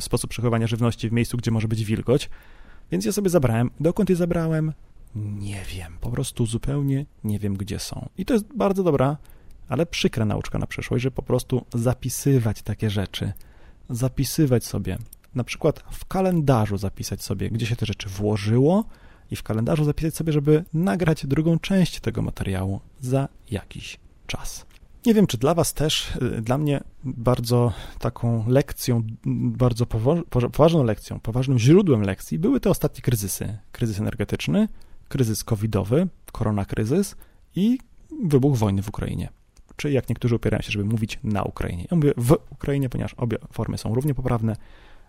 sposób 0.00 0.30
przechowywania 0.30 0.66
żywności 0.66 1.08
w 1.08 1.12
miejscu, 1.12 1.36
gdzie 1.36 1.50
może 1.50 1.68
być 1.68 1.84
wilgoć, 1.84 2.30
więc 2.90 3.04
ja 3.04 3.12
sobie 3.12 3.30
zabrałem. 3.30 3.70
Dokąd 3.80 4.10
je 4.10 4.16
zabrałem? 4.16 4.72
Nie 5.16 5.62
wiem. 5.74 5.96
Po 6.00 6.10
prostu 6.10 6.46
zupełnie 6.46 7.06
nie 7.24 7.38
wiem, 7.38 7.56
gdzie 7.56 7.78
są. 7.78 8.08
I 8.18 8.24
to 8.24 8.34
jest 8.34 8.46
bardzo 8.56 8.82
dobra, 8.82 9.16
ale 9.68 9.86
przykra 9.86 10.24
nauczka 10.24 10.58
na 10.58 10.66
przyszłość, 10.66 11.02
że 11.02 11.10
po 11.10 11.22
prostu 11.22 11.64
zapisywać 11.74 12.62
takie 12.62 12.90
rzeczy. 12.90 13.32
Zapisywać 13.90 14.64
sobie. 14.64 14.98
Na 15.34 15.44
przykład 15.44 15.84
w 15.90 16.04
kalendarzu 16.04 16.78
zapisać 16.78 17.22
sobie, 17.22 17.50
gdzie 17.50 17.66
się 17.66 17.76
te 17.76 17.86
rzeczy 17.86 18.08
włożyło 18.08 18.84
i 19.30 19.36
w 19.36 19.42
kalendarzu 19.42 19.84
zapisać 19.84 20.14
sobie, 20.14 20.32
żeby 20.32 20.64
nagrać 20.74 21.26
drugą 21.26 21.58
część 21.58 22.00
tego 22.00 22.22
materiału 22.22 22.80
za 23.00 23.28
jakiś 23.50 23.98
czas. 24.26 24.66
Nie 25.06 25.14
wiem, 25.14 25.26
czy 25.26 25.38
dla 25.38 25.54
Was 25.54 25.74
też, 25.74 26.16
y, 26.16 26.42
dla 26.42 26.58
mnie 26.58 26.80
bardzo 27.04 27.72
taką 27.98 28.48
lekcją, 28.48 29.02
bardzo 29.26 29.86
poważną 30.30 30.84
lekcją, 30.84 31.20
poważnym 31.20 31.58
źródłem 31.58 32.02
lekcji 32.02 32.38
były 32.38 32.60
te 32.60 32.70
ostatnie 32.70 33.02
kryzysy. 33.02 33.58
Kryzys 33.72 34.00
energetyczny, 34.00 34.68
kryzys 35.08 35.44
covidowy, 35.44 36.08
koronakryzys 36.32 37.16
i 37.56 37.78
wybuch 38.24 38.56
wojny 38.56 38.82
w 38.82 38.88
Ukrainie. 38.88 39.28
Czy 39.76 39.90
jak 39.90 40.08
niektórzy 40.08 40.36
upierają 40.36 40.62
się, 40.62 40.72
żeby 40.72 40.84
mówić 40.84 41.18
na 41.24 41.42
Ukrainie. 41.42 41.86
Ja 41.90 41.96
mówię 41.96 42.12
w 42.16 42.36
Ukrainie, 42.50 42.88
ponieważ 42.88 43.14
obie 43.14 43.38
formy 43.52 43.78
są 43.78 43.94
równie 43.94 44.14
poprawne, 44.14 44.56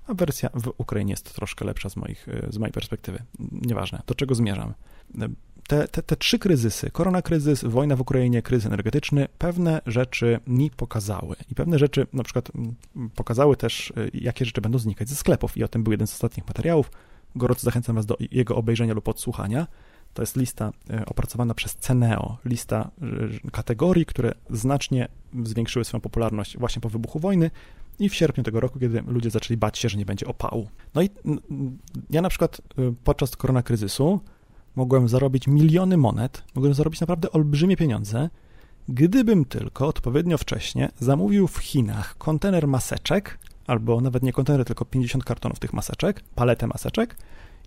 a 0.07 0.13
wersja 0.13 0.49
w 0.53 0.74
Ukrainie 0.78 1.13
jest 1.13 1.36
troszkę 1.36 1.66
lepsza 1.66 1.89
z, 1.89 1.95
moich, 1.95 2.28
y, 2.28 2.47
z 2.49 2.57
mojej 2.57 2.74
perspektywy. 2.74 3.20
Nieważne, 3.51 4.01
do 4.07 4.16
czego 4.16 4.36
zmierzam 4.36 4.74
te, 5.68 5.88
te, 5.88 6.03
te 6.03 6.16
trzy 6.16 6.39
kryzysy, 6.39 6.91
koronakryzys, 6.91 7.63
wojna 7.63 7.95
w 7.95 8.01
Ukrainie, 8.01 8.41
kryzys 8.41 8.66
energetyczny, 8.66 9.28
pewne 9.38 9.82
rzeczy 9.86 10.39
mi 10.47 10.72
pokazały. 10.72 11.36
I 11.51 11.55
pewne 11.55 11.80
rzeczy 11.80 12.07
na 12.13 12.24
przykład 12.24 12.51
pokazały 13.16 13.57
też, 13.57 13.93
y, 13.97 14.11
jakie 14.13 14.45
rzeczy 14.45 14.61
będą 14.61 14.78
znikać 14.78 15.09
ze 15.09 15.16
sklepów. 15.16 15.57
I 15.57 15.63
o 15.63 15.68
tym 15.68 15.84
był 15.84 15.91
jeden 15.91 16.07
z 16.07 16.13
ostatnich 16.13 16.47
materiałów. 16.47 16.91
Gorąco 17.36 17.61
zachęcam 17.61 17.95
Was 17.95 18.05
do 18.05 18.18
jego 18.32 18.55
obejrzenia 18.55 18.93
lub 18.93 19.07
odsłuchania. 19.07 19.68
To 20.16 20.22
jest 20.22 20.36
lista 20.36 20.72
y, 20.89 21.05
opracowana 21.05 21.53
przez 21.53 21.76
Ceneo, 21.76 22.38
lista 22.45 22.91
y, 23.47 23.51
kategorii, 23.51 24.05
które 24.05 24.32
znacznie 24.49 25.07
zwiększyły 25.43 25.86
swoją 25.86 26.01
popularność 26.01 26.57
właśnie 26.57 26.82
po 26.82 26.89
wybuchu 26.89 27.20
wojny 27.20 27.51
i 27.99 28.09
w 28.09 28.16
sierpniu 28.16 28.43
tego 28.43 28.59
roku, 28.59 28.80
kiedy 28.80 29.03
ludzie 29.07 29.30
zaczęli 29.30 29.57
bać 29.57 29.78
się, 29.78 29.89
że 29.89 29.97
nie 29.97 30.05
będzie 30.05 30.28
opału. 30.28 30.68
No 30.93 31.01
i 31.01 31.09
ja 32.09 32.22
na 32.22 32.30
przykład 32.30 32.61
podczas 33.03 33.36
koronakryzysu 33.36 34.20
mogłem 34.76 35.09
zarobić 35.09 35.47
miliony 35.47 35.97
monet, 35.97 36.43
mogłem 36.55 36.74
zarobić 36.74 37.01
naprawdę 37.01 37.32
olbrzymie 37.32 37.78
pieniądze, 37.78 38.30
gdybym 38.89 39.45
tylko 39.45 39.88
odpowiednio 39.88 40.38
wcześnie 40.38 40.91
zamówił 40.99 41.47
w 41.47 41.57
Chinach 41.57 42.18
kontener 42.18 42.68
maseczek, 42.68 43.39
albo 43.68 44.01
nawet 44.01 44.24
nie 44.24 44.34
kontener, 44.34 44.66
tylko 44.66 44.86
50 44.86 45.24
kartonów 45.24 45.59
tych 45.59 45.74
maseczek, 45.74 46.24
paletę 46.36 46.68
maseczek 46.68 47.18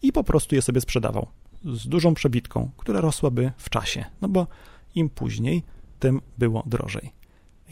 i 0.03 0.12
po 0.12 0.24
prostu 0.24 0.55
je 0.55 0.62
sobie 0.62 0.80
sprzedawał 0.80 1.26
z 1.64 1.88
dużą 1.88 2.14
przebitką, 2.14 2.70
która 2.76 3.00
rosłaby 3.00 3.52
w 3.56 3.70
czasie, 3.70 4.04
no 4.20 4.28
bo 4.28 4.46
im 4.94 5.11
później, 5.11 5.62
tym 5.98 6.20
było 6.38 6.62
drożej. 6.66 7.12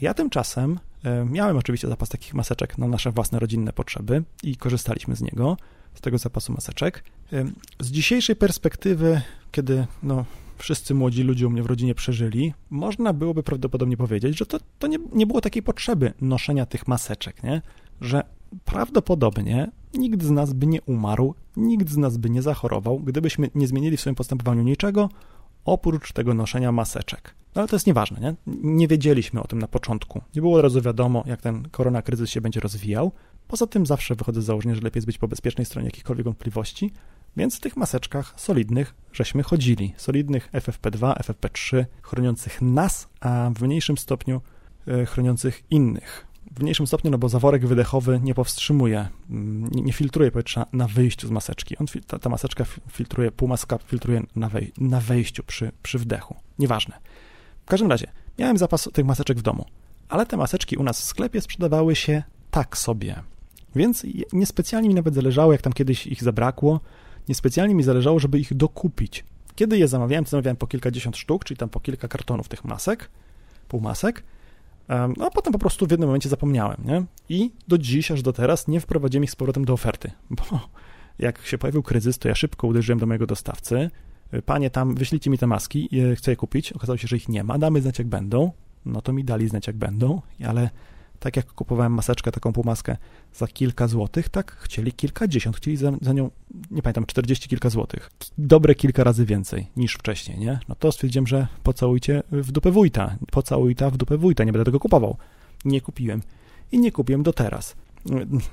Ja 0.01 0.13
tymczasem 0.13 0.79
e, 1.03 1.25
miałem 1.25 1.57
oczywiście 1.57 1.87
zapas 1.87 2.09
takich 2.09 2.33
maseczek 2.33 2.77
na 2.77 2.87
nasze 2.87 3.11
własne 3.11 3.39
rodzinne 3.39 3.73
potrzeby 3.73 4.23
i 4.43 4.55
korzystaliśmy 4.55 5.15
z 5.15 5.21
niego 5.21 5.57
z 5.97 6.01
tego 6.01 6.17
zapasu 6.17 6.53
maseczek. 6.53 7.03
Z 7.79 7.91
dzisiejszej 7.91 8.35
perspektywy, 8.35 9.21
kiedy 9.51 9.87
no, 10.03 10.25
wszyscy 10.57 10.93
młodzi 10.93 11.23
ludzie 11.23 11.47
u 11.47 11.49
mnie 11.49 11.63
w 11.63 11.65
rodzinie 11.65 11.95
przeżyli, 11.95 12.53
można 12.69 13.13
byłoby 13.13 13.43
prawdopodobnie 13.43 13.97
powiedzieć, 13.97 14.37
że 14.37 14.45
to, 14.45 14.57
to 14.79 14.87
nie, 14.87 14.97
nie 15.13 15.27
było 15.27 15.41
takiej 15.41 15.63
potrzeby 15.63 16.13
noszenia 16.21 16.65
tych 16.65 16.87
maseczek, 16.87 17.43
nie? 17.43 17.61
że 18.01 18.23
prawdopodobnie 18.65 19.71
nikt 19.97 20.23
z 20.23 20.29
nas 20.29 20.53
by 20.53 20.67
nie 20.67 20.81
umarł, 20.81 21.35
nikt 21.57 21.89
z 21.89 21.97
nas 21.97 22.17
by 22.17 22.29
nie 22.29 22.41
zachorował, 22.41 22.99
gdybyśmy 22.99 23.49
nie 23.55 23.67
zmienili 23.67 23.97
w 23.97 24.01
swoim 24.01 24.15
postępowaniu 24.15 24.63
niczego, 24.63 25.09
oprócz 25.65 26.13
tego 26.13 26.33
noszenia 26.33 26.71
maseczek. 26.71 27.35
No 27.55 27.61
ale 27.61 27.67
to 27.67 27.75
jest 27.75 27.87
nieważne, 27.87 28.19
nie? 28.19 28.35
Nie 28.63 28.87
wiedzieliśmy 28.87 29.41
o 29.41 29.47
tym 29.47 29.59
na 29.59 29.67
początku. 29.67 30.21
Nie 30.35 30.41
było 30.41 30.57
od 30.57 30.63
razu 30.63 30.81
wiadomo, 30.81 31.23
jak 31.25 31.41
ten 31.41 31.69
koronakryzys 31.69 32.29
się 32.29 32.41
będzie 32.41 32.59
rozwijał. 32.59 33.11
Poza 33.47 33.67
tym 33.67 33.85
zawsze 33.85 34.15
wychodzę 34.15 34.41
z 34.41 34.45
założenia, 34.45 34.75
że 34.75 34.81
lepiej 34.81 34.97
jest 34.97 35.07
być 35.07 35.17
po 35.17 35.27
bezpiecznej 35.27 35.65
stronie 35.65 35.87
jakichkolwiek 35.87 36.25
wątpliwości, 36.25 36.91
więc 37.37 37.57
w 37.57 37.59
tych 37.59 37.77
maseczkach 37.77 38.33
solidnych 38.37 38.95
żeśmy 39.13 39.43
chodzili. 39.43 39.93
Solidnych 39.97 40.51
FFP2, 40.51 41.13
FFP3, 41.13 41.85
chroniących 42.01 42.61
nas, 42.61 43.09
a 43.19 43.51
w 43.55 43.61
mniejszym 43.61 43.97
stopniu 43.97 44.41
e, 44.87 45.05
chroniących 45.05 45.63
innych. 45.69 46.27
W 46.57 46.61
mniejszym 46.61 46.87
stopniu, 46.87 47.11
no 47.11 47.17
bo 47.17 47.29
zaworek 47.29 47.67
wydechowy 47.67 48.19
nie 48.23 48.33
powstrzymuje, 48.33 49.07
mm, 49.29 49.69
nie, 49.71 49.93
filtruje 49.93 50.31
powietrza 50.31 50.65
na 50.73 50.87
wyjściu 50.87 51.27
z 51.27 51.31
maseczki. 51.31 51.77
On, 51.77 51.85
ta, 52.07 52.19
ta 52.19 52.29
maseczka 52.29 52.65
filtruje, 52.91 53.31
półmaska 53.31 53.77
filtruje 53.77 54.23
na, 54.35 54.49
wej, 54.49 54.71
na 54.77 54.99
wejściu 54.99 55.43
przy, 55.43 55.71
przy 55.83 55.99
wdechu. 55.99 56.35
Nieważne. 56.59 56.99
W 57.65 57.69
każdym 57.69 57.89
razie, 57.89 58.07
miałem 58.39 58.57
zapas 58.57 58.89
tych 58.93 59.05
maseczek 59.05 59.37
w 59.37 59.41
domu, 59.41 59.65
ale 60.09 60.25
te 60.25 60.37
maseczki 60.37 60.77
u 60.77 60.83
nas 60.83 61.01
w 61.01 61.03
sklepie 61.03 61.41
sprzedawały 61.41 61.95
się 61.95 62.23
tak 62.51 62.77
sobie. 62.77 63.23
Więc 63.75 64.05
niespecjalnie 64.33 64.89
mi 64.89 64.95
nawet 64.95 65.13
zależało, 65.15 65.51
jak 65.51 65.61
tam 65.61 65.73
kiedyś 65.73 66.07
ich 66.07 66.23
zabrakło, 66.23 66.79
niespecjalnie 67.29 67.75
mi 67.75 67.83
zależało, 67.83 68.19
żeby 68.19 68.39
ich 68.39 68.53
dokupić. 68.53 69.25
Kiedy 69.55 69.77
je 69.77 69.87
zamawiałem, 69.87 70.25
to 70.25 70.31
zamawiałem 70.31 70.57
po 70.57 70.67
kilkadziesiąt 70.67 71.17
sztuk, 71.17 71.45
czyli 71.45 71.57
tam 71.57 71.69
po 71.69 71.79
kilka 71.79 72.07
kartonów 72.07 72.47
tych 72.47 72.65
masek, 72.65 73.09
półmasek, 73.67 74.23
no 74.89 75.25
a 75.25 75.29
potem 75.29 75.53
po 75.53 75.59
prostu 75.59 75.87
w 75.87 75.91
jednym 75.91 76.09
momencie 76.09 76.29
zapomniałem, 76.29 76.77
nie? 76.85 77.03
I 77.29 77.51
do 77.67 77.77
dziś, 77.77 78.11
aż 78.11 78.21
do 78.21 78.33
teraz 78.33 78.67
nie 78.67 78.79
wprowadziłem 78.79 79.23
ich 79.23 79.31
z 79.31 79.35
powrotem 79.35 79.65
do 79.65 79.73
oferty, 79.73 80.11
bo 80.37 80.59
jak 81.19 81.45
się 81.45 81.57
pojawił 81.57 81.83
kryzys, 81.83 82.17
to 82.17 82.27
ja 82.27 82.35
szybko 82.35 82.67
uderzyłem 82.67 82.99
do 82.99 83.05
mojego 83.05 83.27
dostawcy, 83.27 83.89
panie 84.45 84.69
tam, 84.69 84.95
wyślijcie 84.95 85.29
mi 85.29 85.37
te 85.37 85.47
maski, 85.47 85.89
chcę 86.15 86.31
je 86.31 86.37
kupić, 86.37 86.73
okazało 86.73 86.97
się, 86.97 87.07
że 87.07 87.15
ich 87.17 87.29
nie 87.29 87.43
ma, 87.43 87.57
damy 87.57 87.81
znać 87.81 87.99
jak 87.99 88.07
będą, 88.07 88.51
no 88.85 89.01
to 89.01 89.13
mi 89.13 89.23
dali 89.23 89.47
znać 89.47 89.67
jak 89.67 89.75
będą, 89.75 90.21
ale 90.45 90.69
tak 91.19 91.35
jak 91.35 91.53
kupowałem 91.53 91.93
maseczkę, 91.93 92.31
taką 92.31 92.53
półmaskę 92.53 92.97
za 93.33 93.47
kilka 93.47 93.87
złotych, 93.87 94.29
tak 94.29 94.51
chcieli 94.51 94.91
kilkadziesiąt, 94.91 95.57
chcieli 95.57 95.77
za, 95.77 95.91
za 96.01 96.13
nią, 96.13 96.29
nie 96.71 96.81
pamiętam, 96.81 97.05
czterdzieści 97.05 97.49
kilka 97.49 97.69
złotych. 97.69 98.09
Dobre 98.37 98.75
kilka 98.75 99.03
razy 99.03 99.25
więcej 99.25 99.67
niż 99.77 99.93
wcześniej, 99.93 100.39
nie? 100.39 100.59
No 100.69 100.75
to 100.75 100.91
stwierdziłem, 100.91 101.27
że 101.27 101.47
pocałujcie 101.63 102.23
w 102.31 102.51
dupę 102.51 102.71
wójta, 102.71 103.15
pocałujta 103.31 103.89
w 103.89 103.97
dupę 103.97 104.17
wójta, 104.17 104.43
nie 104.43 104.51
będę 104.51 104.65
tego 104.65 104.79
kupował. 104.79 105.17
Nie 105.65 105.81
kupiłem 105.81 106.21
i 106.71 106.79
nie 106.79 106.91
kupiłem 106.91 107.23
do 107.23 107.33
teraz. 107.33 107.75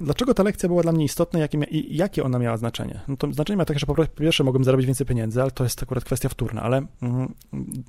Dlaczego 0.01 0.35
ta 0.35 0.43
lekcja 0.43 0.69
była 0.69 0.83
dla 0.83 0.93
mnie 0.93 1.05
istotna 1.05 1.39
jakie, 1.41 1.59
i 1.65 1.97
jakie 1.97 2.25
ona 2.25 2.39
miała 2.39 2.57
znaczenie? 2.57 3.01
No 3.09 3.17
to 3.17 3.33
znaczenie 3.33 3.57
ma 3.57 3.65
takie, 3.65 3.81
że 3.81 3.87
po 3.87 3.95
pierwsze 4.07 4.45
mogłem 4.45 4.65
zarobić 4.65 4.87
więcej 4.87 5.07
pieniędzy, 5.07 5.43
ale 5.43 5.51
to 5.51 5.65
jest 5.65 5.83
akurat 5.83 6.05
kwestia 6.05 6.29
wtórna, 6.29 6.63
ale 6.63 6.87
mm, 7.03 7.35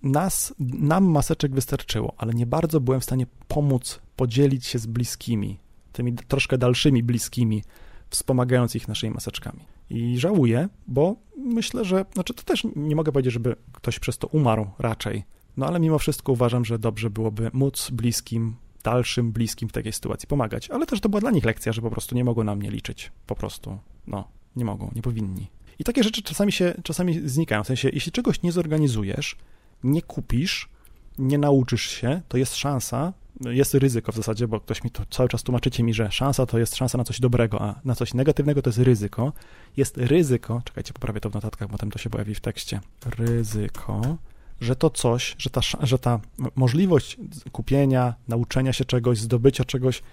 nas, 0.04 0.54
nam 0.60 1.06
maseczek 1.06 1.52
wystarczyło, 1.52 2.14
ale 2.18 2.34
nie 2.34 2.46
bardzo 2.46 2.80
byłem 2.80 3.02
w 3.02 3.04
stanie 3.04 3.26
pomóc, 3.48 4.00
podzielić 4.16 4.66
się 4.66 4.80
z 4.80 4.86
bliskimi, 4.86 5.60
tymi 5.92 6.14
troszkę 6.14 6.58
dalszymi 6.58 7.04
bliskimi, 7.04 7.64
wspomagając 8.10 8.76
ich 8.76 8.88
naszymi 8.88 9.14
maseczkami. 9.14 9.60
I 9.90 10.20
żałuję, 10.20 10.70
bo 10.88 11.16
myślę, 11.38 11.86
że, 11.86 12.06
znaczy 12.14 12.34
to 12.34 12.44
też 12.44 12.68
nie 12.76 12.96
mogę 12.96 13.12
powiedzieć, 13.12 13.34
żeby 13.34 13.56
ktoś 13.72 14.00
przez 14.00 14.18
to 14.18 14.28
umarł 14.28 14.68
raczej, 14.80 15.24
no 15.58 15.68
ale 15.68 15.80
mimo 15.80 16.00
wszystko 16.00 16.32
uważam, 16.32 16.66
że 16.66 16.80
dobrze 16.80 17.10
byłoby 17.10 17.50
móc 17.54 17.90
bliskim 17.92 18.56
dalszym, 18.84 19.32
bliskim 19.32 19.70
w 19.70 19.72
takiej 19.72 19.94
sytuacji 19.94 20.28
pomagać. 20.28 20.70
Ale 20.70 20.86
też 20.86 21.02
to 21.02 21.10
była 21.10 21.22
dla 21.22 21.32
nich 21.32 21.46
lekcja, 21.46 21.72
że 21.72 21.82
po 21.82 21.92
prostu 21.92 22.16
nie 22.16 22.24
mogą 22.24 22.44
na 22.44 22.56
mnie 22.56 22.72
liczyć. 22.72 23.12
Po 23.28 23.36
prostu, 23.36 23.78
no, 24.08 24.28
nie 24.56 24.66
mogą, 24.66 24.92
nie 24.96 25.02
powinni. 25.02 25.48
I 25.80 25.84
takie 25.84 26.04
rzeczy 26.04 26.22
czasami 26.22 26.52
się, 26.52 26.74
czasami 26.84 27.30
znikają. 27.30 27.64
W 27.64 27.68
sensie, 27.68 27.90
jeśli 27.94 28.12
czegoś 28.12 28.42
nie 28.42 28.52
zorganizujesz, 28.52 29.36
nie 29.84 30.02
kupisz, 30.02 30.70
nie 31.18 31.38
nauczysz 31.38 31.90
się, 31.90 32.22
to 32.28 32.38
jest 32.38 32.56
szansa, 32.56 33.14
jest 33.42 33.74
ryzyko 33.74 34.12
w 34.12 34.16
zasadzie, 34.16 34.48
bo 34.48 34.60
ktoś 34.60 34.84
mi 34.84 34.92
to 34.92 35.04
cały 35.10 35.30
czas 35.30 35.44
tłumaczycie 35.44 35.84
mi, 35.84 35.94
że 35.94 36.12
szansa 36.12 36.46
to 36.46 36.60
jest 36.60 36.76
szansa 36.76 36.98
na 36.98 37.04
coś 37.04 37.20
dobrego, 37.20 37.62
a 37.62 37.80
na 37.86 37.96
coś 37.96 38.14
negatywnego 38.14 38.62
to 38.62 38.70
jest 38.70 38.80
ryzyko. 38.80 39.34
Jest 39.78 39.98
ryzyko, 39.98 40.62
czekajcie, 40.66 40.94
poprawię 40.94 41.20
to 41.20 41.30
w 41.30 41.34
notatkach, 41.34 41.70
potem 41.70 41.92
to 41.92 42.00
się 42.00 42.10
pojawi 42.10 42.36
w 42.36 42.40
tekście. 42.40 42.80
Ryzyko, 43.06 44.18
że 44.62 44.76
to 44.76 44.90
coś, 44.90 45.36
że 45.38 45.50
ta, 45.50 45.62
że 45.84 46.00
ta 46.00 46.20
możliwość 46.56 47.18
kupienia, 47.52 48.14
nauczenia 48.28 48.74
się 48.74 48.86
czegoś, 48.86 49.20
zdobycia 49.20 49.66
czegoś 49.66 50.04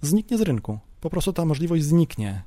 zniknie 0.00 0.38
z 0.38 0.40
rynku. 0.40 0.78
Po 1.00 1.10
prostu 1.10 1.32
ta 1.32 1.44
możliwość 1.44 1.84
zniknie, 1.84 2.42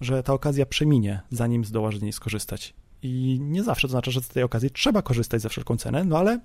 że 0.00 0.22
ta 0.22 0.32
okazja 0.32 0.66
przeminie, 0.66 1.20
zanim 1.30 1.64
zdołasz 1.64 1.98
z 1.98 2.02
niej 2.02 2.12
skorzystać. 2.12 2.74
I 3.02 3.38
nie 3.40 3.64
zawsze 3.64 3.88
to 3.88 3.92
znaczy, 3.92 4.10
że 4.10 4.20
z 4.20 4.28
tej 4.28 4.42
okazji 4.42 4.70
trzeba 4.70 5.02
korzystać 5.02 5.42
za 5.42 5.48
wszelką 5.48 5.76
cenę, 5.76 6.04
no 6.04 6.18
ale 6.18 6.40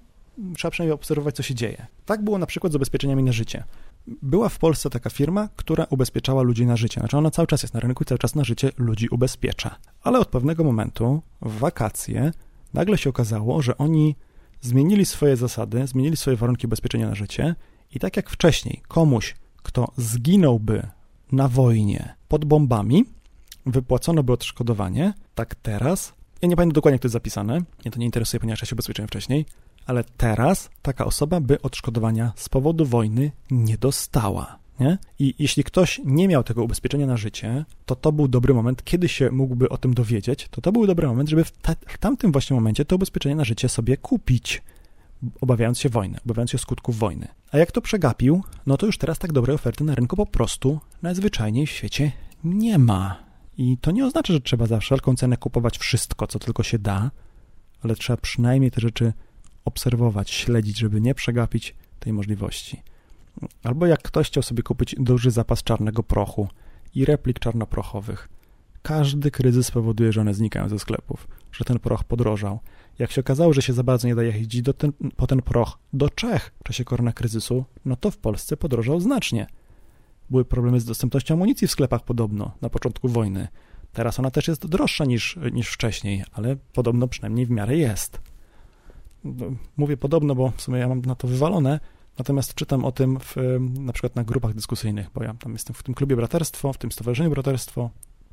trzeba 0.58 0.72
przynajmniej 0.72 0.94
obserwować, 0.94 1.36
co 1.36 1.44
się 1.44 1.56
dzieje. 1.56 1.88
Tak 2.06 2.24
było 2.24 2.38
na 2.38 2.46
przykład 2.46 2.74
z 2.74 2.76
ubezpieczeniami 2.76 3.24
na 3.24 3.32
życie. 3.32 3.64
Była 4.08 4.50
w 4.50 4.60
Polsce 4.60 4.90
taka 4.90 5.10
firma, 5.10 5.50
która 5.56 5.88
ubezpieczała 5.90 6.42
ludzi 6.42 6.66
na 6.66 6.76
życie. 6.78 7.00
Znaczy 7.00 7.18
ona 7.18 7.32
cały 7.32 7.48
czas 7.48 7.62
jest 7.62 7.74
na 7.74 7.80
rynku 7.80 8.04
i 8.04 8.06
cały 8.06 8.20
czas 8.20 8.36
na 8.36 8.44
życie 8.44 8.72
ludzi 8.78 9.10
ubezpiecza. 9.10 9.76
Ale 10.04 10.20
od 10.20 10.28
pewnego 10.28 10.64
momentu, 10.64 11.22
w 11.42 11.58
wakacje, 11.60 12.32
nagle 12.74 12.98
się 12.98 13.10
okazało, 13.10 13.62
że 13.62 13.78
oni 13.78 14.16
zmienili 14.62 15.06
swoje 15.06 15.38
zasady, 15.38 15.88
zmienili 15.88 16.18
swoje 16.18 16.38
warunki 16.38 16.68
ubezpieczenia 16.68 17.10
na 17.10 17.16
życie 17.16 17.56
i 17.92 18.00
tak 18.00 18.18
jak 18.18 18.30
wcześniej 18.30 18.82
komuś, 18.88 19.36
kto 19.64 19.92
zginąłby 19.98 20.88
na 21.32 21.48
wojnie 21.48 22.16
pod 22.28 22.46
bombami, 22.46 23.06
wypłacono 23.66 24.24
by 24.24 24.34
odszkodowanie, 24.34 25.14
tak 25.36 25.56
teraz, 25.56 26.14
ja 26.42 26.50
nie 26.50 26.56
pamiętam 26.56 26.74
dokładnie, 26.74 26.96
jak 26.96 27.02
to 27.02 27.06
jest 27.06 27.14
zapisane, 27.14 27.54
mnie 27.54 27.92
to 27.92 28.00
nie 28.00 28.06
interesuje, 28.06 28.40
ponieważ 28.40 28.62
ja 28.62 28.66
się 28.66 28.76
ubezpieczyłem 28.76 29.08
wcześniej, 29.08 29.46
ale 29.86 30.04
teraz 30.18 30.70
taka 30.82 31.06
osoba 31.06 31.40
by 31.40 31.62
odszkodowania 31.62 32.34
z 32.36 32.50
powodu 32.50 32.86
wojny 32.86 33.32
nie 33.52 33.78
dostała. 33.78 34.60
Nie? 34.80 34.98
I 35.20 35.34
jeśli 35.40 35.64
ktoś 35.64 36.02
nie 36.06 36.28
miał 36.28 36.44
tego 36.44 36.64
ubezpieczenia 36.64 37.06
na 37.06 37.18
życie, 37.18 37.66
to 37.86 37.96
to 37.96 38.12
był 38.12 38.28
dobry 38.28 38.54
moment, 38.54 38.84
kiedy 38.84 39.08
się 39.08 39.32
mógłby 39.32 39.70
o 39.70 39.78
tym 39.78 39.94
dowiedzieć, 39.94 40.48
to 40.52 40.62
to 40.62 40.72
był 40.72 40.88
dobry 40.88 41.08
moment, 41.08 41.30
żeby 41.30 41.44
w, 41.44 41.52
ta, 41.52 41.76
w 41.88 41.98
tamtym 41.98 42.32
właśnie 42.32 42.56
momencie 42.56 42.86
to 42.86 42.96
ubezpieczenie 42.96 43.36
na 43.36 43.44
życie 43.44 43.70
sobie 43.70 43.98
kupić, 43.98 44.62
obawiając 45.42 45.80
się 45.80 45.90
wojny, 45.90 46.18
obawiając 46.26 46.52
się 46.52 46.58
skutków 46.58 46.98
wojny. 46.98 47.28
A 47.52 47.58
jak 47.58 47.72
to 47.72 47.82
przegapił, 47.82 48.44
no 48.66 48.78
to 48.78 48.86
już 48.86 48.98
teraz 48.98 49.20
tak 49.20 49.34
dobrej 49.34 49.56
oferty 49.56 49.84
na 49.84 49.96
rynku 49.96 50.16
po 50.16 50.26
prostu 50.26 50.80
najzwyczajniej 51.02 51.68
w 51.68 51.72
świecie 51.72 52.12
nie 52.44 52.78
ma. 52.78 53.26
I 53.58 53.78
to 53.78 53.92
nie 53.92 54.06
oznacza, 54.06 54.34
że 54.34 54.42
trzeba 54.42 54.66
za 54.66 54.80
wszelką 54.80 55.16
cenę 55.16 55.38
kupować 55.38 55.78
wszystko, 55.78 56.28
co 56.28 56.40
tylko 56.40 56.64
się 56.64 56.80
da, 56.80 57.12
ale 57.82 57.96
trzeba 57.96 58.18
przynajmniej 58.18 58.72
te 58.72 58.82
rzeczy 58.82 59.14
obserwować, 59.66 60.32
śledzić, 60.32 60.78
żeby 60.78 61.02
nie 61.02 61.16
przegapić 61.16 61.76
tej 62.00 62.14
możliwości. 62.14 62.82
Albo 63.64 63.86
jak 63.86 64.02
ktoś 64.02 64.28
chciał 64.28 64.44
sobie 64.44 64.64
kupić 64.64 64.96
duży 65.00 65.32
zapas 65.32 65.64
czarnego 65.64 66.04
prochu 66.04 66.48
i 66.96 67.06
replik 67.06 67.40
czarnoprochowych. 67.40 68.30
Każdy 68.82 69.32
kryzys 69.32 69.72
powoduje, 69.72 70.12
że 70.14 70.22
one 70.22 70.34
znikają 70.34 70.70
ze 70.70 70.80
sklepów, 70.80 71.28
że 71.52 71.66
ten 71.66 71.80
proch 71.80 72.04
podrożał. 72.04 72.60
Jak 73.00 73.12
się 73.12 73.22
okazało, 73.22 73.54
że 73.54 73.62
się 73.62 73.74
za 73.74 73.84
bardzo 73.84 74.08
nie 74.08 74.16
da 74.16 74.24
jeździć 74.24 74.62
do 74.62 74.74
ten, 74.74 74.92
po 75.16 75.28
ten 75.28 75.42
proch 75.42 75.78
do 75.94 76.10
Czech 76.10 76.52
w 76.60 76.64
czasie 76.64 76.84
koronakryzysu, 76.84 77.66
no 77.86 77.96
to 77.96 78.12
w 78.12 78.18
Polsce 78.18 78.58
podrożał 78.58 79.00
znacznie. 79.00 79.48
Były 80.30 80.46
problemy 80.46 80.80
z 80.80 80.86
dostępnością 80.86 81.34
amunicji 81.34 81.68
w 81.68 81.72
sklepach 81.72 82.04
podobno 82.04 82.52
na 82.62 82.70
początku 82.70 83.10
wojny. 83.10 83.48
Teraz 83.94 84.20
ona 84.20 84.32
też 84.32 84.48
jest 84.48 84.68
droższa 84.68 85.06
niż, 85.06 85.40
niż 85.52 85.70
wcześniej, 85.70 86.24
ale 86.32 86.56
podobno 86.56 87.08
przynajmniej 87.08 87.46
w 87.46 87.50
miarę 87.50 87.78
jest. 87.78 88.22
Mówię 89.78 89.98
podobno, 89.98 90.36
bo 90.36 90.52
w 90.58 90.62
sumie 90.62 90.80
ja 90.80 90.88
mam 90.88 91.02
na 91.02 91.16
to 91.16 91.28
wywalone, 91.28 91.80
Natomiast 92.18 92.54
czytam 92.54 92.86
o 92.86 92.92
tym 92.92 93.20
w, 93.20 93.36
na 93.80 93.94
przykład 93.94 94.16
na 94.16 94.24
grupach 94.24 94.54
dyskusyjnych, 94.54 95.10
bo 95.14 95.24
ja 95.24 95.34
tam 95.34 95.54
jestem 95.54 95.74
w 95.74 95.84
tym 95.84 95.96
klubie 95.96 96.16
Braterstwo, 96.16 96.74
w 96.74 96.78
tym 96.78 96.92
Stowarzyszeniu 96.92 97.30
Braterstwo 97.30 97.90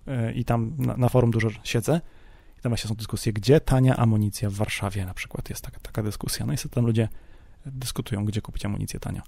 e, 0.06 0.32
i 0.32 0.44
tam 0.44 0.74
na, 0.78 0.96
na 0.96 1.08
forum 1.08 1.30
dużo 1.30 1.48
siedzę. 1.64 2.00
I 2.58 2.62
tam 2.62 2.70
właśnie 2.70 2.88
są 2.88 2.94
dyskusje, 2.94 3.32
gdzie 3.32 3.60
tania 3.60 3.96
amunicja 3.96 4.50
w 4.50 4.52
Warszawie 4.52 5.06
na 5.06 5.14
przykład 5.14 5.50
jest 5.50 5.64
taka, 5.64 5.80
taka 5.80 6.02
dyskusja. 6.02 6.46
No 6.46 6.52
i 6.52 6.56
sobie 6.56 6.74
tam 6.74 6.86
ludzie 6.86 7.08
dyskutują, 7.66 8.24
gdzie 8.24 8.42
kupić 8.42 8.64
amunicję 8.64 9.00
tanio. 9.00 9.22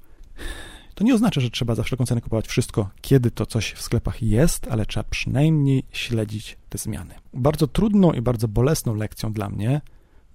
To 0.94 1.04
nie 1.04 1.14
oznacza, 1.14 1.40
że 1.40 1.50
trzeba 1.50 1.74
za 1.74 1.82
wszelką 1.82 2.06
cenę 2.06 2.20
kupować 2.20 2.46
wszystko, 2.46 2.90
kiedy 3.00 3.30
to 3.30 3.46
coś 3.46 3.72
w 3.72 3.82
sklepach 3.82 4.22
jest, 4.22 4.68
ale 4.70 4.86
trzeba 4.86 5.04
przynajmniej 5.04 5.84
śledzić 5.92 6.58
te 6.68 6.78
zmiany. 6.78 7.14
Bardzo 7.32 7.66
trudną 7.66 8.12
i 8.12 8.20
bardzo 8.20 8.48
bolesną 8.48 8.94
lekcją 8.94 9.32
dla 9.32 9.50
mnie 9.50 9.80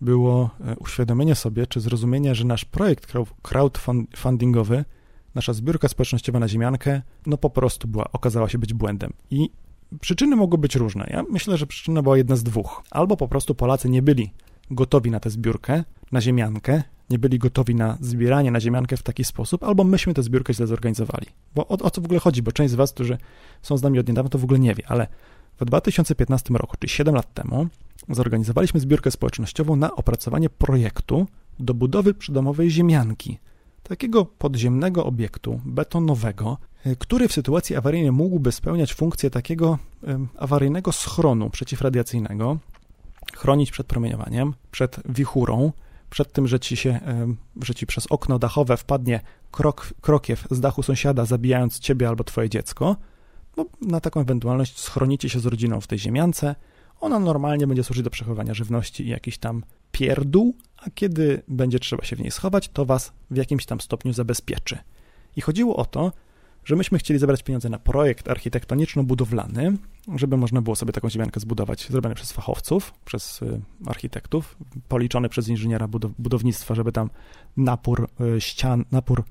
było 0.01 0.49
e, 0.65 0.75
uświadomienie 0.75 1.35
sobie, 1.35 1.67
czy 1.67 1.79
zrozumienie, 1.79 2.35
że 2.35 2.45
nasz 2.45 2.65
projekt 2.65 3.13
crowdfundingowy, 3.41 4.85
nasza 5.35 5.53
zbiórka 5.53 5.87
społecznościowa 5.87 6.39
na 6.39 6.47
ziemiankę, 6.47 7.01
no 7.25 7.37
po 7.37 7.49
prostu 7.49 7.87
była, 7.87 8.11
okazała 8.11 8.49
się 8.49 8.57
być 8.57 8.73
błędem. 8.73 9.13
I 9.31 9.49
przyczyny 10.01 10.35
mogły 10.35 10.57
być 10.57 10.75
różne. 10.75 11.07
Ja 11.09 11.23
myślę, 11.29 11.57
że 11.57 11.67
przyczyna 11.67 12.01
była 12.01 12.17
jedna 12.17 12.35
z 12.35 12.43
dwóch. 12.43 12.83
Albo 12.91 13.17
po 13.17 13.27
prostu 13.27 13.55
Polacy 13.55 13.89
nie 13.89 14.01
byli 14.01 14.31
gotowi 14.71 15.11
na 15.11 15.19
tę 15.19 15.29
zbiórkę, 15.29 15.83
na 16.11 16.21
ziemiankę, 16.21 16.83
nie 17.09 17.19
byli 17.19 17.39
gotowi 17.39 17.75
na 17.75 17.97
zbieranie 18.01 18.51
na 18.51 18.59
ziemiankę 18.59 18.97
w 18.97 19.03
taki 19.03 19.23
sposób, 19.23 19.63
albo 19.63 19.83
myśmy 19.83 20.13
tę 20.13 20.23
zbiórkę 20.23 20.53
źle 20.53 20.67
zorganizowali. 20.67 21.25
Bo 21.55 21.67
o, 21.67 21.77
o 21.77 21.89
co 21.89 22.01
w 22.01 22.05
ogóle 22.05 22.19
chodzi? 22.19 22.43
Bo 22.43 22.51
część 22.51 22.71
z 22.71 22.75
was, 22.75 22.93
którzy 22.93 23.17
są 23.61 23.77
z 23.77 23.83
nami 23.83 23.99
od 23.99 24.07
niedawna, 24.07 24.29
to 24.29 24.37
w 24.37 24.43
ogóle 24.43 24.59
nie 24.59 24.75
wie, 24.75 24.83
ale 24.87 25.07
w 25.61 25.65
2015 25.65 26.53
roku, 26.53 26.77
czyli 26.79 26.89
7 26.89 27.15
lat 27.15 27.33
temu, 27.33 27.67
zorganizowaliśmy 28.09 28.79
zbiórkę 28.79 29.11
społecznościową 29.11 29.75
na 29.75 29.95
opracowanie 29.95 30.49
projektu 30.49 31.27
do 31.59 31.73
budowy 31.73 32.13
przydomowej 32.13 32.71
ziemianki, 32.71 33.39
takiego 33.83 34.25
podziemnego 34.25 35.05
obiektu 35.05 35.61
betonowego, 35.65 36.57
y, 36.85 36.95
który 36.95 37.27
w 37.27 37.33
sytuacji 37.33 37.75
awaryjnej 37.75 38.11
mógłby 38.11 38.51
spełniać 38.51 38.93
funkcję 38.93 39.29
takiego 39.29 39.77
awaryjnego 40.37 40.91
schronu 40.91 41.49
przeciwradiacyjnego, 41.49 42.57
chronić 43.33 43.71
przed 43.71 43.87
promieniowaniem, 43.87 44.53
przed 44.71 44.99
wichurą, 45.09 45.71
przed 46.09 46.31
tym, 46.31 46.47
że 46.47 46.59
ci 46.59 46.77
się, 46.77 46.99
że 47.61 47.75
ci 47.75 47.85
przez 47.85 48.07
okno 48.09 48.39
dachowe 48.39 48.77
wpadnie 48.77 49.21
krok, 49.51 49.93
krokiew 50.01 50.47
z 50.51 50.59
dachu 50.59 50.83
sąsiada, 50.83 51.25
zabijając 51.25 51.79
ciebie 51.79 52.07
albo 52.07 52.23
twoje 52.23 52.49
dziecko, 52.49 52.95
no, 53.57 53.65
na 53.81 53.99
taką 53.99 54.21
ewentualność 54.21 54.79
schronicie 54.79 55.29
się 55.29 55.39
z 55.39 55.45
rodziną 55.45 55.81
w 55.81 55.87
tej 55.87 55.99
ziemiance. 55.99 56.55
Ona 57.01 57.19
normalnie 57.19 57.67
będzie 57.67 57.83
służyć 57.83 58.03
do 58.03 58.09
przechowywania 58.09 58.53
żywności 58.53 59.05
i 59.05 59.09
jakiś 59.09 59.37
tam 59.37 59.63
pierdół, 59.91 60.55
a 60.77 60.89
kiedy 60.89 61.41
będzie 61.47 61.79
trzeba 61.79 62.03
się 62.03 62.15
w 62.15 62.19
niej 62.19 62.31
schować, 62.31 62.69
to 62.69 62.85
was 62.85 63.13
w 63.31 63.37
jakimś 63.37 63.65
tam 63.65 63.81
stopniu 63.81 64.13
zabezpieczy. 64.13 64.77
I 65.35 65.41
chodziło 65.41 65.75
o 65.75 65.85
to, 65.85 66.11
że 66.65 66.75
myśmy 66.75 66.99
chcieli 66.99 67.19
zebrać 67.19 67.43
pieniądze 67.43 67.69
na 67.69 67.79
projekt 67.79 68.27
architektoniczno-budowlany, 68.27 69.77
żeby 70.15 70.37
można 70.37 70.61
było 70.61 70.75
sobie 70.75 70.93
taką 70.93 71.09
ziemiankę 71.09 71.39
zbudować, 71.39 71.87
zrobiony 71.89 72.15
przez 72.15 72.31
fachowców, 72.31 72.93
przez 73.05 73.41
y, 73.41 73.61
architektów, 73.85 74.57
policzony 74.87 75.29
przez 75.29 75.47
inżyniera 75.47 75.87
budownictwa, 76.19 76.75
żeby 76.75 76.91
tam 76.91 77.09
napór 77.57 78.09
y, 78.37 78.41
ścian, 78.41 78.85
napór 78.91 79.23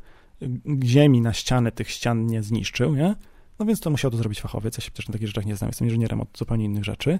y, 0.43 0.49
ziemi 0.85 1.21
na 1.21 1.33
ściany 1.33 1.73
tych 1.73 1.91
ścian 1.91 2.27
nie 2.27 2.43
zniszczył, 2.43 2.95
nie? 2.95 3.14
No 3.59 3.67
więc 3.67 3.81
to 3.81 3.91
musiał 3.91 4.11
to 4.11 4.17
zrobić 4.17 4.41
fachowiec, 4.41 4.79
ja 4.79 4.85
się 4.85 4.91
przecież 4.91 5.09
na 5.09 5.13
takich 5.13 5.27
rzeczach 5.29 5.47
nie 5.47 5.57
znam, 5.57 5.69
jestem 5.69 5.89
inżynierem 5.89 6.21
od 6.21 6.39
zupełnie 6.39 6.65
innych 6.65 6.85
rzeczy. 6.85 7.19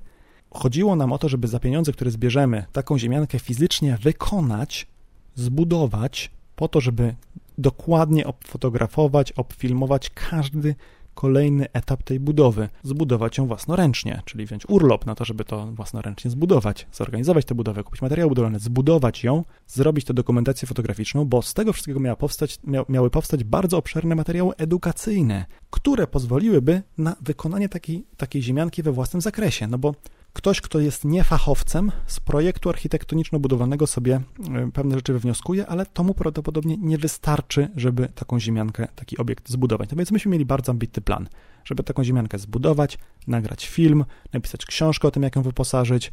Chodziło 0.51 0.97
nam 0.97 1.13
o 1.13 1.19
to, 1.19 1.29
żeby 1.29 1.49
za 1.49 1.61
pieniądze, 1.61 1.93
które 1.93 2.11
zbierzemy, 2.11 2.65
taką 2.73 2.99
ziemiankę 2.99 3.39
fizycznie 3.39 3.99
wykonać, 4.03 4.87
zbudować, 5.35 6.31
po 6.57 6.69
to, 6.69 6.81
żeby 6.81 7.15
dokładnie 7.59 8.27
obfotografować, 8.27 9.33
obfilmować 9.33 10.11
każdy 10.11 10.75
kolejny 11.19 11.67
etap 11.73 12.03
tej 12.03 12.21
budowy, 12.21 12.69
zbudować 12.83 13.39
ją 13.39 13.47
własnoręcznie, 13.47 14.23
czyli 14.25 14.47
wziąć 14.47 14.69
urlop 14.69 15.07
na 15.07 15.15
to, 15.15 15.25
żeby 15.25 15.45
to 15.45 15.67
własnoręcznie 15.67 16.31
zbudować, 16.31 16.87
zorganizować 16.93 17.45
tę 17.45 17.55
budowę, 17.55 17.85
kupić 17.85 18.03
materiał 18.03 18.29
budowlany, 18.29 18.59
zbudować 18.59 19.25
ją, 19.25 19.45
zrobić 19.67 20.05
tę 20.05 20.15
dokumentację 20.15 20.69
fotograficzną, 20.69 21.25
bo 21.25 21.43
z 21.43 21.55
tego 21.55 21.73
wszystkiego 21.73 22.01
miała 22.01 22.17
powstać, 22.17 22.59
mia, 22.65 22.85
miały 22.89 23.11
powstać 23.11 23.45
bardzo 23.45 23.79
obszerne 23.79 24.15
materiały 24.15 24.57
edukacyjne, 24.57 25.47
które 25.71 26.07
pozwoliłyby 26.07 26.83
na 26.99 27.17
wykonanie 27.21 27.69
takiej, 27.69 28.07
takiej 28.17 28.43
ziemianki 28.43 28.83
we 28.83 28.93
własnym 28.93 29.21
zakresie, 29.21 29.67
no 29.67 29.79
bo 29.79 29.95
Ktoś, 30.33 30.61
kto 30.61 30.81
jest 30.81 31.05
niefachowcem, 31.05 31.93
z 32.07 32.21
projektu 32.21 32.71
architektoniczno-budowlanego 32.71 33.87
sobie 33.87 34.21
e, 34.55 34.71
pewne 34.73 34.95
rzeczy 34.95 35.13
wywnioskuje, 35.13 35.67
ale 35.67 35.87
to 35.87 36.05
mu 36.05 36.15
prawdopodobnie 36.15 36.77
nie 36.77 36.99
wystarczy, 36.99 37.69
żeby 37.77 38.09
taką 38.09 38.41
ziemiankę, 38.41 38.89
taki 38.95 39.19
obiekt 39.19 39.49
zbudować. 39.51 39.91
No 39.91 39.97
więc 39.97 40.11
myśmy 40.11 40.33
mieli 40.33 40.45
bardzo 40.45 40.73
ambitny 40.73 41.03
plan, 41.03 41.29
żeby 41.65 41.83
taką 41.83 42.05
ziemiankę 42.05 42.39
zbudować, 42.39 42.99
nagrać 43.27 43.69
film, 43.69 44.05
napisać 44.33 44.67
książkę 44.67 45.09
o 45.09 45.11
tym, 45.11 45.23
jak 45.23 45.37
ją 45.37 45.43
wyposażyć, 45.43 46.13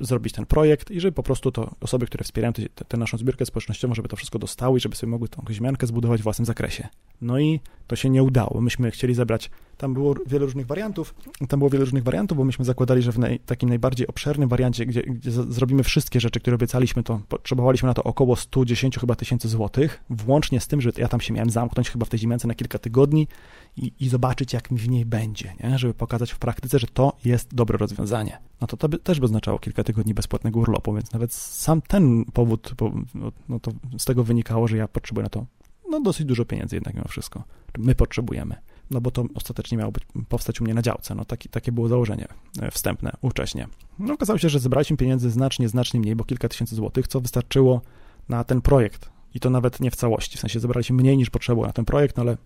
zrobić 0.00 0.32
ten 0.32 0.46
projekt 0.46 0.90
i 0.90 1.00
żeby 1.00 1.12
po 1.12 1.22
prostu 1.22 1.52
to 1.52 1.74
osoby, 1.80 2.06
które 2.06 2.24
wspierają 2.24 2.52
tę 2.88 2.96
naszą 2.96 3.18
zbiórkę 3.18 3.46
społecznościową, 3.46 3.94
żeby 3.94 4.08
to 4.08 4.16
wszystko 4.16 4.38
dostały 4.38 4.78
i 4.78 4.80
żeby 4.80 4.96
sobie 4.96 5.10
mogły 5.10 5.28
tą 5.28 5.42
ziemiankę 5.50 5.86
zbudować 5.86 6.20
w 6.20 6.24
własnym 6.24 6.46
zakresie. 6.46 6.88
No 7.20 7.38
i 7.38 7.60
to 7.86 7.96
się 7.96 8.10
nie 8.10 8.22
udało. 8.22 8.60
Myśmy 8.60 8.90
chcieli 8.90 9.14
zebrać, 9.14 9.50
tam 9.76 9.94
było 9.94 10.14
wiele 10.26 10.44
różnych 10.44 10.66
wariantów, 10.66 11.14
tam 11.48 11.60
było 11.60 11.70
wiele 11.70 11.84
różnych 11.84 12.02
wariantów, 12.02 12.38
bo 12.38 12.44
myśmy 12.44 12.64
zakładali, 12.64 13.02
że 13.02 13.12
w 13.12 13.18
naj, 13.18 13.38
takim 13.38 13.68
najbardziej 13.68 14.06
obszernym 14.06 14.48
wariancie, 14.48 14.86
gdzie, 14.86 15.02
gdzie 15.02 15.30
zrobimy 15.30 15.82
wszystkie 15.82 16.20
rzeczy, 16.20 16.40
które 16.40 16.54
obiecaliśmy, 16.54 17.02
to 17.02 17.20
potrzebowaliśmy 17.28 17.86
na 17.86 17.94
to 17.94 18.04
około 18.04 18.36
110 18.36 18.98
chyba 18.98 19.14
tysięcy 19.14 19.48
złotych, 19.48 20.04
włącznie 20.10 20.60
z 20.60 20.66
tym, 20.66 20.80
że 20.80 20.90
ja 20.96 21.08
tam 21.08 21.20
się 21.20 21.34
miałem 21.34 21.50
zamknąć 21.50 21.90
chyba 21.90 22.06
w 22.06 22.08
tej 22.08 22.18
ziemiance 22.18 22.48
na 22.48 22.54
kilka 22.54 22.78
tygodni 22.78 23.28
i, 23.76 23.92
i 24.00 24.08
zobaczyć, 24.08 24.52
jak 24.52 24.70
mi 24.70 24.78
w 24.78 24.88
niej 24.88 25.04
będzie, 25.04 25.54
nie? 25.64 25.78
żeby 25.78 25.94
pokazać 25.94 26.32
w 26.32 26.38
praktyce, 26.38 26.78
że 26.78 26.86
to 26.86 27.12
jest 27.24 27.54
dobre 27.54 27.78
rozwiązanie. 27.78 28.38
No 28.60 28.66
to, 28.66 28.76
to 28.76 28.88
by, 28.88 28.98
też 28.98 29.20
by 29.20 29.27
oznaczało 29.28 29.58
kilka 29.58 29.84
tygodni 29.84 30.14
bezpłatnego 30.14 30.60
urlopu, 30.60 30.94
więc 30.94 31.12
nawet 31.12 31.32
sam 31.32 31.82
ten 31.82 32.24
powód, 32.24 32.74
no, 33.14 33.32
no 33.48 33.60
to 33.60 33.70
z 33.98 34.04
tego 34.04 34.24
wynikało, 34.24 34.68
że 34.68 34.76
ja 34.76 34.88
potrzebuję 34.88 35.22
na 35.22 35.30
to 35.30 35.46
no 35.88 36.00
dosyć 36.00 36.26
dużo 36.26 36.44
pieniędzy 36.44 36.76
jednak 36.76 36.94
mimo 36.94 37.08
wszystko. 37.08 37.44
My 37.78 37.94
potrzebujemy, 37.94 38.54
no 38.90 39.00
bo 39.00 39.10
to 39.10 39.24
ostatecznie 39.34 39.78
miało 39.78 39.92
być, 39.92 40.04
powstać 40.28 40.60
u 40.60 40.64
mnie 40.64 40.74
na 40.74 40.82
działce, 40.82 41.14
no 41.14 41.24
taki, 41.24 41.48
takie 41.48 41.72
było 41.72 41.88
założenie 41.88 42.28
e, 42.62 42.70
wstępne, 42.70 43.12
ówcześnie. 43.20 43.68
No 43.98 44.14
okazało 44.14 44.38
się, 44.38 44.48
że 44.48 44.60
zebraliśmy 44.60 44.96
pieniędzy 44.96 45.30
znacznie, 45.30 45.68
znacznie 45.68 46.00
mniej, 46.00 46.16
bo 46.16 46.24
kilka 46.24 46.48
tysięcy 46.48 46.74
złotych, 46.74 47.08
co 47.08 47.20
wystarczyło 47.20 47.80
na 48.28 48.44
ten 48.44 48.60
projekt 48.60 49.10
i 49.34 49.40
to 49.40 49.50
nawet 49.50 49.80
nie 49.80 49.90
w 49.90 49.96
całości, 49.96 50.36
w 50.36 50.40
sensie 50.40 50.60
zebraliśmy 50.60 50.96
mniej 50.96 51.16
niż 51.16 51.30
potrzeba 51.30 51.66
na 51.66 51.72
ten 51.72 51.84
projekt, 51.84 52.16
no 52.16 52.22
ale 52.22 52.36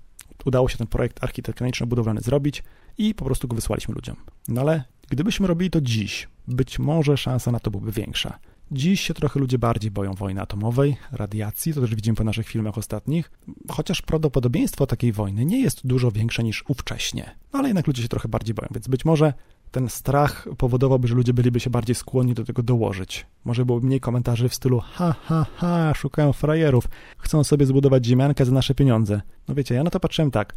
udało 0.44 0.68
się 0.68 0.78
ten 0.78 0.86
projekt 0.86 1.24
architektoniczno-budowlany 1.24 2.20
zrobić 2.20 2.62
i 2.98 3.14
po 3.14 3.24
prostu 3.24 3.48
go 3.48 3.56
wysłaliśmy 3.56 3.94
ludziom. 3.94 4.16
No 4.48 4.60
ale 4.60 4.84
gdybyśmy 5.12 5.46
robili 5.46 5.70
to 5.70 5.80
dziś, 5.80 6.28
być 6.48 6.78
może 6.78 7.16
szansa 7.16 7.52
na 7.52 7.60
to 7.60 7.70
byłaby 7.70 7.92
większa. 7.92 8.38
Dziś 8.70 9.00
się 9.00 9.14
trochę 9.14 9.40
ludzie 9.40 9.58
bardziej 9.58 9.90
boją 9.90 10.14
wojny 10.14 10.40
atomowej, 10.40 10.96
radiacji, 11.12 11.74
to 11.74 11.80
też 11.80 11.94
widzimy 11.94 12.16
po 12.16 12.24
naszych 12.24 12.48
filmach 12.48 12.78
ostatnich, 12.78 13.30
chociaż 13.70 14.02
prawdopodobieństwo 14.02 14.86
takiej 14.86 15.12
wojny 15.12 15.44
nie 15.44 15.60
jest 15.60 15.86
dużo 15.86 16.10
większe 16.10 16.42
niż 16.42 16.64
ówcześnie. 16.68 17.36
No 17.52 17.58
ale 17.58 17.68
jednak 17.68 17.86
ludzie 17.86 18.02
się 18.02 18.08
trochę 18.08 18.28
bardziej 18.28 18.54
boją, 18.54 18.68
więc 18.74 18.88
być 18.88 19.04
może 19.04 19.32
ten 19.70 19.88
strach 19.88 20.48
powodowałby, 20.58 21.08
że 21.08 21.14
ludzie 21.14 21.34
byliby 21.34 21.60
się 21.60 21.70
bardziej 21.70 21.94
skłonni 21.94 22.34
do 22.34 22.44
tego 22.44 22.62
dołożyć. 22.62 23.26
Może 23.44 23.64
byłoby 23.64 23.86
mniej 23.86 24.00
komentarzy 24.00 24.48
w 24.48 24.54
stylu 24.54 24.80
ha, 24.80 25.14
ha, 25.24 25.46
ha, 25.56 25.92
szukają 25.94 26.32
frajerów, 26.32 26.88
chcą 27.18 27.44
sobie 27.44 27.66
zbudować 27.66 28.06
ziemiankę 28.06 28.44
za 28.44 28.52
nasze 28.52 28.74
pieniądze. 28.74 29.20
No 29.48 29.54
wiecie, 29.54 29.74
ja 29.74 29.84
na 29.84 29.90
to 29.90 30.00
patrzyłem 30.00 30.30
tak, 30.30 30.54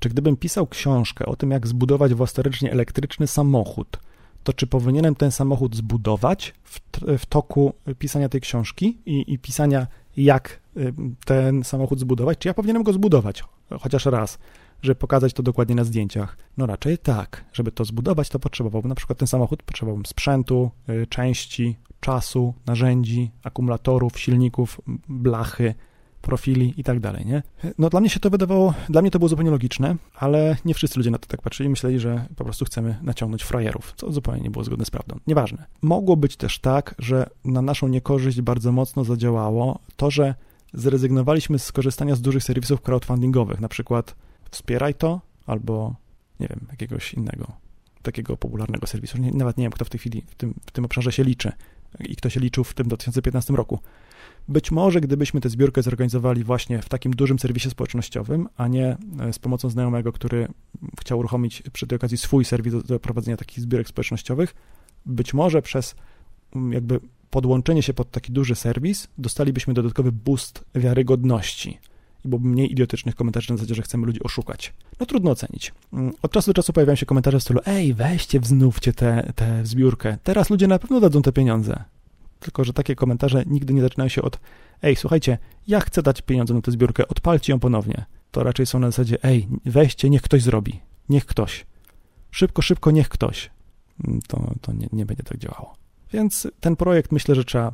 czy 0.00 0.08
gdybym 0.08 0.36
pisał 0.36 0.66
książkę 0.66 1.26
o 1.26 1.36
tym, 1.36 1.50
jak 1.50 1.66
zbudować 1.66 2.14
własnoręcznie 2.14 2.72
elektryczny 2.72 3.26
samochód, 3.26 3.98
to 4.44 4.52
czy 4.52 4.66
powinienem 4.66 5.14
ten 5.14 5.30
samochód 5.30 5.76
zbudować 5.76 6.54
w, 6.64 6.80
w 7.18 7.26
toku 7.26 7.72
pisania 7.98 8.28
tej 8.28 8.40
książki 8.40 8.98
i, 9.06 9.32
i 9.32 9.38
pisania, 9.38 9.86
jak 10.16 10.60
y, 10.76 10.94
ten 11.24 11.64
samochód 11.64 12.00
zbudować, 12.00 12.38
czy 12.38 12.48
ja 12.48 12.54
powinienem 12.54 12.82
go 12.82 12.92
zbudować 12.92 13.44
chociaż 13.80 14.06
raz, 14.06 14.38
żeby 14.82 14.94
pokazać 14.94 15.32
to 15.32 15.42
dokładnie 15.42 15.74
na 15.74 15.84
zdjęciach? 15.84 16.36
No 16.56 16.66
raczej 16.66 16.98
tak. 16.98 17.44
Żeby 17.52 17.72
to 17.72 17.84
zbudować, 17.84 18.28
to 18.28 18.38
potrzebowałbym 18.38 18.88
na 18.88 18.94
przykład 18.94 19.18
ten 19.18 19.28
samochód, 19.28 19.62
potrzebowałbym 19.62 20.06
sprzętu, 20.06 20.70
y, 20.88 21.06
części, 21.06 21.76
czasu, 22.00 22.54
narzędzi, 22.66 23.30
akumulatorów, 23.42 24.20
silników, 24.20 24.80
blachy, 25.08 25.74
profili 26.22 26.74
i 26.76 26.84
tak 26.84 27.00
dalej, 27.00 27.26
nie? 27.26 27.42
No 27.78 27.90
dla 27.90 28.00
mnie 28.00 28.10
się 28.10 28.20
to 28.20 28.30
wydawało, 28.30 28.74
dla 28.88 29.02
mnie 29.02 29.10
to 29.10 29.18
było 29.18 29.28
zupełnie 29.28 29.50
logiczne, 29.50 29.96
ale 30.14 30.56
nie 30.64 30.74
wszyscy 30.74 30.98
ludzie 30.98 31.10
na 31.10 31.18
to 31.18 31.26
tak 31.26 31.42
patrzyli, 31.42 31.68
myśleli, 31.68 32.00
że 32.00 32.26
po 32.36 32.44
prostu 32.44 32.64
chcemy 32.64 32.98
naciągnąć 33.02 33.42
frajerów, 33.42 33.92
co 33.96 34.12
zupełnie 34.12 34.42
nie 34.42 34.50
było 34.50 34.64
zgodne 34.64 34.84
z 34.84 34.90
prawdą. 34.90 35.18
Nieważne. 35.26 35.66
Mogło 35.82 36.16
być 36.16 36.36
też 36.36 36.58
tak, 36.58 36.94
że 36.98 37.30
na 37.44 37.62
naszą 37.62 37.88
niekorzyść 37.88 38.40
bardzo 38.40 38.72
mocno 38.72 39.04
zadziałało 39.04 39.78
to, 39.96 40.10
że 40.10 40.34
zrezygnowaliśmy 40.74 41.58
z 41.58 41.72
korzystania 41.72 42.14
z 42.14 42.20
dużych 42.20 42.42
serwisów 42.42 42.80
crowdfundingowych, 42.80 43.60
na 43.60 43.68
przykład 43.68 44.14
Wspieraj 44.50 44.94
to 44.94 45.20
albo, 45.46 45.94
nie 46.40 46.48
wiem, 46.48 46.66
jakiegoś 46.70 47.14
innego, 47.14 47.52
takiego 48.02 48.36
popularnego 48.36 48.86
serwisu. 48.86 49.18
Nie, 49.18 49.32
nawet 49.32 49.56
nie 49.56 49.64
wiem, 49.64 49.72
kto 49.72 49.84
w 49.84 49.90
tej 49.90 49.98
chwili 49.98 50.22
w 50.26 50.34
tym, 50.34 50.54
w 50.66 50.70
tym 50.70 50.84
obszarze 50.84 51.12
się 51.12 51.24
liczy 51.24 51.52
i 52.00 52.16
kto 52.16 52.30
się 52.30 52.40
liczył 52.40 52.64
w 52.64 52.74
tym 52.74 52.88
2015 52.88 53.54
roku. 53.54 53.78
Być 54.48 54.70
może 54.70 55.00
gdybyśmy 55.00 55.40
tę 55.40 55.48
zbiórkę 55.48 55.82
zorganizowali 55.82 56.44
właśnie 56.44 56.82
w 56.82 56.88
takim 56.88 57.12
dużym 57.12 57.38
serwisie 57.38 57.70
społecznościowym, 57.70 58.48
a 58.56 58.68
nie 58.68 58.96
e, 59.20 59.32
z 59.32 59.38
pomocą 59.38 59.70
znajomego, 59.70 60.12
który 60.12 60.48
chciał 61.00 61.18
uruchomić 61.18 61.62
przy 61.72 61.86
tej 61.86 61.96
okazji 61.96 62.18
swój 62.18 62.44
serwis 62.44 62.74
do, 62.84 63.00
prowadzenia 63.00 63.36
takich 63.36 63.60
zbiórek 63.60 63.88
społecznościowych, 63.88 64.54
być 65.06 65.34
może 65.34 65.62
przez 65.62 65.94
mm, 66.56 66.72
jakby 66.72 67.00
podłączenie 67.30 67.82
się 67.82 67.94
pod 67.94 68.10
taki 68.10 68.32
duży 68.32 68.54
serwis 68.54 69.08
dostalibyśmy 69.18 69.74
dodatkowy 69.74 70.12
boost 70.12 70.64
wiarygodności 70.74 71.78
i 72.24 72.28
byłoby 72.28 72.48
mniej 72.48 72.72
idiotycznych 72.72 73.14
komentarzy 73.14 73.50
na 73.52 73.56
zasadzie, 73.56 73.74
że 73.74 73.82
chcemy 73.82 74.06
ludzi 74.06 74.22
oszukać. 74.22 74.74
No 75.00 75.06
trudno 75.06 75.30
ocenić. 75.30 75.72
Mm, 75.92 76.12
od 76.22 76.32
czasu 76.32 76.50
do 76.50 76.54
czasu 76.54 76.72
pojawiają 76.72 76.96
się 76.96 77.06
komentarze 77.06 77.38
w 77.38 77.42
stylu 77.42 77.60
ej, 77.66 77.94
weźcie, 77.94 78.40
wznówcie 78.40 78.92
tę 78.92 79.60
zbiórkę, 79.62 80.18
teraz 80.22 80.50
ludzie 80.50 80.66
na 80.66 80.78
pewno 80.78 81.00
dadzą 81.00 81.22
te 81.22 81.32
pieniądze. 81.32 81.84
Tylko, 82.40 82.64
że 82.64 82.72
takie 82.72 82.94
komentarze 82.94 83.42
nigdy 83.46 83.74
nie 83.74 83.80
zaczynają 83.80 84.08
się 84.08 84.22
od 84.22 84.40
ej, 84.82 84.96
słuchajcie, 84.96 85.38
ja 85.68 85.80
chcę 85.80 86.02
dać 86.02 86.22
pieniądze 86.22 86.54
na 86.54 86.60
tę 86.60 86.70
zbiórkę, 86.70 87.08
odpalcie 87.08 87.52
ją 87.52 87.60
ponownie. 87.60 88.04
To 88.30 88.42
raczej 88.42 88.66
są 88.66 88.78
na 88.78 88.86
zasadzie 88.86 89.24
ej, 89.24 89.48
weźcie, 89.64 90.10
niech 90.10 90.22
ktoś 90.22 90.42
zrobi. 90.42 90.80
Niech 91.08 91.26
ktoś. 91.26 91.66
Szybko, 92.30 92.62
szybko, 92.62 92.90
niech 92.90 93.08
ktoś. 93.08 93.50
Mm, 94.04 94.20
to, 94.28 94.54
to 94.60 94.72
nie, 94.72 94.88
nie 94.92 95.06
będzie 95.06 95.22
tak 95.22 95.38
działało. 95.38 95.74
Więc 96.12 96.48
ten 96.60 96.76
projekt 96.76 97.12
myślę, 97.12 97.34
że 97.34 97.44
trzeba 97.44 97.72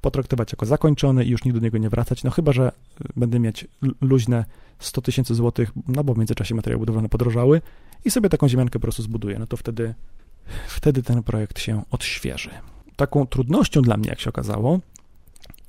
potraktować 0.00 0.52
jako 0.52 0.66
zakończony 0.66 1.24
i 1.24 1.28
już 1.28 1.44
nigdy 1.44 1.60
do 1.60 1.64
niego 1.64 1.78
nie 1.78 1.90
wracać, 1.90 2.24
no 2.24 2.30
chyba, 2.30 2.52
że 2.52 2.72
będę 3.16 3.38
mieć 3.38 3.68
luźne 4.00 4.44
100 4.78 5.02
tysięcy 5.02 5.34
złotych, 5.34 5.72
no 5.88 6.04
bo 6.04 6.14
w 6.14 6.18
międzyczasie 6.18 6.54
materiały 6.54 6.78
budowlane 6.78 7.08
podrożały 7.08 7.62
i 8.04 8.10
sobie 8.10 8.28
taką 8.28 8.48
ziemiankę 8.48 8.72
po 8.72 8.82
prostu 8.82 9.02
zbuduję, 9.02 9.38
no 9.38 9.46
to 9.46 9.56
wtedy, 9.56 9.94
wtedy 10.68 11.02
ten 11.02 11.22
projekt 11.22 11.60
się 11.60 11.82
odświeży 11.90 12.50
taką 12.96 13.26
trudnością 13.26 13.82
dla 13.82 13.96
mnie, 13.96 14.08
jak 14.08 14.20
się 14.20 14.30
okazało, 14.30 14.80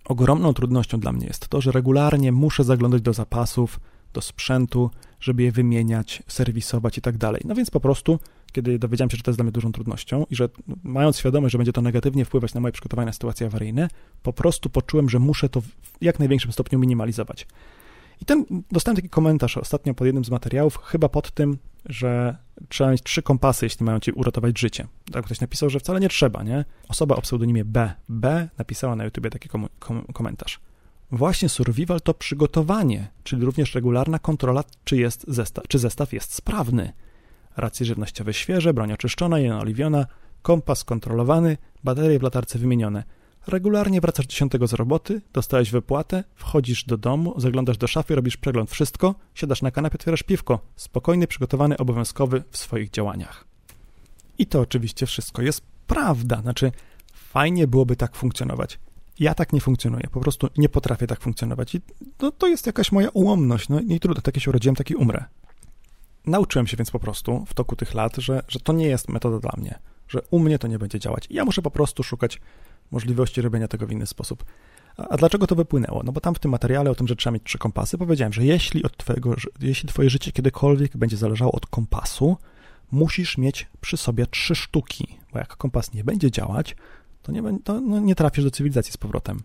ogromną 0.06 0.54
trudnością 0.54 1.00
dla 1.00 1.12
mnie 1.12 1.28
jest 1.28 1.48
to, 1.48 1.62
że 1.62 1.72
regularnie 1.72 2.32
muszę 2.32 2.64
zaglądać 2.64 3.02
do 3.02 3.14
zapasów, 3.14 3.80
do 4.14 4.22
sprzętu, 4.22 4.92
żeby 5.20 5.44
je 5.44 5.52
wymieniać, 5.52 6.24
serwisować 6.28 6.98
i 6.98 7.02
tak 7.02 7.18
dalej. 7.18 7.42
No 7.46 7.56
więc 7.56 7.70
po 7.70 7.80
prostu 7.80 8.20
kiedy 8.52 8.80
dowiedziałem 8.80 9.10
się, 9.10 9.18
że 9.18 9.24
to 9.24 9.32
jest 9.32 9.38
dla 9.38 9.44
mnie 9.44 9.52
dużą 9.52 9.72
trudnością 9.72 10.26
i 10.30 10.36
że 10.36 10.50
mając 10.84 11.18
świadomość, 11.18 11.52
że 11.52 11.58
będzie 11.58 11.74
to 11.74 11.82
negatywnie 11.82 12.26
wpływać 12.26 12.54
na 12.54 12.62
moje 12.62 12.72
przygotowanie 12.72 13.06
na 13.06 13.14
sytuacje 13.14 13.48
awaryjne, 13.48 13.88
po 14.24 14.34
prostu 14.34 14.70
poczułem, 14.70 15.10
że 15.10 15.20
muszę 15.20 15.50
to 15.50 15.62
w 15.62 15.68
jak 16.02 16.20
największym 16.20 16.52
stopniu 16.52 16.80
minimalizować. 16.80 17.48
I 18.22 18.26
ten, 18.26 18.46
dostałem 18.72 18.96
taki 18.96 19.10
komentarz 19.10 19.58
ostatnio 19.58 19.94
pod 19.94 20.06
jednym 20.06 20.26
z 20.26 20.30
materiałów, 20.30 20.78
chyba 20.78 21.10
pod 21.10 21.32
tym, 21.32 21.58
że 21.86 22.38
trzeba 22.70 22.92
mieć 22.92 23.04
trzy 23.04 23.22
kompasy, 23.22 23.66
jeśli 23.66 23.86
mają 23.86 24.00
ci 24.00 24.12
uratować 24.12 24.60
życie. 24.60 24.88
Tak 25.12 25.26
ktoś 25.26 25.42
napisał, 25.42 25.70
że 25.70 25.80
wcale 25.80 26.00
nie 26.00 26.10
trzeba, 26.10 26.44
nie? 26.44 26.66
Osoba 26.88 27.16
o 27.16 27.22
pseudonimie 27.22 27.66
B, 27.66 27.94
B 28.10 28.50
napisała 28.58 28.96
na 28.96 29.04
YouTubie 29.04 29.30
taki 29.30 29.50
kom 29.50 29.68
kom 29.80 30.02
komentarz. 30.14 30.60
Właśnie 31.12 31.50
survival 31.50 32.02
to 32.02 32.14
przygotowanie, 32.14 33.08
czyli 33.24 33.46
również 33.46 33.76
regularna 33.76 34.20
kontrola, 34.20 34.64
czy, 34.84 34.98
jest 34.98 35.26
zestaw, 35.28 35.68
czy 35.68 35.80
zestaw 35.80 36.14
jest 36.14 36.34
sprawny. 36.34 36.94
Racje 37.58 37.86
żywnościowe 37.86 38.34
świeże, 38.34 38.74
broń 38.74 38.92
oczyszczona 38.92 39.40
i 39.40 39.50
oliwiona, 39.50 40.06
kompas 40.42 40.84
kontrolowany, 40.84 41.58
baterie 41.84 42.20
w 42.20 42.24
latarce 42.24 42.60
wymienione– 42.60 43.04
Regularnie 43.48 44.02
wracasz 44.02 44.26
dziesiątego 44.26 44.68
z 44.68 44.74
roboty, 44.74 45.22
dostałeś 45.34 45.72
wypłatę, 45.72 46.24
wchodzisz 46.36 46.84
do 46.84 46.98
domu, 46.98 47.34
zaglądasz 47.38 47.78
do 47.78 47.88
szafy, 47.88 48.16
robisz 48.16 48.38
przegląd 48.38 48.72
wszystko, 48.72 49.16
siadasz 49.34 49.62
na 49.62 49.72
kanapie, 49.72 49.96
otwierasz 49.96 50.24
piwko. 50.24 50.60
Spokojny, 50.76 51.28
przygotowany, 51.28 51.78
obowiązkowy 51.78 52.44
w 52.52 52.58
swoich 52.58 52.90
działaniach. 52.90 53.46
I 54.38 54.46
to 54.46 54.60
oczywiście 54.60 55.06
wszystko 55.06 55.42
jest 55.42 55.62
prawda. 55.88 56.42
Znaczy, 56.42 56.72
fajnie 57.14 57.68
byłoby 57.68 57.96
tak 57.96 58.16
funkcjonować. 58.16 58.80
Ja 59.20 59.36
tak 59.36 59.54
nie 59.54 59.62
funkcjonuję, 59.62 60.08
po 60.12 60.20
prostu 60.20 60.48
nie 60.58 60.70
potrafię 60.70 61.08
tak 61.08 61.22
funkcjonować. 61.22 61.76
I 61.76 61.82
to, 62.18 62.32
to 62.32 62.48
jest 62.48 62.66
jakaś 62.66 62.92
moja 62.92 63.10
ułomność. 63.10 63.70
No 63.70 63.82
nie 63.82 64.00
trudno, 64.00 64.22
takie 64.22 64.40
się 64.40 64.52
urodziłem, 64.52 64.76
taki 64.76 64.96
umrę. 64.96 65.26
Nauczyłem 66.26 66.68
się 66.68 66.78
więc 66.78 66.92
po 66.92 67.00
prostu 67.00 67.46
w 67.48 67.54
toku 67.54 67.76
tych 67.76 67.94
lat, 67.94 68.16
że, 68.16 68.44
że 68.48 68.60
to 68.60 68.74
nie 68.74 68.88
jest 68.88 69.10
metoda 69.10 69.40
dla 69.40 69.52
mnie, 69.58 69.80
że 70.08 70.22
u 70.32 70.40
mnie 70.40 70.60
to 70.60 70.68
nie 70.68 70.80
będzie 70.80 71.00
działać. 71.00 71.28
Ja 71.30 71.46
muszę 71.46 71.62
po 71.62 71.72
prostu 71.72 72.04
szukać 72.04 72.40
możliwości 72.92 73.42
robienia 73.42 73.68
tego 73.68 73.88
w 73.88 73.92
inny 73.92 74.08
sposób. 74.08 74.46
A 74.98 75.18
dlaczego 75.18 75.48
to 75.48 75.56
wypłynęło? 75.56 76.04
No 76.04 76.12
bo 76.12 76.22
tam 76.22 76.36
w 76.36 76.40
tym 76.40 76.52
materiale 76.52 76.92
o 76.92 76.96
tym, 76.96 77.08
że 77.08 77.16
trzeba 77.16 77.34
mieć 77.34 77.44
trzy 77.44 77.58
kompasy, 77.58 77.98
powiedziałem, 77.98 78.34
że 78.34 78.46
jeśli, 78.46 78.84
od 78.84 78.98
twojego, 78.98 79.36
jeśli 79.62 79.90
twoje 79.90 80.10
życie 80.10 80.32
kiedykolwiek 80.32 80.98
będzie 80.98 81.18
zależało 81.18 81.52
od 81.52 81.66
kompasu, 81.66 82.38
musisz 82.92 83.38
mieć 83.38 83.68
przy 83.82 83.98
sobie 83.98 84.28
trzy 84.28 84.56
sztuki, 84.56 85.20
bo 85.34 85.40
jak 85.40 85.58
kompas 85.58 85.94
nie 85.94 86.04
będzie 86.04 86.32
działać, 86.32 86.76
to 87.24 87.32
nie, 87.32 87.60
to 87.64 87.82
no 87.82 88.00
nie 88.00 88.16
trafisz 88.16 88.44
do 88.44 88.52
cywilizacji 88.52 88.94
z 88.94 88.98
powrotem. 88.98 89.42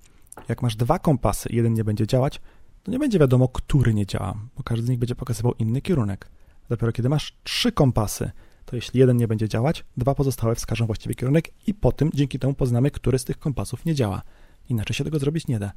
Jak 0.49 0.63
masz 0.63 0.77
dwa 0.77 0.99
kompasy 0.99 1.49
i 1.49 1.57
jeden 1.57 1.75
nie 1.75 1.85
będzie 1.85 2.07
działać, 2.07 2.41
to 2.83 2.91
nie 2.91 2.99
będzie 2.99 3.19
wiadomo, 3.19 3.49
który 3.49 3.95
nie 3.95 4.07
działa, 4.07 4.35
bo 4.57 4.63
każdy 4.63 4.87
z 4.87 4.89
nich 4.89 4.99
będzie 4.99 5.15
pokazywał 5.15 5.55
inny 5.59 5.81
kierunek. 5.81 6.29
Dopiero 6.69 6.93
kiedy 6.93 7.09
masz 7.09 7.37
trzy 7.45 7.73
kompasy, 7.73 8.31
to 8.65 8.77
jeśli 8.77 9.01
jeden 9.01 9.17
nie 9.17 9.29
będzie 9.29 9.49
działać, 9.49 9.85
dwa 9.97 10.15
pozostałe 10.15 10.55
wskażą 10.55 10.87
właściwy 10.87 11.15
kierunek 11.15 11.51
i 11.67 11.75
po 11.75 11.93
tym 11.93 12.11
dzięki 12.15 12.39
temu 12.39 12.55
poznamy, 12.55 12.91
który 12.91 13.19
z 13.19 13.25
tych 13.25 13.39
kompasów 13.39 13.85
nie 13.85 13.95
działa. 13.95 14.23
Inaczej 14.69 14.97
się 14.97 15.05
tego 15.05 15.19
zrobić 15.19 15.49
nie 15.49 15.59
da. 15.59 15.73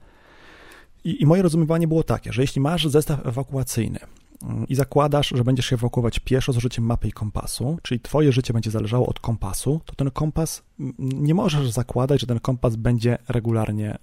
I, 1.03 1.21
I, 1.21 1.25
moje 1.25 1.41
rozumowanie 1.41 1.87
było 1.87 2.03
takie, 2.03 2.33
że 2.33 2.41
jeśli 2.41 2.61
masz 2.61 2.87
zestaw 2.87 3.27
ewakuacyjny 3.27 3.99
mm, 4.43 4.67
i 4.67 4.75
zakładasz, 4.75 5.33
że 5.35 5.43
będziesz 5.43 5.65
się 5.65 5.75
ewakuować 5.75 6.19
pieszo 6.19 6.53
z 6.53 6.57
użyciem 6.57 6.85
mapy 6.85 7.07
i 7.07 7.11
kompasu, 7.11 7.77
czyli 7.81 7.99
twoje 7.99 8.31
życie 8.31 8.53
będzie 8.53 8.71
zależało 8.71 9.07
od 9.07 9.19
kompasu, 9.19 9.81
to 9.85 9.95
ten 9.95 10.11
kompas, 10.11 10.63
mm, 10.79 10.95
nie 10.99 11.33
możesz 11.33 11.71
zakładać, 11.71 12.21
że 12.21 12.27
ten 12.27 12.39
kompas 12.39 12.75
będzie 12.75 13.17
regularnie, 13.27 13.97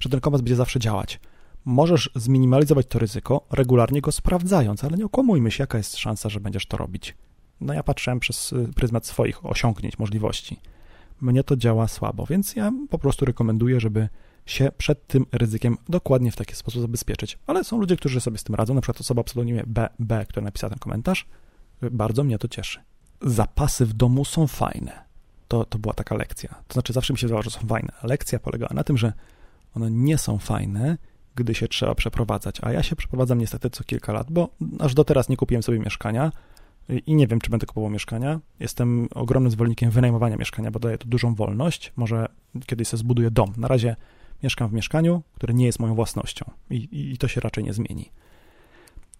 że 0.00 0.08
ten 0.08 0.20
kompas 0.20 0.40
będzie 0.40 0.56
zawsze 0.56 0.80
działać. 0.80 1.20
Możesz 1.64 2.10
zminimalizować 2.14 2.86
to 2.86 2.98
ryzyko, 2.98 3.46
regularnie 3.50 4.00
go 4.00 4.12
sprawdzając, 4.12 4.84
ale 4.84 4.96
nie 4.96 5.04
okłamujmy 5.04 5.50
się, 5.50 5.62
jaka 5.62 5.78
jest 5.78 5.96
szansa, 5.96 6.28
że 6.28 6.40
będziesz 6.40 6.66
to 6.66 6.76
robić 6.76 7.16
no 7.60 7.74
ja 7.74 7.82
patrzyłem 7.82 8.20
przez 8.20 8.52
y, 8.52 8.68
pryzmat 8.76 9.06
swoich 9.06 9.46
osiągnięć, 9.46 9.98
możliwości. 9.98 10.60
Mnie 11.20 11.44
to 11.44 11.56
działa 11.56 11.88
słabo, 11.88 12.26
więc 12.26 12.56
ja 12.56 12.72
po 12.90 12.98
prostu 12.98 13.24
rekomenduję, 13.24 13.80
żeby 13.80 14.08
się 14.46 14.70
przed 14.78 15.06
tym 15.06 15.26
ryzykiem 15.32 15.76
dokładnie 15.88 16.32
w 16.32 16.36
taki 16.36 16.56
sposób 16.56 16.82
zabezpieczyć. 16.82 17.38
Ale 17.46 17.64
są 17.64 17.78
ludzie, 17.78 17.96
którzy 17.96 18.20
sobie 18.20 18.38
z 18.38 18.44
tym 18.44 18.54
radzą, 18.54 18.74
na 18.74 18.80
przykład 18.80 19.00
osoba 19.00 19.20
o 19.20 19.24
pseudonimie 19.24 19.64
BB, 19.66 20.26
która 20.28 20.44
napisała 20.44 20.70
ten 20.70 20.78
komentarz. 20.78 21.26
Bardzo 21.90 22.24
mnie 22.24 22.38
to 22.38 22.48
cieszy. 22.48 22.80
Zapasy 23.22 23.86
w 23.86 23.92
domu 23.92 24.24
są 24.24 24.46
fajne. 24.46 25.04
To, 25.48 25.64
to 25.64 25.78
była 25.78 25.94
taka 25.94 26.14
lekcja. 26.14 26.48
To 26.68 26.72
znaczy, 26.72 26.92
zawsze 26.92 27.12
mi 27.12 27.18
się 27.18 27.26
wydawało, 27.26 27.42
że 27.42 27.50
są 27.50 27.60
fajne. 27.60 27.92
Lekcja 28.02 28.38
polegała 28.38 28.74
na 28.74 28.84
tym, 28.84 28.96
że 28.98 29.12
one 29.74 29.90
nie 29.90 30.18
są 30.18 30.38
fajne, 30.38 30.98
gdy 31.34 31.54
się 31.54 31.68
trzeba 31.68 31.94
przeprowadzać. 31.94 32.56
A 32.62 32.72
ja 32.72 32.82
się 32.82 32.96
przeprowadzam 32.96 33.38
niestety 33.38 33.70
co 33.70 33.84
kilka 33.84 34.12
lat, 34.12 34.30
bo 34.30 34.48
aż 34.78 34.94
do 34.94 35.04
teraz 35.04 35.28
nie 35.28 35.36
kupiłem 35.36 35.62
sobie 35.62 35.78
mieszkania, 35.78 36.32
i 37.06 37.14
nie 37.14 37.26
wiem, 37.26 37.40
czy 37.40 37.50
będę 37.50 37.66
kupował 37.66 37.90
mieszkania. 37.90 38.40
Jestem 38.60 39.08
ogromnym 39.14 39.52
zwolennikiem 39.52 39.90
wynajmowania 39.90 40.36
mieszkania, 40.36 40.70
bo 40.70 40.78
daje 40.78 40.98
to 40.98 41.08
dużą 41.08 41.34
wolność. 41.34 41.92
Może 41.96 42.28
kiedyś 42.66 42.88
sobie 42.88 42.98
zbuduję 42.98 43.30
dom. 43.30 43.52
Na 43.56 43.68
razie 43.68 43.96
mieszkam 44.42 44.68
w 44.68 44.72
mieszkaniu, 44.72 45.22
które 45.34 45.54
nie 45.54 45.66
jest 45.66 45.78
moją 45.78 45.94
własnością 45.94 46.50
i, 46.70 46.88
i 47.12 47.18
to 47.18 47.28
się 47.28 47.40
raczej 47.40 47.64
nie 47.64 47.72
zmieni. 47.72 48.10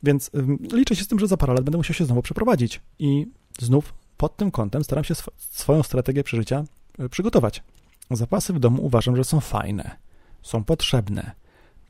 Więc 0.03 0.31
liczę 0.73 0.97
się 0.97 1.05
z 1.05 1.09
tym, 1.09 1.19
że 1.19 1.27
za 1.27 1.37
parę 1.37 1.55
lat 1.55 1.65
będę 1.65 1.79
musiał 1.79 1.95
się 1.95 2.05
znowu 2.05 2.23
przeprowadzić 2.23 2.81
i 2.99 3.27
znów 3.59 3.95
pod 4.17 4.37
tym 4.37 4.51
kątem 4.51 4.85
staram 4.85 5.05
się 5.05 5.13
sw 5.13 5.33
swoją 5.39 5.83
strategię 5.83 6.25
przeżycia 6.25 6.65
y, 7.01 7.09
przygotować. 7.09 7.63
Zapasy 8.11 8.53
w 8.53 8.59
domu 8.59 8.83
uważam, 8.83 9.17
że 9.17 9.25
są 9.25 9.41
fajne, 9.41 9.97
są 10.43 10.65
potrzebne 10.65 11.33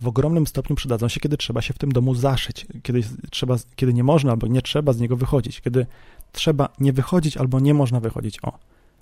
w 0.00 0.08
ogromnym 0.08 0.46
stopniu 0.46 0.76
przydadzą 0.76 1.08
się, 1.08 1.20
kiedy 1.20 1.36
trzeba 1.36 1.62
się 1.62 1.74
w 1.74 1.78
tym 1.78 1.92
domu 1.92 2.14
zaszyć, 2.14 2.66
kiedy, 2.82 3.02
trzeba, 3.30 3.56
kiedy 3.76 3.94
nie 3.94 4.04
można 4.04 4.30
albo 4.30 4.46
nie 4.46 4.62
trzeba 4.62 4.92
z 4.92 5.00
niego 5.00 5.16
wychodzić, 5.16 5.60
kiedy 5.60 5.86
trzeba 6.32 6.68
nie 6.80 6.92
wychodzić 6.92 7.36
albo 7.36 7.60
nie 7.60 7.74
można 7.74 8.00
wychodzić. 8.00 8.38
O, 8.42 8.58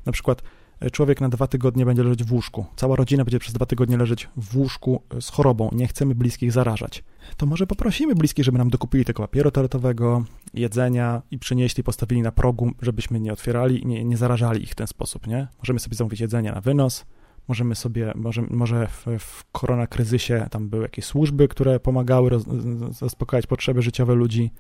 na 0.07 0.13
przykład 0.13 0.43
e, 0.81 0.91
człowiek 0.91 1.21
na 1.21 1.29
dwa 1.29 1.47
tygodnie 1.47 1.87
będzie 1.87 2.03
leżeć 2.03 2.25
w 2.25 2.33
łóżku, 2.33 2.67
cała 2.77 2.97
rodzina 2.97 3.25
będzie 3.25 3.39
przez 3.39 3.55
dwa 3.55 3.67
tygodnie 3.67 3.97
leżeć 3.97 4.29
w 4.37 4.57
łóżku 4.57 5.03
e, 5.11 5.21
z 5.21 5.29
chorobą, 5.29 5.71
nie 5.73 5.87
chcemy 5.87 6.15
bliskich 6.15 6.53
zarażać. 6.53 7.05
To 7.37 7.47
może 7.47 7.67
poprosimy 7.67 8.15
bliskich, 8.15 8.45
żeby 8.45 8.59
nam 8.59 8.71
dokupili 8.71 9.05
tego 9.05 9.23
papieru 9.23 9.51
toaletowego, 9.51 10.25
jedzenia 10.55 11.23
i 11.31 11.39
przynieśli, 11.39 11.85
postawili 11.85 12.23
na 12.23 12.33
progu, 12.33 12.73
żebyśmy 12.83 13.21
nie 13.21 13.33
otwierali 13.33 13.83
i 13.83 13.87
nie, 13.87 14.05
nie 14.05 14.17
zarażali 14.17 14.63
ich 14.63 14.71
w 14.71 14.75
ten 14.75 14.87
sposób, 14.87 15.27
nie? 15.27 15.49
Możemy 15.59 15.79
sobie 15.81 15.97
zamówić 15.97 16.21
jedzenie 16.21 16.53
na 16.53 16.61
wynos, 16.61 17.05
Możemy 17.49 17.75
sobie, 17.75 18.13
może, 18.15 18.43
może 18.51 18.87
w, 18.87 19.07
w 19.19 19.45
koronakryzysie 19.53 20.47
tam 20.51 20.69
były 20.69 20.83
jakieś 20.83 21.05
służby, 21.05 21.49
które 21.49 21.81
pomagały 21.81 22.31
roz, 22.31 22.45
zaspokajać 22.91 23.47
potrzeby 23.47 23.83
życiowe 23.83 24.15
ludzi. 24.15 24.51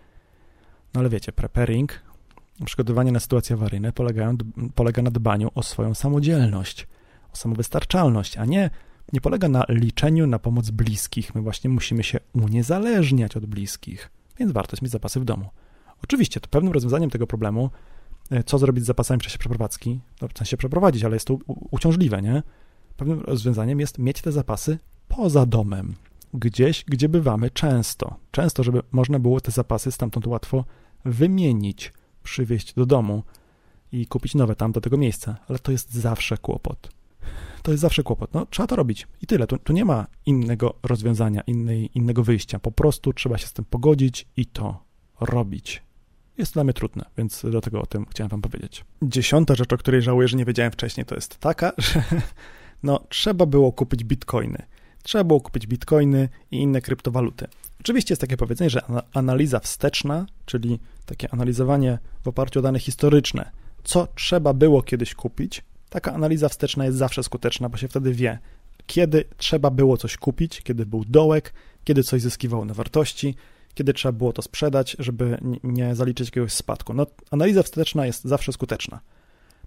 No 0.94 1.00
ale 1.00 1.08
wiecie, 1.08 1.32
preparing, 1.32 2.02
przygotowanie 2.64 3.12
na 3.12 3.20
sytuacje 3.20 3.56
awaryjne 3.56 3.92
polegają, 3.92 4.36
polega 4.74 5.02
na 5.02 5.10
dbaniu 5.10 5.50
o 5.54 5.62
swoją 5.62 5.94
samodzielność, 5.94 6.86
o 7.32 7.36
samowystarczalność, 7.36 8.36
a 8.36 8.44
nie, 8.44 8.70
nie 9.12 9.20
polega 9.20 9.48
na 9.48 9.64
liczeniu 9.68 10.26
na 10.26 10.38
pomoc 10.38 10.70
bliskich. 10.70 11.34
My 11.34 11.40
właśnie 11.40 11.70
musimy 11.70 12.04
się 12.04 12.18
uniezależniać 12.32 13.36
od 13.36 13.46
bliskich, 13.46 14.10
więc 14.38 14.52
warto 14.52 14.72
jest 14.72 14.82
mieć 14.82 14.92
zapasy 14.92 15.20
w 15.20 15.24
domu. 15.24 15.48
Oczywiście, 16.04 16.40
to 16.40 16.48
pewnym 16.48 16.72
rozwiązaniem 16.72 17.10
tego 17.10 17.26
problemu, 17.26 17.70
e, 18.30 18.42
co 18.42 18.58
zrobić 18.58 18.84
z 18.84 18.86
zapasami 18.86 19.20
w 19.20 19.22
czasie 19.22 19.38
przeprowadzki, 19.38 20.00
no 20.22 20.28
w 20.28 20.38
sensie 20.38 20.56
przeprowadzić, 20.56 21.04
ale 21.04 21.16
jest 21.16 21.26
to 21.26 21.38
uciążliwe, 21.70 22.22
nie? 22.22 22.42
Pewnym 22.98 23.20
rozwiązaniem 23.20 23.80
jest 23.80 23.98
mieć 23.98 24.22
te 24.22 24.32
zapasy 24.32 24.78
poza 25.08 25.46
domem, 25.46 25.94
gdzieś, 26.34 26.84
gdzie 26.84 27.08
bywamy 27.08 27.50
często. 27.50 28.16
Często, 28.30 28.62
żeby 28.62 28.82
można 28.92 29.18
było 29.18 29.40
te 29.40 29.50
zapasy 29.50 29.92
stamtąd 29.92 30.26
łatwo 30.26 30.64
wymienić, 31.04 31.92
przywieźć 32.22 32.74
do 32.74 32.86
domu 32.86 33.22
i 33.92 34.06
kupić 34.06 34.34
nowe 34.34 34.56
tam 34.56 34.72
do 34.72 34.80
tego 34.80 34.96
miejsca, 34.96 35.36
ale 35.48 35.58
to 35.58 35.72
jest 35.72 35.94
zawsze 35.94 36.38
kłopot. 36.38 36.88
To 37.62 37.70
jest 37.70 37.80
zawsze 37.80 38.02
kłopot. 38.02 38.34
No, 38.34 38.46
trzeba 38.46 38.66
to 38.66 38.76
robić 38.76 39.06
i 39.22 39.26
tyle. 39.26 39.46
Tu, 39.46 39.58
tu 39.58 39.72
nie 39.72 39.84
ma 39.84 40.06
innego 40.26 40.74
rozwiązania, 40.82 41.40
innej, 41.40 41.90
innego 41.94 42.24
wyjścia. 42.24 42.58
Po 42.58 42.72
prostu 42.72 43.12
trzeba 43.12 43.38
się 43.38 43.46
z 43.46 43.52
tym 43.52 43.64
pogodzić 43.64 44.26
i 44.36 44.46
to 44.46 44.84
robić. 45.20 45.82
Jest 46.38 46.52
to 46.52 46.56
dla 46.56 46.64
mnie 46.64 46.72
trudne, 46.72 47.04
więc 47.18 47.46
do 47.50 47.60
tego 47.60 47.82
o 47.82 47.86
tym 47.86 48.06
chciałem 48.10 48.28
Wam 48.28 48.42
powiedzieć. 48.42 48.84
Dziesiąta 49.02 49.54
rzecz, 49.54 49.72
o 49.72 49.78
której 49.78 50.02
żałuję, 50.02 50.28
że 50.28 50.36
nie 50.36 50.44
wiedziałem 50.44 50.72
wcześniej, 50.72 51.06
to 51.06 51.14
jest 51.14 51.38
taka, 51.38 51.72
że 51.78 52.02
no 52.82 53.00
trzeba 53.08 53.46
było 53.46 53.72
kupić 53.72 54.04
bitcoiny. 54.04 54.62
Trzeba 55.02 55.24
było 55.24 55.40
kupić 55.40 55.66
bitcoiny 55.66 56.28
i 56.50 56.56
inne 56.56 56.80
kryptowaluty. 56.80 57.46
Oczywiście 57.80 58.12
jest 58.12 58.20
takie 58.20 58.36
powiedzenie, 58.36 58.70
że 58.70 58.82
analiza 59.12 59.60
wsteczna, 59.60 60.26
czyli 60.46 60.78
takie 61.06 61.30
analizowanie 61.30 61.98
w 62.22 62.28
oparciu 62.28 62.58
o 62.58 62.62
dane 62.62 62.78
historyczne, 62.78 63.50
co 63.84 64.08
trzeba 64.14 64.52
było 64.52 64.82
kiedyś 64.82 65.14
kupić, 65.14 65.64
taka 65.90 66.14
analiza 66.14 66.48
wsteczna 66.48 66.84
jest 66.84 66.98
zawsze 66.98 67.22
skuteczna, 67.22 67.68
bo 67.68 67.76
się 67.76 67.88
wtedy 67.88 68.12
wie, 68.12 68.38
kiedy 68.86 69.24
trzeba 69.36 69.70
było 69.70 69.96
coś 69.96 70.16
kupić, 70.16 70.62
kiedy 70.62 70.86
był 70.86 71.04
dołek, 71.04 71.52
kiedy 71.84 72.02
coś 72.02 72.22
zyskiwało 72.22 72.64
na 72.64 72.74
wartości, 72.74 73.34
kiedy 73.74 73.92
trzeba 73.92 74.12
było 74.12 74.32
to 74.32 74.42
sprzedać, 74.42 74.96
żeby 74.98 75.38
nie 75.62 75.94
zaliczyć 75.94 76.28
jakiegoś 76.28 76.52
spadku. 76.52 76.94
No, 76.94 77.06
analiza 77.30 77.62
wsteczna 77.62 78.06
jest 78.06 78.24
zawsze 78.24 78.52
skuteczna. 78.52 79.00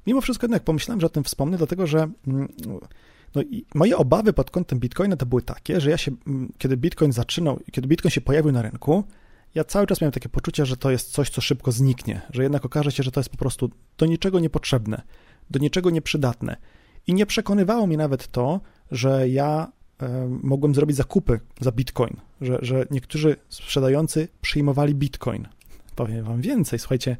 Mimo 0.07 0.21
wszystko 0.21 0.45
jednak 0.45 0.63
pomyślałem, 0.63 1.01
że 1.01 1.07
o 1.07 1.09
tym 1.09 1.23
wspomnę, 1.23 1.57
dlatego 1.57 1.87
że 1.87 2.09
mm, 2.27 2.47
no 3.35 3.41
moje 3.75 3.97
obawy 3.97 4.33
pod 4.33 4.51
kątem 4.51 4.79
Bitcoina 4.79 5.15
to 5.15 5.25
były 5.25 5.41
takie, 5.41 5.81
że 5.81 5.89
ja 5.89 5.97
się, 5.97 6.11
mm, 6.27 6.53
kiedy 6.57 6.77
Bitcoin 6.77 7.11
zaczynał, 7.11 7.59
kiedy 7.71 7.87
Bitcoin 7.87 8.11
się 8.11 8.21
pojawił 8.21 8.51
na 8.51 8.61
rynku, 8.61 9.03
ja 9.55 9.63
cały 9.63 9.87
czas 9.87 10.01
miałem 10.01 10.11
takie 10.11 10.29
poczucie, 10.29 10.65
że 10.65 10.77
to 10.77 10.91
jest 10.91 11.11
coś, 11.11 11.29
co 11.29 11.41
szybko 11.41 11.71
zniknie, 11.71 12.21
że 12.29 12.43
jednak 12.43 12.65
okaże 12.65 12.91
się, 12.91 13.03
że 13.03 13.11
to 13.11 13.19
jest 13.19 13.29
po 13.29 13.37
prostu 13.37 13.69
do 13.97 14.05
niczego 14.05 14.39
niepotrzebne, 14.39 15.01
do 15.49 15.59
niczego 15.59 15.89
nieprzydatne. 15.89 16.57
I 17.07 17.13
nie 17.13 17.25
przekonywało 17.25 17.87
mnie 17.87 17.97
nawet 17.97 18.27
to, 18.27 18.61
że 18.91 19.29
ja 19.29 19.71
e, 20.01 20.27
mogłem 20.43 20.75
zrobić 20.75 20.97
zakupy 20.97 21.39
za 21.59 21.71
bitcoin, 21.71 22.17
że, 22.41 22.59
że 22.61 22.85
niektórzy 22.91 23.35
sprzedający 23.49 24.27
przyjmowali 24.41 24.95
bitcoin. 24.95 25.47
Powiem 25.95 26.25
wam 26.25 26.41
więcej, 26.41 26.79
słuchajcie, 26.79 27.17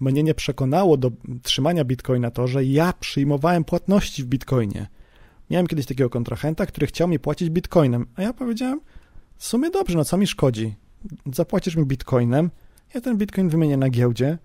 mnie 0.00 0.22
nie 0.22 0.34
przekonało 0.34 0.96
do 0.96 1.10
trzymania 1.42 1.84
bitcoina 1.84 2.30
to, 2.30 2.46
że 2.46 2.64
ja 2.64 2.92
przyjmowałem 2.92 3.64
płatności 3.64 4.22
w 4.22 4.26
bitcoinie. 4.26 4.86
Miałem 5.50 5.66
kiedyś 5.66 5.86
takiego 5.86 6.10
kontrahenta, 6.10 6.66
który 6.66 6.86
chciał 6.86 7.08
mi 7.08 7.18
płacić 7.18 7.50
bitcoinem, 7.50 8.06
a 8.14 8.22
ja 8.22 8.32
powiedziałem, 8.32 8.80
w 9.36 9.46
sumie 9.46 9.70
dobrze, 9.70 9.98
no 9.98 10.04
co 10.04 10.16
mi 10.16 10.26
szkodzi? 10.26 10.74
Zapłacisz 11.32 11.76
mi 11.76 11.86
bitcoinem, 11.86 12.50
ja 12.94 13.00
ten 13.00 13.16
bitcoin 13.18 13.48
wymienię 13.48 13.76
na 13.76 13.90
giełdzie 13.90 14.38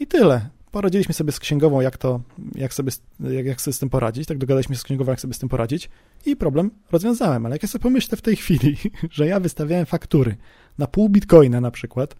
i 0.00 0.06
tyle. 0.06 0.48
Poradziliśmy 0.70 1.14
sobie 1.14 1.32
z 1.32 1.40
księgową, 1.40 1.80
jak 1.80 1.96
to, 1.96 2.20
jak 2.54 2.74
sobie, 2.74 2.92
jak, 3.20 3.46
jak 3.46 3.60
sobie 3.60 3.74
z 3.74 3.78
tym 3.78 3.90
poradzić, 3.90 4.28
tak 4.28 4.38
dogadaliśmy 4.38 4.74
się 4.74 4.80
z 4.80 4.84
księgową, 4.84 5.10
jak 5.10 5.20
sobie 5.20 5.34
z 5.34 5.38
tym 5.38 5.48
poradzić 5.48 5.90
i 6.26 6.36
problem 6.36 6.70
rozwiązałem, 6.92 7.46
ale 7.46 7.54
jak 7.54 7.62
ja 7.62 7.68
sobie 7.68 7.82
pomyślę 7.82 8.16
w 8.16 8.22
tej 8.22 8.36
chwili, 8.36 8.76
że 9.10 9.26
ja 9.26 9.40
wystawiałem 9.40 9.86
faktury 9.86 10.36
na 10.78 10.86
pół 10.86 11.08
bitcoina 11.08 11.60
na 11.60 11.70
przykład, 11.70 12.14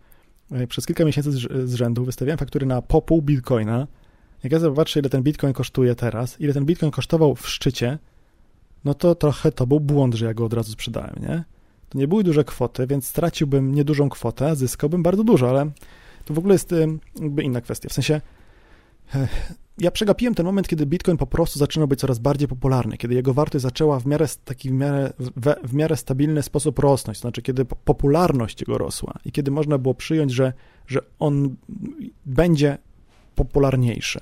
przez 0.68 0.86
kilka 0.86 1.04
miesięcy 1.04 1.32
z, 1.32 1.74
rzędu 1.74 2.04
wystawiałem 2.04 2.38
faktury 2.38 2.66
na 2.66 2.82
po 2.82 3.02
pół 3.02 3.22
bitcoina, 3.22 3.86
jak 4.42 4.52
ja 4.52 4.58
zobaczę, 4.58 5.00
ile 5.00 5.08
ten 5.08 5.22
bitcoin 5.22 5.52
kosztuje 5.52 5.94
teraz, 5.94 6.40
ile 6.40 6.54
ten 6.54 6.64
bitcoin 6.64 6.92
kosztował 6.92 7.34
w 7.34 7.48
szczycie, 7.48 7.98
no 8.84 8.94
to 8.94 9.14
trochę 9.14 9.52
to 9.52 9.66
był 9.66 9.80
błąd, 9.80 10.14
że 10.14 10.26
ja 10.26 10.34
go 10.34 10.44
od 10.44 10.52
razu 10.52 10.72
sprzedałem, 10.72 11.14
nie? 11.20 11.44
To 11.88 11.98
nie 11.98 12.08
były 12.08 12.24
duże 12.24 12.44
kwoty, 12.44 12.86
więc 12.86 13.06
straciłbym 13.06 13.74
niedużą 13.74 14.08
kwotę, 14.08 14.56
zyskałbym 14.56 15.02
bardzo 15.02 15.24
dużo, 15.24 15.48
ale 15.48 15.70
to 16.24 16.34
w 16.34 16.38
ogóle 16.38 16.54
jest 16.54 16.74
jakby 17.20 17.42
inna 17.42 17.60
kwestia. 17.60 17.88
W 17.88 17.92
sensie 17.92 18.20
ja 19.78 19.90
przegapiłem 19.90 20.34
ten 20.34 20.46
moment, 20.46 20.68
kiedy 20.68 20.86
Bitcoin 20.86 21.18
po 21.18 21.26
prostu 21.26 21.58
zaczynał 21.58 21.88
być 21.88 22.00
coraz 22.00 22.18
bardziej 22.18 22.48
popularny, 22.48 22.96
kiedy 22.96 23.14
jego 23.14 23.34
wartość 23.34 23.62
zaczęła 23.62 24.00
w 24.00 24.06
miarę 24.06 24.26
taki 24.44 24.68
w 24.68 24.72
miarę, 24.72 25.12
w, 25.18 25.68
w 25.68 25.74
miarę 25.74 25.96
stabilny 25.96 26.42
sposób 26.42 26.78
rosnąć, 26.78 27.18
to 27.18 27.20
znaczy 27.20 27.42
kiedy 27.42 27.64
popularność 27.64 28.60
jego 28.60 28.78
rosła 28.78 29.14
i 29.24 29.32
kiedy 29.32 29.50
można 29.50 29.78
było 29.78 29.94
przyjąć, 29.94 30.32
że, 30.32 30.52
że 30.86 31.00
on 31.18 31.56
będzie 32.26 32.78
popularniejszy, 33.34 34.20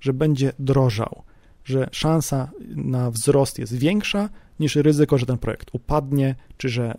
że 0.00 0.12
będzie 0.12 0.52
drożał, 0.58 1.22
że 1.64 1.88
szansa 1.92 2.50
na 2.76 3.10
wzrost 3.10 3.58
jest 3.58 3.74
większa 3.74 4.28
niż 4.60 4.76
ryzyko, 4.76 5.18
że 5.18 5.26
ten 5.26 5.38
projekt 5.38 5.68
upadnie, 5.72 6.34
czy 6.56 6.68
że 6.68 6.94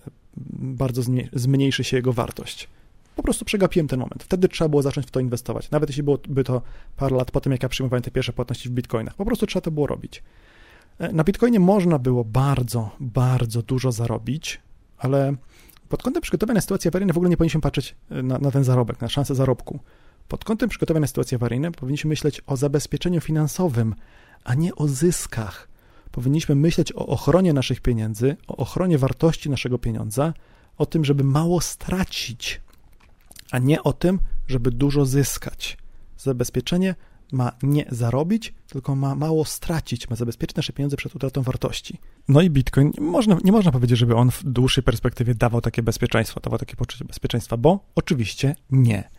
bardzo 0.53 1.01
zmniejszy 1.33 1.83
się 1.83 1.97
jego 1.97 2.13
wartość. 2.13 2.69
Po 3.15 3.23
prostu 3.23 3.45
przegapiłem 3.45 3.87
ten 3.87 3.99
moment. 3.99 4.23
Wtedy 4.23 4.47
trzeba 4.49 4.69
było 4.69 4.81
zacząć 4.81 5.07
w 5.07 5.11
to 5.11 5.19
inwestować. 5.19 5.71
Nawet 5.71 5.89
jeśli 5.89 6.03
byłoby 6.03 6.43
to 6.43 6.61
parę 6.97 7.15
lat 7.15 7.31
po 7.31 7.41
tym, 7.41 7.51
jak 7.51 7.63
ja 7.63 7.69
przyjmowałem 7.69 8.03
te 8.03 8.11
pierwsze 8.11 8.33
płatności 8.33 8.69
w 8.69 8.71
bitcoinach. 8.71 9.15
Po 9.15 9.25
prostu 9.25 9.47
trzeba 9.47 9.61
to 9.61 9.71
było 9.71 9.87
robić. 9.87 10.23
E, 10.99 11.13
na 11.13 11.23
bitcoinie 11.23 11.59
można 11.59 11.99
było 11.99 12.25
bardzo, 12.25 12.89
bardzo 12.99 13.61
dużo 13.61 13.91
zarobić, 13.91 14.61
ale 14.97 15.35
pod 15.89 16.03
kątem 16.03 16.21
przygotowania 16.21 16.55
na 16.55 16.61
sytuacje 16.61 16.89
awaryjne 16.89 17.13
w 17.13 17.17
ogóle 17.17 17.29
nie 17.29 17.37
powinniśmy 17.37 17.61
patrzeć 17.61 17.95
e, 18.11 18.23
na, 18.23 18.37
na 18.37 18.51
ten 18.51 18.63
zarobek, 18.63 19.01
na 19.01 19.09
szansę 19.09 19.35
zarobku. 19.35 19.79
Pod 20.27 20.45
kątem 20.45 20.69
przygotowania 20.69 21.01
na 21.01 21.07
sytuacje 21.07 21.35
awaryjne 21.35 21.71
powinniśmy 21.71 22.09
myśleć 22.09 22.41
o 22.47 22.57
zabezpieczeniu 22.57 23.21
finansowym, 23.21 23.95
a 24.43 24.55
nie 24.55 24.75
o 24.75 24.87
zyskach. 24.87 25.67
Powinniśmy 26.11 26.55
myśleć 26.55 26.93
o 26.95 27.07
ochronie 27.07 27.53
naszych 27.53 27.81
pieniędzy, 27.81 28.35
o 28.47 28.57
ochronie 28.57 28.97
wartości 28.97 29.49
naszego 29.49 29.77
pieniądza, 29.77 30.33
o 30.77 30.85
tym, 30.85 31.05
żeby 31.05 31.23
mało 31.23 31.61
stracić, 31.61 32.61
a 33.51 33.59
nie 33.59 33.83
o 33.83 33.93
tym, 33.93 34.19
żeby 34.47 34.71
dużo 34.71 35.05
zyskać. 35.05 35.77
Zabezpieczenie 36.17 36.95
ma 37.31 37.51
nie 37.63 37.85
zarobić, 37.89 38.53
tylko 38.67 38.95
ma 38.95 39.15
mało 39.15 39.45
stracić, 39.45 40.09
ma 40.09 40.15
zabezpieczyć 40.15 40.57
nasze 40.57 40.73
pieniądze 40.73 40.97
przed 40.97 41.15
utratą 41.15 41.41
wartości. 41.41 41.99
No 42.27 42.41
i 42.41 42.49
Bitcoin, 42.49 42.91
można, 42.99 43.37
nie 43.43 43.51
można 43.51 43.71
powiedzieć, 43.71 43.99
żeby 43.99 44.15
on 44.15 44.31
w 44.31 44.43
dłuższej 44.43 44.83
perspektywie 44.83 45.35
dawał 45.35 45.61
takie 45.61 45.83
bezpieczeństwo, 45.83 46.39
dawał 46.39 46.59
takie 46.59 46.75
poczucie 46.75 47.05
bezpieczeństwa, 47.05 47.57
bo 47.57 47.79
oczywiście 47.95 48.55
nie. 48.71 49.09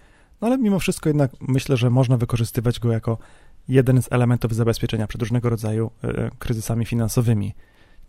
No 0.41 0.47
ale 0.47 0.59
mimo 0.59 0.79
wszystko 0.79 1.09
jednak 1.09 1.31
myślę, 1.41 1.77
że 1.77 1.91
można 1.91 2.17
wykorzystywać 2.17 2.81
go 2.81 2.93
jako 2.93 3.19
jeden 3.69 4.03
z 4.03 4.13
elementów 4.13 4.55
zabezpieczenia 4.55 5.07
przed 5.07 5.23
różnego 5.23 5.51
rodzaju 5.51 5.91
e, 6.03 6.31
kryzysami 6.39 6.87
finansowymi. 6.87 7.55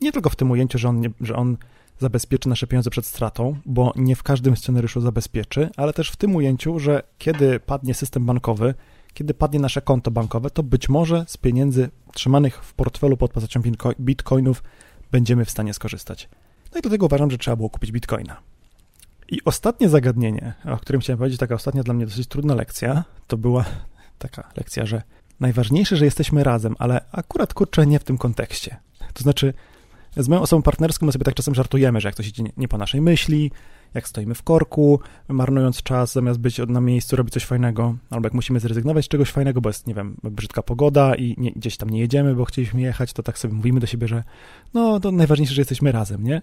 Nie 0.02 0.12
tylko 0.12 0.30
w 0.30 0.36
tym 0.36 0.52
ujęciu, 0.52 0.78
że 0.78 0.90
on, 0.90 1.00
nie, 1.00 1.10
że 1.22 1.36
on 1.36 1.58
zabezpieczy 2.00 2.50
nasze 2.50 2.68
pieniądze 2.68 2.90
przed 2.90 3.06
stratą, 3.06 3.56
bo 3.66 3.94
nie 3.96 4.16
w 4.16 4.24
każdym 4.24 4.58
scenariuszu 4.58 5.02
zabezpieczy, 5.02 5.70
ale 5.78 5.94
też 5.94 6.10
w 6.12 6.16
tym 6.16 6.36
ujęciu, 6.36 6.80
że 6.80 7.04
kiedy 7.18 7.60
padnie 7.60 7.94
system 7.94 8.26
bankowy, 8.26 8.74
kiedy 9.14 9.34
padnie 9.34 9.60
nasze 9.60 9.82
konto 9.82 10.12
bankowe, 10.12 10.50
to 10.50 10.64
być 10.64 10.90
może 10.90 11.26
z 11.28 11.38
pieniędzy 11.38 11.90
trzymanych 12.14 12.64
w 12.66 12.74
portfelu 12.74 13.18
pod 13.18 13.32
postacią 13.32 13.62
bitcoinów 14.00 14.64
będziemy 15.12 15.46
w 15.46 15.52
stanie 15.52 15.74
skorzystać. 15.74 16.30
No 16.74 16.80
i 16.80 16.82
do 16.82 16.90
tego 16.90 17.06
uważam, 17.06 17.32
że 17.32 17.38
trzeba 17.38 17.56
było 17.56 17.70
kupić 17.70 17.92
bitcoina. 17.92 18.38
I 19.30 19.40
ostatnie 19.46 19.90
zagadnienie, 19.90 20.54
o 20.66 20.78
którym 20.78 21.02
chciałem 21.02 21.18
powiedzieć, 21.18 21.40
taka 21.40 21.56
ostatnia 21.56 21.84
dla 21.84 21.94
mnie 21.94 22.06
dosyć 22.06 22.28
trudna 22.28 22.56
lekcja, 22.56 23.04
to 23.28 23.38
była 23.38 23.66
taka 24.18 24.52
lekcja, 24.58 24.86
że 24.86 25.02
najważniejsze, 25.40 25.98
że 25.98 26.06
jesteśmy 26.06 26.44
razem, 26.44 26.76
ale 26.80 27.06
akurat 27.12 27.54
kurczę 27.54 27.88
nie 27.88 28.00
w 28.00 28.04
tym 28.04 28.18
kontekście. 28.18 28.78
To 29.14 29.24
znaczy, 29.24 29.54
z 30.18 30.28
moją 30.28 30.42
osobą 30.42 30.62
partnerską 30.62 31.06
my 31.06 31.12
sobie 31.12 31.26
tak 31.26 31.34
czasem 31.34 31.56
żartujemy, 31.56 32.02
że 32.02 32.08
jak 32.08 32.16
coś 32.16 32.28
idzie 32.28 32.44
nie 32.58 32.68
po 32.68 32.78
naszej 32.78 33.02
myśli, 33.02 33.52
jak 33.94 34.08
stoimy 34.08 34.36
w 34.36 34.44
korku, 34.44 35.00
marnując 35.28 35.84
czas, 35.84 36.14
zamiast 36.14 36.40
być 36.40 36.62
na 36.68 36.82
miejscu, 36.82 37.16
robić 37.16 37.34
coś 37.34 37.46
fajnego, 37.46 37.96
albo 38.10 38.26
jak 38.26 38.34
musimy 38.34 38.60
zrezygnować 38.60 39.06
z 39.06 39.08
czegoś 39.08 39.32
fajnego, 39.32 39.62
bo 39.62 39.70
jest, 39.70 39.88
nie 39.88 39.94
wiem, 39.94 40.18
brzydka 40.24 40.64
pogoda 40.64 41.16
i 41.16 41.36
nie, 41.38 41.52
gdzieś 41.52 41.78
tam 41.78 41.90
nie 41.90 42.00
jedziemy, 42.00 42.36
bo 42.36 42.46
chcieliśmy 42.46 42.82
jechać, 42.82 43.14
to 43.14 43.24
tak 43.24 43.40
sobie 43.40 43.54
mówimy 43.54 43.80
do 43.80 43.88
siebie, 43.88 44.08
że 44.08 44.24
no, 44.74 45.00
to 45.00 45.12
najważniejsze, 45.12 45.56
że 45.56 45.62
jesteśmy 45.62 45.92
razem, 45.92 46.24
nie? 46.24 46.42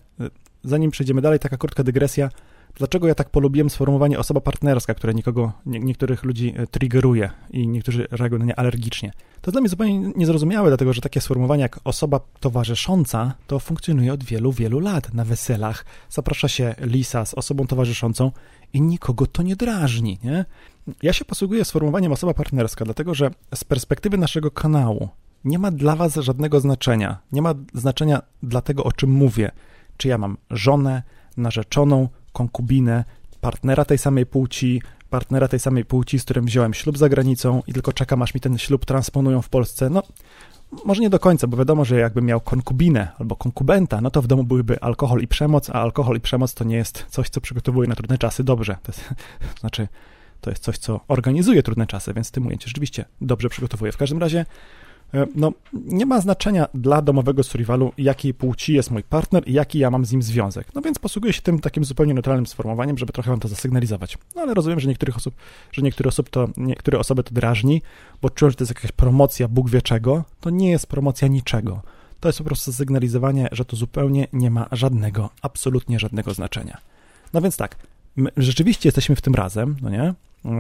Zanim 0.65 0.91
przejdziemy 0.91 1.21
dalej, 1.21 1.39
taka 1.39 1.57
krótka 1.57 1.85
dygresja, 1.85 2.31
Dlaczego 2.75 3.09
ja 3.09 3.15
tak 3.15 3.31
polubiłem 3.31 3.71
sformułowanie 3.71 4.19
osoba 4.19 4.41
partnerska, 4.41 4.95
które 4.95 5.15
nikogo, 5.15 5.53
nie, 5.67 5.81
niektórych 5.81 6.25
ludzi 6.25 6.55
e, 6.57 6.67
triggeruje 6.67 7.31
i 7.51 7.69
niektórzy 7.69 8.09
reagują 8.11 8.39
na 8.39 8.45
nie 8.45 8.59
alergicznie? 8.59 9.13
To 9.41 9.53
dla 9.53 9.61
mnie 9.61 9.71
zupełnie 9.71 9.99
niezrozumiałe, 10.17 10.71
dlatego 10.71 10.93
że 10.93 11.01
takie 11.01 11.21
sformułowanie 11.21 11.63
jak 11.63 11.81
osoba 11.85 12.21
towarzysząca 12.41 13.35
to 13.47 13.59
funkcjonuje 13.59 14.13
od 14.13 14.25
wielu, 14.25 14.53
wielu 14.53 14.81
lat. 14.81 15.15
Na 15.15 15.25
weselach 15.25 15.85
zaprasza 16.11 16.49
się 16.49 16.75
lisa 16.79 17.25
z 17.25 17.35
osobą 17.35 17.67
towarzyszącą 17.67 18.33
i 18.73 18.81
nikogo 18.81 19.27
to 19.27 19.43
nie 19.43 19.57
drażni, 19.57 20.19
nie? 20.25 20.45
Ja 21.03 21.13
się 21.13 21.25
posługuję 21.25 21.65
sformułowaniem 21.65 22.13
osoba 22.13 22.35
partnerska, 22.35 22.85
dlatego 22.85 23.15
że 23.15 23.31
z 23.55 23.65
perspektywy 23.65 24.19
naszego 24.19 24.51
kanału 24.51 25.09
nie 25.45 25.59
ma 25.59 25.71
dla 25.71 25.97
was 25.97 26.15
żadnego 26.15 26.61
znaczenia. 26.61 27.19
Nie 27.33 27.43
ma 27.43 27.55
znaczenia 27.75 28.23
dla 28.43 28.61
tego, 28.61 28.85
o 28.85 28.93
czym 28.93 29.11
mówię. 29.11 29.51
Czy 29.97 30.09
ja 30.09 30.19
mam 30.19 30.37
żonę, 30.51 31.03
narzeczoną, 31.37 32.09
konkubinę, 32.33 33.05
partnera 33.41 33.85
tej 33.85 33.99
samej 33.99 34.27
płci, 34.27 34.83
partnera 35.11 35.49
tej 35.49 35.61
samej 35.61 35.85
płci, 35.85 36.19
z 36.19 36.25
którym 36.25 36.45
wziąłem 36.45 36.75
ślub 36.75 36.99
za 36.99 37.09
granicą 37.09 37.63
i 37.67 37.73
tylko 37.73 37.93
czekam, 37.93 38.23
aż 38.23 38.35
mi 38.35 38.41
ten 38.41 38.59
ślub 38.59 38.85
transponują 38.85 39.43
w 39.43 39.49
Polsce. 39.49 39.91
No, 39.91 40.03
może 40.85 41.03
nie 41.03 41.11
do 41.11 41.19
końca, 41.19 41.47
bo 41.47 41.57
wiadomo, 41.57 41.85
że 41.85 41.99
jakbym 41.99 42.25
miał 42.25 42.41
konkubinę 42.41 43.09
albo 43.19 43.37
konkubenta, 43.37 44.01
no 44.01 44.11
to 44.11 44.23
w 44.23 44.27
domu 44.27 44.45
byłyby 44.45 44.81
alkohol 44.81 45.21
i 45.21 45.29
przemoc, 45.29 45.71
a 45.71 45.73
alkohol 45.73 46.17
i 46.17 46.21
przemoc 46.21 46.55
to 46.55 46.65
nie 46.65 46.77
jest 46.77 47.07
coś, 47.09 47.29
co 47.29 47.41
przygotowuje 47.41 47.89
na 47.89 47.95
trudne 47.95 48.19
czasy 48.19 48.45
dobrze. 48.45 48.77
To, 48.83 48.93
jest, 48.93 49.09
to 49.09 49.15
znaczy, 49.61 49.89
to 50.41 50.51
jest 50.51 50.63
coś, 50.63 50.79
co 50.79 51.01
organizuje 51.09 51.63
trudne 51.63 51.87
czasy, 51.87 52.15
więc 52.15 52.29
w 52.29 52.31
tym 52.31 52.47
ujęciu 52.47 52.69
rzeczywiście 52.69 53.05
dobrze 53.21 53.49
przygotowuje. 53.49 53.93
W 53.93 53.97
każdym 53.97 54.19
razie 54.19 54.47
no, 55.35 55.53
nie 55.73 56.07
ma 56.07 56.21
znaczenia 56.21 56.67
dla 56.75 57.03
domowego 57.03 57.43
survivalu, 57.43 57.93
jakiej 57.99 58.35
płci 58.35 58.75
jest 58.75 58.91
mój 58.91 59.03
partner 59.03 59.49
i 59.49 59.53
jaki 59.53 59.79
ja 59.79 59.91
mam 59.91 60.05
z 60.05 60.13
nim 60.13 60.23
związek. 60.23 60.75
No 60.75 60.81
więc 60.81 60.99
posługuję 60.99 61.33
się 61.33 61.43
tym 61.43 61.61
takim 61.61 61.85
zupełnie 61.85 62.15
neutralnym 62.15 62.47
sformułowaniem, 62.47 62.99
żeby 62.99 63.13
trochę 63.13 63.31
wam 63.31 63.41
to 63.41 63.49
zasygnalizować. 63.49 64.19
No 64.37 64.43
ale 64.43 64.55
rozumiem, 64.55 64.81
że 64.81 64.89
niektórych 64.89 65.17
osób, 65.17 65.35
że 65.73 65.83
niektóre, 65.83 66.09
osób 66.09 66.31
to, 66.31 66.49
niektóre 66.57 66.99
osoby 66.99 67.23
to 67.23 67.35
drażni, 67.35 67.83
bo 68.23 68.31
czują, 68.31 68.51
że 68.51 68.57
to 68.57 68.65
jest 68.65 68.71
jakaś 68.71 68.93
promocja 68.93 69.49
Bóg 69.49 69.71
wie 69.71 69.83
czego. 69.83 70.25
To 70.41 70.51
nie 70.51 70.71
jest 70.71 70.87
promocja 70.87 71.29
niczego. 71.29 71.83
To 72.21 72.29
jest 72.29 72.39
po 72.39 72.45
prostu 72.45 72.73
sygnalizowanie, 72.73 73.49
że 73.53 73.65
to 73.65 73.77
zupełnie 73.77 74.27
nie 74.33 74.51
ma 74.51 74.67
żadnego, 74.73 75.31
absolutnie 75.43 75.99
żadnego 75.99 76.35
znaczenia. 76.35 76.79
No 77.33 77.41
więc 77.41 77.57
tak, 77.57 77.77
rzeczywiście 78.37 78.89
jesteśmy 78.89 79.17
w 79.17 79.21
tym 79.21 79.35
razem, 79.35 79.77
no 79.83 79.91
nie? 79.91 80.15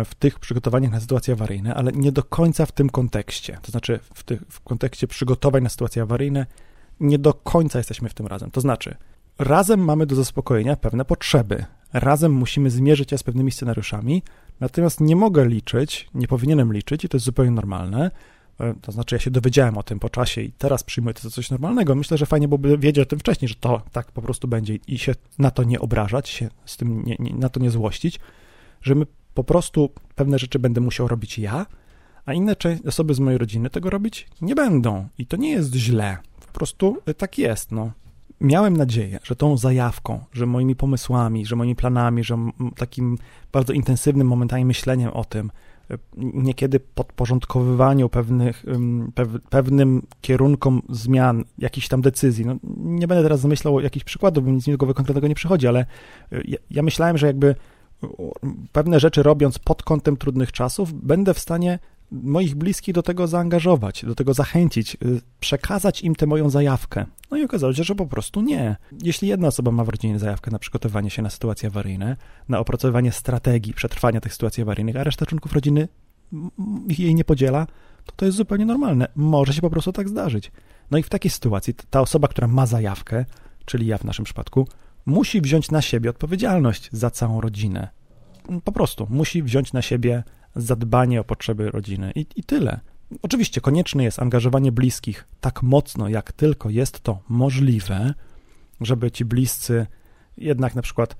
W 0.04 0.14
tych 0.14 0.38
przygotowaniach 0.38 0.92
na 0.92 1.00
sytuacje 1.00 1.34
awaryjne, 1.34 1.74
ale 1.74 1.92
nie 1.92 2.12
do 2.12 2.22
końca 2.22 2.66
w 2.66 2.72
tym 2.72 2.90
kontekście. 2.90 3.58
To 3.62 3.70
znaczy, 3.70 4.00
w, 4.14 4.22
tych, 4.22 4.42
w 4.48 4.60
kontekście 4.60 5.06
przygotowań 5.06 5.62
na 5.62 5.68
sytuacje 5.68 6.02
awaryjne, 6.02 6.46
nie 7.00 7.18
do 7.18 7.34
końca 7.34 7.78
jesteśmy 7.78 8.08
w 8.08 8.14
tym 8.14 8.26
razem. 8.26 8.50
To 8.50 8.60
znaczy, 8.60 8.96
razem 9.38 9.84
mamy 9.84 10.06
do 10.06 10.14
zaspokojenia 10.14 10.76
pewne 10.76 11.04
potrzeby. 11.04 11.64
Razem 11.92 12.32
musimy 12.32 12.70
zmierzyć 12.70 13.10
się 13.10 13.18
z 13.18 13.22
pewnymi 13.22 13.52
scenariuszami, 13.52 14.22
natomiast 14.60 15.00
nie 15.00 15.16
mogę 15.16 15.48
liczyć, 15.48 16.08
nie 16.14 16.28
powinienem 16.28 16.72
liczyć, 16.72 17.04
i 17.04 17.08
to 17.08 17.16
jest 17.16 17.24
zupełnie 17.24 17.50
normalne, 17.50 18.10
e, 18.60 18.74
to 18.82 18.92
znaczy 18.92 19.14
ja 19.14 19.18
się 19.18 19.30
dowiedziałem 19.30 19.78
o 19.78 19.82
tym 19.82 19.98
po 19.98 20.10
czasie 20.10 20.40
i 20.40 20.52
teraz 20.52 20.82
przyjmuję 20.82 21.14
to 21.14 21.22
za 21.22 21.30
coś 21.30 21.50
normalnego. 21.50 21.94
Myślę, 21.94 22.18
że 22.18 22.26
fajnie 22.26 22.48
byłoby 22.48 22.78
wiedzieć 22.78 23.02
o 23.02 23.06
tym 23.06 23.18
wcześniej, 23.18 23.48
że 23.48 23.54
to 23.54 23.82
tak 23.92 24.12
po 24.12 24.22
prostu 24.22 24.48
będzie 24.48 24.78
i 24.86 24.98
się 24.98 25.14
na 25.38 25.50
to 25.50 25.64
nie 25.64 25.80
obrażać, 25.80 26.28
się 26.28 26.48
z 26.64 26.76
tym 26.76 27.04
nie, 27.04 27.16
nie, 27.18 27.34
na 27.34 27.48
to 27.48 27.60
nie 27.60 27.70
złościć, 27.70 28.20
że 28.82 28.94
my 28.94 29.06
po 29.34 29.44
prostu 29.44 29.90
pewne 30.14 30.38
rzeczy 30.38 30.58
będę 30.58 30.80
musiał 30.80 31.08
robić 31.08 31.38
ja, 31.38 31.66
a 32.26 32.32
inne 32.32 32.56
osoby 32.86 33.14
z 33.14 33.20
mojej 33.20 33.38
rodziny 33.38 33.70
tego 33.70 33.90
robić 33.90 34.28
nie 34.42 34.54
będą. 34.54 35.08
I 35.18 35.26
to 35.26 35.36
nie 35.36 35.50
jest 35.50 35.74
źle. 35.74 36.16
Po 36.46 36.52
prostu 36.52 36.96
tak 37.16 37.38
jest, 37.38 37.72
no. 37.72 37.90
Miałem 38.40 38.76
nadzieję, 38.76 39.18
że 39.22 39.36
tą 39.36 39.56
zajawką, 39.56 40.24
że 40.32 40.46
moimi 40.46 40.76
pomysłami, 40.76 41.46
że 41.46 41.56
moimi 41.56 41.76
planami, 41.76 42.24
że 42.24 42.36
takim 42.76 43.18
bardzo 43.52 43.72
intensywnym 43.72 44.26
momentami 44.26 44.64
myśleniem 44.64 45.10
o 45.10 45.24
tym, 45.24 45.50
e, 45.90 45.98
niekiedy 46.16 46.80
podporządkowywaniu 46.80 48.08
pewnych, 48.08 48.64
pewnym 49.50 50.02
kierunkom 50.20 50.82
zmian, 50.88 51.44
jakichś 51.58 51.88
tam 51.88 52.00
decyzji. 52.00 52.46
No, 52.46 52.56
nie 52.76 53.08
będę 53.08 53.22
teraz 53.22 53.40
zamyślał 53.40 53.80
jakichś 53.80 54.04
przykładów, 54.04 54.44
bo 54.44 54.50
nic 54.50 54.66
mi 54.66 54.72
do 54.74 54.78
głowy 54.78 54.94
konkretnego 54.94 55.28
nie 55.28 55.34
przychodzi, 55.34 55.66
ale 55.66 55.80
e, 56.32 56.40
ja, 56.44 56.58
ja 56.70 56.82
myślałem, 56.82 57.18
że 57.18 57.26
jakby 57.26 57.54
pewne 58.72 59.00
rzeczy 59.00 59.22
robiąc 59.22 59.58
pod 59.58 59.82
kątem 59.82 60.16
trudnych 60.16 60.52
czasów, 60.52 60.92
będę 60.92 61.34
w 61.34 61.38
stanie 61.38 61.78
moich 62.12 62.54
bliskich 62.54 62.94
do 62.94 63.02
tego 63.02 63.26
zaangażować, 63.26 64.04
do 64.04 64.14
tego 64.14 64.34
zachęcić, 64.34 64.94
y, 64.94 65.20
przekazać 65.40 66.02
im 66.02 66.14
tę 66.14 66.26
moją 66.26 66.50
zajawkę. 66.50 67.06
No 67.30 67.36
i 67.36 67.44
okazało 67.44 67.72
się, 67.72 67.84
że 67.84 67.94
po 67.94 68.06
prostu 68.06 68.42
nie. 68.42 68.76
Jeśli 69.02 69.28
jedna 69.28 69.48
osoba 69.48 69.70
ma 69.70 69.84
w 69.84 69.88
rodzinie 69.88 70.18
zajawkę 70.18 70.50
na 70.50 70.58
przygotowanie 70.58 71.10
się 71.10 71.22
na 71.22 71.30
sytuacje 71.30 71.68
awaryjne, 71.68 72.16
na 72.48 72.58
opracowywanie 72.58 73.12
strategii 73.12 73.74
przetrwania 73.74 74.20
tych 74.20 74.32
sytuacji 74.32 74.62
awaryjnych, 74.62 74.96
a 74.96 75.04
reszta 75.04 75.26
członków 75.26 75.52
rodziny 75.52 75.88
jej 76.88 77.14
nie 77.14 77.24
podziela, 77.24 77.66
to 78.06 78.12
to 78.16 78.24
jest 78.24 78.36
zupełnie 78.36 78.64
normalne. 78.66 79.08
Może 79.14 79.52
się 79.52 79.60
po 79.60 79.70
prostu 79.70 79.92
tak 79.92 80.08
zdarzyć. 80.08 80.52
No 80.90 80.98
i 80.98 81.02
w 81.02 81.08
takiej 81.08 81.30
sytuacji 81.30 81.74
ta 81.90 82.00
osoba, 82.00 82.28
która 82.28 82.48
ma 82.48 82.66
zajawkę, 82.66 83.24
czyli 83.64 83.86
ja 83.86 83.98
w 83.98 84.04
naszym 84.04 84.24
przypadku, 84.24 84.68
musi 85.10 85.40
wziąć 85.40 85.70
na 85.70 85.82
siebie 85.82 86.10
odpowiedzialność 86.10 86.88
za 86.92 87.10
całą 87.10 87.40
rodzinę. 87.40 87.88
Po 88.64 88.72
prostu 88.72 89.06
musi 89.10 89.42
wziąć 89.42 89.72
na 89.72 89.82
siebie 89.82 90.22
zadbanie 90.56 91.20
o 91.20 91.24
potrzeby 91.24 91.70
rodziny 91.70 92.12
i, 92.14 92.26
i 92.36 92.44
tyle. 92.44 92.80
Oczywiście 93.22 93.60
konieczne 93.60 94.04
jest 94.04 94.18
angażowanie 94.18 94.72
bliskich 94.72 95.28
tak 95.40 95.62
mocno, 95.62 96.08
jak 96.08 96.32
tylko 96.32 96.70
jest 96.70 97.00
to 97.00 97.22
możliwe, 97.28 98.14
żeby 98.80 99.10
ci 99.10 99.24
bliscy 99.24 99.86
jednak 100.36 100.74
na 100.74 100.82
przykład 100.82 101.16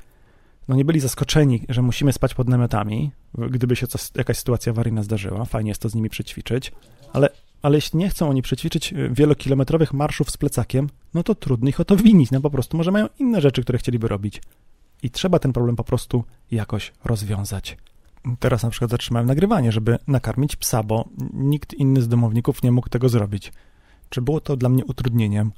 no 0.69 0.77
nie 0.77 0.85
byli 0.85 1.01
zaskoczeni, 1.01 1.63
że 1.69 1.83
musimy 1.83 2.13
spać 2.13 2.35
pod 2.35 2.49
namiotami, 2.49 3.11
gdyby 3.35 3.77
się 3.77 3.87
coś, 3.87 4.11
jakaś 4.15 4.39
sytuacja 4.39 4.73
awaryjna 4.73 5.03
zdarzyła. 5.03 5.45
Fajnie 5.45 5.71
jest 5.71 5.83
to 5.83 5.89
z 5.89 5.95
nimi 5.95 6.11
przećwiczyć, 6.11 6.73
ale, 7.13 7.29
ale 7.63 7.77
jeśli 7.77 7.99
nie 7.99 8.09
chcą 8.09 8.31
oni 8.31 8.43
przećwiczyć 8.43 8.93
e, 8.93 8.97
wielokilometrowych 9.11 9.93
marszów 9.93 10.31
z 10.31 10.37
plecakiem, 10.37 10.89
no 11.15 11.23
to 11.23 11.35
trudno 11.35 11.69
ich 11.69 11.81
o 11.81 11.85
to 11.85 11.97
winić. 11.97 12.31
No 12.31 12.41
po 12.41 12.51
prostu 12.51 12.77
może 12.77 12.91
mają 12.91 13.07
inne 13.19 13.41
rzeczy, 13.41 13.63
które 13.63 13.79
chcieliby 13.79 14.09
robić. 14.09 14.43
I 15.03 15.11
trzeba 15.11 15.39
ten 15.39 15.53
problem 15.53 15.77
po 15.77 15.85
prostu 15.85 16.25
jakoś 16.51 16.93
rozwiązać 17.05 17.77
teraz 18.39 18.63
na 18.63 18.71
przykład 18.71 18.91
zatrzymałem 18.91 19.27
nagrywanie, 19.27 19.73
żeby 19.73 19.99
nakarmić 20.07 20.57
psa, 20.57 20.83
bo 20.83 21.09
nikt 21.33 21.75
inny 21.75 22.03
z 22.03 22.09
domowników 22.09 22.63
nie 22.63 22.73
mógł 22.73 22.89
tego 22.89 23.09
zrobić. 23.09 23.53
Czy 24.09 24.23
było 24.23 24.41
to 24.41 24.57
dla 24.57 24.69
mnie 24.69 24.85
utrudnieniem? 24.85 25.53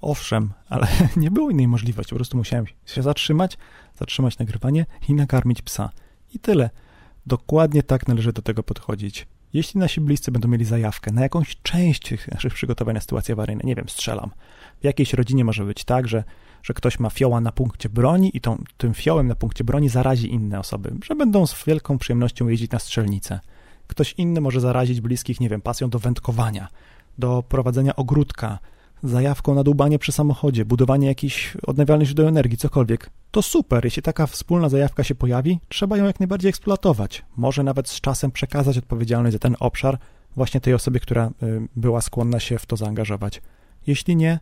Owszem, 0.00 0.52
ale 0.68 0.86
nie 1.16 1.30
było 1.30 1.50
innej 1.50 1.68
możliwości. 1.68 2.10
Po 2.10 2.16
prostu 2.16 2.36
musiałem 2.36 2.66
się 2.86 3.02
zatrzymać, 3.02 3.58
zatrzymać 3.98 4.38
nagrywanie 4.38 4.86
i 5.08 5.14
nakarmić 5.14 5.62
psa. 5.62 5.90
I 6.34 6.38
tyle. 6.38 6.70
Dokładnie 7.26 7.82
tak 7.82 8.08
należy 8.08 8.32
do 8.32 8.42
tego 8.42 8.62
podchodzić. 8.62 9.26
Jeśli 9.56 9.80
nasi 9.80 10.00
bliscy 10.00 10.32
będą 10.32 10.48
mieli 10.48 10.64
zajawkę 10.64 11.12
na 11.12 11.22
jakąś 11.22 11.56
część 11.62 12.14
naszych 12.34 12.54
przygotowań 12.54 12.94
na 12.94 13.00
sytuacje 13.00 13.32
awaryjne, 13.32 13.62
nie 13.64 13.74
wiem, 13.74 13.88
strzelam. 13.88 14.30
W 14.80 14.84
jakiejś 14.84 15.12
rodzinie 15.12 15.44
może 15.44 15.64
być 15.64 15.84
tak, 15.84 16.08
że 16.08 16.24
że 16.62 16.74
ktoś 16.74 16.98
ma 16.98 17.10
fioła 17.10 17.40
na 17.40 17.52
punkcie 17.52 17.88
broni 17.88 18.36
i 18.36 18.40
tą, 18.40 18.64
tym 18.76 18.94
fiołem 18.94 19.26
na 19.26 19.34
punkcie 19.34 19.64
broni 19.64 19.88
zarazi 19.88 20.32
inne 20.34 20.58
osoby, 20.58 20.92
że 21.04 21.14
będą 21.14 21.46
z 21.46 21.64
wielką 21.64 21.98
przyjemnością 21.98 22.48
jeździć 22.48 22.70
na 22.70 22.78
strzelnicę. 22.78 23.40
Ktoś 23.86 24.14
inny 24.18 24.40
może 24.40 24.60
zarazić 24.60 25.00
bliskich, 25.00 25.40
nie 25.40 25.48
wiem, 25.48 25.60
pasją 25.60 25.90
do 25.90 25.98
wędkowania, 25.98 26.68
do 27.18 27.42
prowadzenia 27.42 27.96
ogródka, 27.96 28.58
zajawką 29.10 29.54
na 29.54 29.64
dłubanie 29.64 29.98
przy 29.98 30.12
samochodzie, 30.12 30.64
budowanie 30.64 31.06
jakichś 31.06 31.56
odnawialnych 31.56 32.08
źródeł 32.08 32.28
energii, 32.28 32.58
cokolwiek. 32.58 33.10
To 33.30 33.42
super, 33.42 33.84
jeśli 33.84 34.02
taka 34.02 34.26
wspólna 34.26 34.68
zajawka 34.68 35.04
się 35.04 35.14
pojawi, 35.14 35.60
trzeba 35.68 35.96
ją 35.96 36.04
jak 36.04 36.20
najbardziej 36.20 36.48
eksploatować. 36.48 37.24
Może 37.36 37.62
nawet 37.62 37.88
z 37.88 38.00
czasem 38.00 38.30
przekazać 38.30 38.78
odpowiedzialność 38.78 39.32
za 39.32 39.38
ten 39.38 39.56
obszar 39.60 39.98
właśnie 40.36 40.60
tej 40.60 40.74
osobie, 40.74 41.00
która 41.00 41.30
y, 41.42 41.68
była 41.76 42.00
skłonna 42.00 42.40
się 42.40 42.58
w 42.58 42.66
to 42.66 42.76
zaangażować. 42.76 43.42
Jeśli 43.86 44.16
nie, 44.16 44.40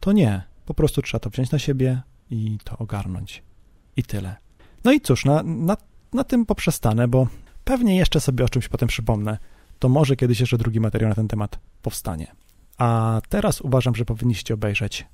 to 0.00 0.12
nie. 0.12 0.42
Po 0.66 0.74
prostu 0.74 1.02
trzeba 1.02 1.20
to 1.20 1.30
wziąć 1.30 1.50
na 1.50 1.58
siebie 1.58 2.02
i 2.30 2.58
to 2.64 2.78
ogarnąć. 2.78 3.42
I 3.96 4.02
tyle. 4.02 4.36
No 4.84 4.92
i 4.92 5.00
cóż, 5.00 5.24
na, 5.24 5.42
na, 5.42 5.76
na 6.12 6.24
tym 6.24 6.46
poprzestanę, 6.46 7.08
bo 7.08 7.28
pewnie 7.64 7.96
jeszcze 7.96 8.20
sobie 8.20 8.44
o 8.44 8.48
czymś 8.48 8.68
potem 8.68 8.88
przypomnę. 8.88 9.38
To 9.78 9.88
może 9.88 10.16
kiedyś 10.16 10.40
jeszcze 10.40 10.58
drugi 10.58 10.80
materiał 10.80 11.08
na 11.08 11.14
ten 11.14 11.28
temat 11.28 11.58
powstanie. 11.82 12.26
A 12.78 13.20
teraz 13.28 13.60
uważam, 13.60 13.94
że 13.94 14.04
powinniście 14.04 14.54
obejrzeć 14.54 15.06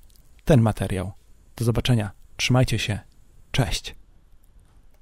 ten 0.44 0.60
materiał. 0.60 1.12
Do 1.56 1.64
zobaczenia. 1.64 2.10
Trzymajcie 2.36 2.78
się. 2.78 2.98
Cześć. 3.52 3.94